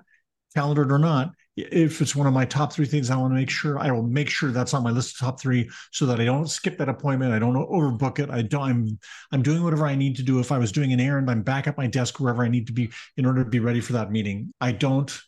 calendared 0.54 0.92
or 0.92 0.98
not, 0.98 1.32
if 1.56 2.00
it's 2.00 2.16
one 2.16 2.26
of 2.26 2.32
my 2.32 2.46
top 2.46 2.72
three 2.72 2.86
things 2.86 3.10
I 3.10 3.16
want 3.16 3.32
to 3.32 3.36
make 3.38 3.50
sure, 3.50 3.78
I 3.78 3.90
will 3.90 4.02
make 4.02 4.30
sure 4.30 4.50
that's 4.50 4.72
on 4.72 4.82
my 4.82 4.90
list 4.90 5.14
of 5.14 5.18
top 5.18 5.40
three 5.40 5.68
so 5.90 6.06
that 6.06 6.20
I 6.20 6.24
don't 6.24 6.48
skip 6.48 6.78
that 6.78 6.88
appointment. 6.88 7.32
I 7.32 7.38
don't 7.38 7.54
overbook 7.54 8.18
it. 8.18 8.30
I 8.30 8.42
don't, 8.42 8.62
I'm, 8.62 8.98
I'm 9.32 9.42
doing 9.42 9.62
whatever 9.62 9.86
I 9.86 9.94
need 9.94 10.16
to 10.16 10.22
do. 10.22 10.40
If 10.40 10.50
I 10.50 10.58
was 10.58 10.72
doing 10.72 10.92
an 10.92 11.00
errand, 11.00 11.30
I'm 11.30 11.42
back 11.42 11.66
at 11.66 11.76
my 11.76 11.86
desk 11.86 12.18
wherever 12.18 12.42
I 12.42 12.48
need 12.48 12.66
to 12.68 12.72
be 12.72 12.90
in 13.18 13.26
order 13.26 13.44
to 13.44 13.50
be 13.50 13.60
ready 13.60 13.80
for 13.80 13.92
that 13.94 14.10
meeting. 14.10 14.54
I 14.60 14.72
don't 14.72 15.18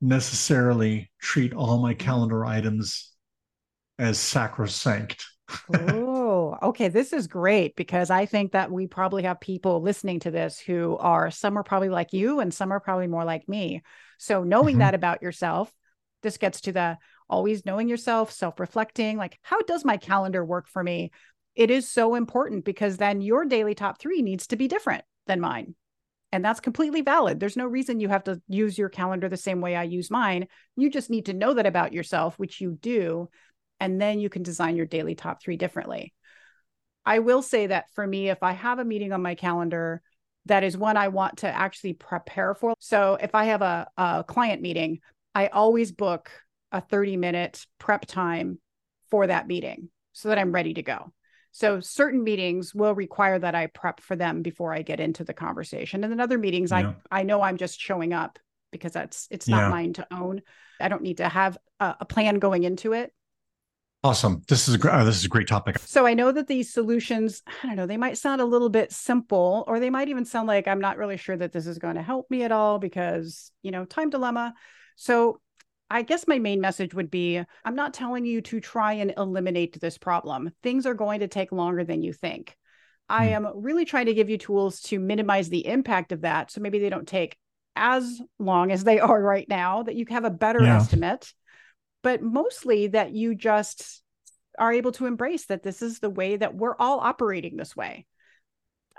necessarily 0.00 1.10
treat 1.20 1.54
all 1.54 1.78
my 1.78 1.94
calendar 1.94 2.44
items 2.44 3.12
as 3.98 4.18
sacrosanct. 4.18 5.26
oh, 5.74 6.56
okay. 6.62 6.88
This 6.88 7.12
is 7.12 7.26
great 7.26 7.76
because 7.76 8.10
I 8.10 8.26
think 8.26 8.52
that 8.52 8.70
we 8.70 8.86
probably 8.86 9.24
have 9.24 9.40
people 9.40 9.82
listening 9.82 10.20
to 10.20 10.30
this 10.30 10.58
who 10.58 10.96
are 10.98 11.30
some 11.30 11.58
are 11.58 11.64
probably 11.64 11.88
like 11.88 12.12
you 12.12 12.40
and 12.40 12.54
some 12.54 12.72
are 12.72 12.80
probably 12.80 13.08
more 13.08 13.24
like 13.24 13.48
me. 13.48 13.82
So 14.18 14.42
knowing 14.44 14.74
mm-hmm. 14.74 14.80
that 14.80 14.94
about 14.94 15.22
yourself, 15.22 15.72
this 16.22 16.38
gets 16.38 16.62
to 16.62 16.72
the 16.72 16.98
always 17.28 17.64
knowing 17.64 17.88
yourself, 17.88 18.32
self-reflecting, 18.32 19.16
like 19.16 19.38
how 19.42 19.60
does 19.62 19.84
my 19.84 19.96
calendar 19.96 20.44
work 20.44 20.68
for 20.68 20.82
me? 20.82 21.10
It 21.54 21.70
is 21.70 21.88
so 21.88 22.14
important 22.14 22.64
because 22.64 22.96
then 22.96 23.20
your 23.20 23.44
daily 23.44 23.74
top 23.74 24.00
3 24.00 24.22
needs 24.22 24.46
to 24.48 24.56
be 24.56 24.68
different 24.68 25.04
than 25.26 25.40
mine. 25.40 25.74
And 26.32 26.44
that's 26.44 26.60
completely 26.60 27.02
valid. 27.02 27.40
There's 27.40 27.56
no 27.56 27.66
reason 27.66 27.98
you 27.98 28.08
have 28.08 28.24
to 28.24 28.40
use 28.46 28.78
your 28.78 28.88
calendar 28.88 29.28
the 29.28 29.36
same 29.36 29.60
way 29.60 29.74
I 29.74 29.82
use 29.82 30.10
mine. 30.10 30.46
You 30.76 30.88
just 30.88 31.10
need 31.10 31.26
to 31.26 31.34
know 31.34 31.54
that 31.54 31.66
about 31.66 31.92
yourself, 31.92 32.38
which 32.38 32.60
you 32.60 32.78
do 32.80 33.28
and 33.80 34.00
then 34.00 34.20
you 34.20 34.28
can 34.28 34.42
design 34.42 34.76
your 34.76 34.86
daily 34.86 35.14
top 35.14 35.42
three 35.42 35.56
differently. 35.56 36.12
I 37.04 37.20
will 37.20 37.42
say 37.42 37.68
that 37.68 37.90
for 37.94 38.06
me, 38.06 38.28
if 38.28 38.42
I 38.42 38.52
have 38.52 38.78
a 38.78 38.84
meeting 38.84 39.12
on 39.12 39.22
my 39.22 39.34
calendar, 39.34 40.02
that 40.46 40.62
is 40.62 40.76
one 40.76 40.96
I 40.96 41.08
want 41.08 41.38
to 41.38 41.48
actually 41.48 41.94
prepare 41.94 42.54
for. 42.54 42.74
So 42.78 43.16
if 43.20 43.34
I 43.34 43.46
have 43.46 43.62
a, 43.62 43.88
a 43.96 44.24
client 44.26 44.60
meeting, 44.60 45.00
I 45.34 45.48
always 45.48 45.92
book 45.92 46.30
a 46.70 46.80
30 46.80 47.16
minute 47.16 47.66
prep 47.78 48.06
time 48.06 48.58
for 49.10 49.26
that 49.26 49.48
meeting 49.48 49.88
so 50.12 50.28
that 50.28 50.38
I'm 50.38 50.52
ready 50.52 50.74
to 50.74 50.82
go. 50.82 51.12
So 51.52 51.80
certain 51.80 52.22
meetings 52.22 52.74
will 52.74 52.94
require 52.94 53.38
that 53.38 53.54
I 53.54 53.66
prep 53.66 54.00
for 54.00 54.16
them 54.16 54.42
before 54.42 54.72
I 54.72 54.82
get 54.82 55.00
into 55.00 55.24
the 55.24 55.34
conversation. 55.34 56.04
And 56.04 56.12
then 56.12 56.20
other 56.20 56.38
meetings, 56.38 56.70
yeah. 56.70 56.92
I, 57.10 57.20
I 57.20 57.22
know 57.24 57.42
I'm 57.42 57.56
just 57.56 57.80
showing 57.80 58.12
up 58.12 58.38
because 58.70 58.92
that's 58.92 59.26
it's 59.30 59.48
not 59.48 59.64
Yeah. 59.64 59.68
mine 59.70 59.92
to 59.94 60.06
own. 60.12 60.42
I 60.80 60.88
don't 60.88 61.02
need 61.02 61.16
to 61.18 61.28
have 61.28 61.58
a, 61.80 61.96
a 62.00 62.04
plan 62.04 62.38
going 62.38 62.62
into 62.64 62.92
it. 62.92 63.12
Awesome. 64.02 64.40
This 64.48 64.66
is 64.66 64.82
a 64.82 64.90
uh, 64.92 65.04
this 65.04 65.16
is 65.16 65.26
a 65.26 65.28
great 65.28 65.46
topic. 65.46 65.78
So 65.80 66.06
I 66.06 66.14
know 66.14 66.32
that 66.32 66.46
these 66.46 66.72
solutions, 66.72 67.42
I 67.62 67.66
don't 67.66 67.76
know, 67.76 67.86
they 67.86 67.98
might 67.98 68.16
sound 68.16 68.40
a 68.40 68.46
little 68.46 68.70
bit 68.70 68.92
simple, 68.92 69.64
or 69.66 69.78
they 69.78 69.90
might 69.90 70.08
even 70.08 70.24
sound 70.24 70.48
like 70.48 70.66
I'm 70.66 70.80
not 70.80 70.96
really 70.96 71.18
sure 71.18 71.36
that 71.36 71.52
this 71.52 71.66
is 71.66 71.78
going 71.78 71.96
to 71.96 72.02
help 72.02 72.30
me 72.30 72.42
at 72.42 72.52
all 72.52 72.78
because, 72.78 73.52
you 73.62 73.70
know, 73.72 73.84
time 73.84 74.08
dilemma. 74.08 74.54
So 74.96 75.40
I 75.90 76.02
guess 76.02 76.28
my 76.28 76.38
main 76.38 76.60
message 76.60 76.94
would 76.94 77.10
be 77.10 77.42
I'm 77.64 77.74
not 77.74 77.94
telling 77.94 78.24
you 78.24 78.40
to 78.42 78.60
try 78.60 78.94
and 78.94 79.12
eliminate 79.16 79.80
this 79.80 79.98
problem. 79.98 80.52
Things 80.62 80.86
are 80.86 80.94
going 80.94 81.20
to 81.20 81.28
take 81.28 81.52
longer 81.52 81.84
than 81.84 82.02
you 82.02 82.12
think. 82.12 82.56
I 83.08 83.26
Hmm. 83.26 83.32
am 83.32 83.48
really 83.56 83.84
trying 83.84 84.06
to 84.06 84.14
give 84.14 84.30
you 84.30 84.38
tools 84.38 84.80
to 84.82 85.00
minimize 85.00 85.48
the 85.48 85.66
impact 85.66 86.12
of 86.12 86.20
that. 86.20 86.50
So 86.50 86.60
maybe 86.60 86.78
they 86.78 86.90
don't 86.90 87.08
take 87.08 87.36
as 87.74 88.20
long 88.38 88.70
as 88.70 88.84
they 88.84 89.00
are 89.00 89.20
right 89.20 89.48
now, 89.48 89.82
that 89.82 89.96
you 89.96 90.06
have 90.10 90.24
a 90.24 90.30
better 90.30 90.64
Yeah. 90.64 90.76
estimate, 90.76 91.32
but 92.02 92.22
mostly 92.22 92.88
that 92.88 93.12
you 93.12 93.34
just 93.34 94.02
are 94.58 94.72
able 94.72 94.92
to 94.92 95.06
embrace 95.06 95.46
that 95.46 95.62
this 95.62 95.82
is 95.82 95.98
the 95.98 96.10
way 96.10 96.36
that 96.36 96.54
we're 96.54 96.76
all 96.78 97.00
operating 97.00 97.56
this 97.56 97.74
way. 97.74 98.06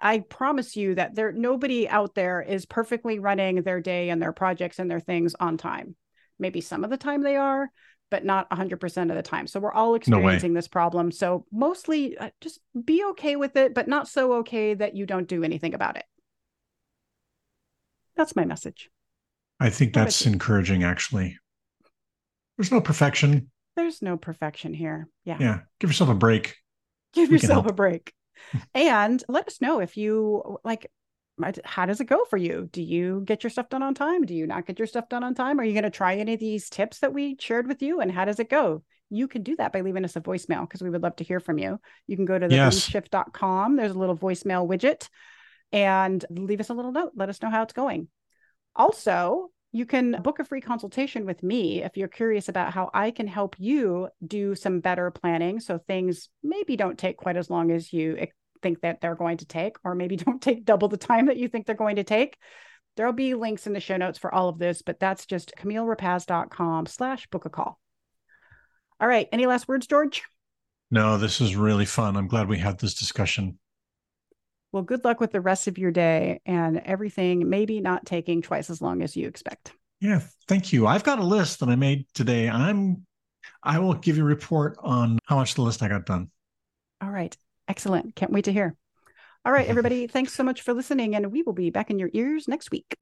I 0.01 0.19
promise 0.19 0.75
you 0.75 0.95
that 0.95 1.15
there 1.15 1.31
nobody 1.31 1.87
out 1.87 2.15
there 2.15 2.41
is 2.41 2.65
perfectly 2.65 3.19
running 3.19 3.61
their 3.61 3.79
day 3.79 4.09
and 4.09 4.21
their 4.21 4.33
projects 4.33 4.79
and 4.79 4.89
their 4.89 4.99
things 4.99 5.35
on 5.39 5.57
time. 5.57 5.95
Maybe 6.41 6.59
some 6.59 6.83
of 6.83 6.89
the 6.89 6.97
time 6.97 7.21
they 7.21 7.37
are, 7.37 7.69
but 8.09 8.25
not 8.25 8.49
100% 8.49 9.09
of 9.09 9.15
the 9.15 9.21
time. 9.21 9.47
So 9.47 9.59
we're 9.59 9.71
all 9.71 9.91
No 9.91 9.95
experiencing 9.95 10.53
this 10.53 10.67
problem. 10.67 11.11
So 11.11 11.45
mostly 11.51 12.17
uh, 12.17 12.31
just 12.41 12.59
be 12.83 13.03
okay 13.11 13.37
with 13.37 13.55
it, 13.55 13.73
but 13.73 13.87
not 13.87 14.07
so 14.07 14.33
okay 14.39 14.73
that 14.73 14.95
you 14.95 15.05
don't 15.05 15.27
do 15.27 15.43
anything 15.43 15.73
about 15.73 15.97
it. 15.97 16.05
That's 18.17 18.35
my 18.35 18.45
message. 18.45 18.89
I 19.59 19.69
think 19.69 19.93
that's 19.93 20.25
encouraging. 20.25 20.83
Actually, 20.83 21.37
there's 22.57 22.71
no 22.71 22.81
perfection. 22.81 23.51
There's 23.75 24.01
no 24.01 24.17
perfection 24.17 24.73
here. 24.73 25.07
Yeah. 25.23 25.37
Yeah, 25.39 25.59
give 25.79 25.89
yourself 25.89 26.09
a 26.09 26.15
break. 26.15 26.57
give 27.13 27.29
We 27.29 27.35
yourself 27.35 27.67
a 27.67 27.73
break 27.73 28.13
and 28.75 29.23
let 29.27 29.47
us 29.47 29.61
know 29.61 29.79
if 29.79 29.97
you 29.97 30.57
like 30.63 30.91
how 31.65 31.85
does 31.85 31.99
it 32.01 32.05
go 32.05 32.25
for 32.25 32.37
you? 32.37 32.69
Do 32.71 32.81
you 32.81 33.21
get 33.25 33.43
your 33.43 33.49
stuff 33.49 33.69
done 33.69 33.83
on 33.83 33.93
time? 33.93 34.23
Do 34.23 34.33
you 34.33 34.47
not 34.47 34.65
get 34.65 34.79
your 34.79 34.87
stuff 34.87 35.09
done 35.09 35.23
on 35.23 35.35
time? 35.35 35.59
Are 35.59 35.63
you 35.63 35.73
going 35.73 35.83
to 35.83 35.89
try 35.89 36.15
any 36.15 36.33
of 36.33 36.39
these 36.39 36.69
tips 36.69 36.99
that 36.99 37.13
we 37.13 37.35
shared 37.39 37.67
with 37.67 37.81
you 37.81 37.99
and 38.01 38.11
how 38.11 38.25
does 38.25 38.39
it 38.39 38.49
go? 38.49 38.83
You 39.09 39.27
can 39.27 39.43
do 39.43 39.55
that 39.57 39.73
by 39.73 39.81
leaving 39.81 40.05
us 40.05 40.15
a 40.15 40.21
voicemail 40.21 40.61
because 40.61 40.81
we 40.81 40.89
would 40.89 41.03
love 41.03 41.17
to 41.17 41.23
hear 41.23 41.39
from 41.39 41.57
you. 41.57 41.79
You 42.07 42.15
can 42.15 42.25
go 42.25 42.39
to 42.39 42.47
the 42.47 42.55
Yes. 42.55 42.83
shift.com 42.83 43.75
there's 43.75 43.91
a 43.91 43.99
little 43.99 44.17
voicemail 44.17 44.67
widget 44.67 45.09
and 45.73 46.23
leave 46.29 46.59
us 46.59 46.69
a 46.69 46.73
little 46.73 46.91
note. 46.91 47.11
Let 47.15 47.29
us 47.29 47.41
know 47.41 47.49
how 47.49 47.63
it's 47.63 47.73
going. 47.73 48.07
Also 48.75 49.51
you 49.73 49.85
can 49.85 50.21
book 50.21 50.39
a 50.39 50.43
free 50.45 50.59
consultation 50.59 51.25
with 51.25 51.43
me 51.43 51.81
if 51.81 51.95
you're 51.95 52.09
curious 52.09 52.49
about 52.49 52.73
how 52.73 52.89
I 52.93 53.11
can 53.11 53.27
help 53.27 53.55
you 53.57 54.09
do 54.25 54.53
some 54.53 54.81
better 54.81 55.11
planning 55.11 55.61
so 55.61 55.77
things 55.77 56.29
maybe 56.43 56.75
don't 56.75 56.97
take 56.97 57.15
quite 57.15 57.37
as 57.37 57.49
long 57.49 57.71
as 57.71 57.93
you 57.93 58.15
think 58.62 58.82
that 58.82 59.01
they're 59.01 59.16
going 59.16 59.38
to 59.38 59.45
take, 59.45 59.78
or 59.84 59.95
maybe 59.95 60.16
don't 60.18 60.41
take 60.41 60.66
double 60.66 60.88
the 60.88 60.97
time 60.97 61.28
that 61.28 61.38
you 61.38 61.47
think 61.47 61.66
they're 61.66 61.76
going 61.76 61.97
to 61.97 62.03
take. 62.03 62.38
There'll 62.97 63.14
be 63.14 63.34
links 63.36 63.68
in 63.68 63.74
the 63.74 63.80
show 63.80 63.97
notes 63.97 64.20
for 64.20 64.34
all 64.34 64.49
of 64.49 64.59
this, 64.59 64.82
but 64.82 64.99
that's 64.99 65.26
just 65.26 65.53
CamilleRapacz.com 65.57 66.86
slash 66.88 67.28
book 67.28 67.45
a 67.45 67.49
call. 67.49 67.80
All 68.99 69.07
right. 69.07 69.28
Any 69.32 69.45
last 69.45 69.68
words, 69.68 69.88
George? 69.88 70.24
No, 70.91 71.18
this 71.18 71.39
is 71.39 71.55
really 71.55 71.86
fun. 71.86 72.18
I'm 72.18 72.28
glad 72.28 72.49
we 72.49 72.59
had 72.59 72.80
this 72.80 72.93
discussion. 72.93 73.57
Well, 74.72 74.84
good 74.84 75.03
luck 75.03 75.20
with 75.20 75.32
the 75.32 75.41
rest 75.41 75.68
of 75.68 75.78
your 75.78 75.91
day 75.91 76.41
and 76.45 76.78
everything 76.78 77.49
maybe 77.49 77.80
not 77.80 78.05
taking 78.05 78.41
twice 78.41 78.70
as 78.70 78.82
long 78.82 79.01
as 79.01 79.16
you 79.16 79.28
expect. 79.28 79.74
Yeah, 79.99 80.22
thank 80.47 80.74
you. 80.74 80.88
I've 80.88 81.03
got 81.03 81.20
a 81.20 81.24
list 81.24 81.59
that 81.59 81.70
I 81.70 81.76
made 81.76 82.05
today. 82.14 82.49
I'm 82.49 83.05
I 83.64 83.80
will 83.80 83.93
give 83.93 84.18
you 84.18 84.24
a 84.24 84.28
report 84.28 84.78
on 84.82 85.20
how 85.26 85.36
much 85.36 85.55
the 85.55 85.62
list 85.62 85.84
I 85.84 85.88
got 85.88 86.05
done. 86.05 86.30
All 87.01 87.09
right. 87.09 87.36
Excellent. 87.72 88.17
Can't 88.17 88.34
wait 88.34 88.43
to 88.43 88.51
hear. 88.51 88.76
All 89.45 89.53
right, 89.53 89.65
everybody. 89.65 90.05
Thanks 90.05 90.34
so 90.34 90.43
much 90.43 90.61
for 90.61 90.74
listening, 90.74 91.15
and 91.15 91.32
we 91.32 91.41
will 91.41 91.53
be 91.53 91.69
back 91.69 91.89
in 91.89 91.99
your 91.99 92.09
ears 92.11 92.45
next 92.45 92.69
week. 92.69 92.97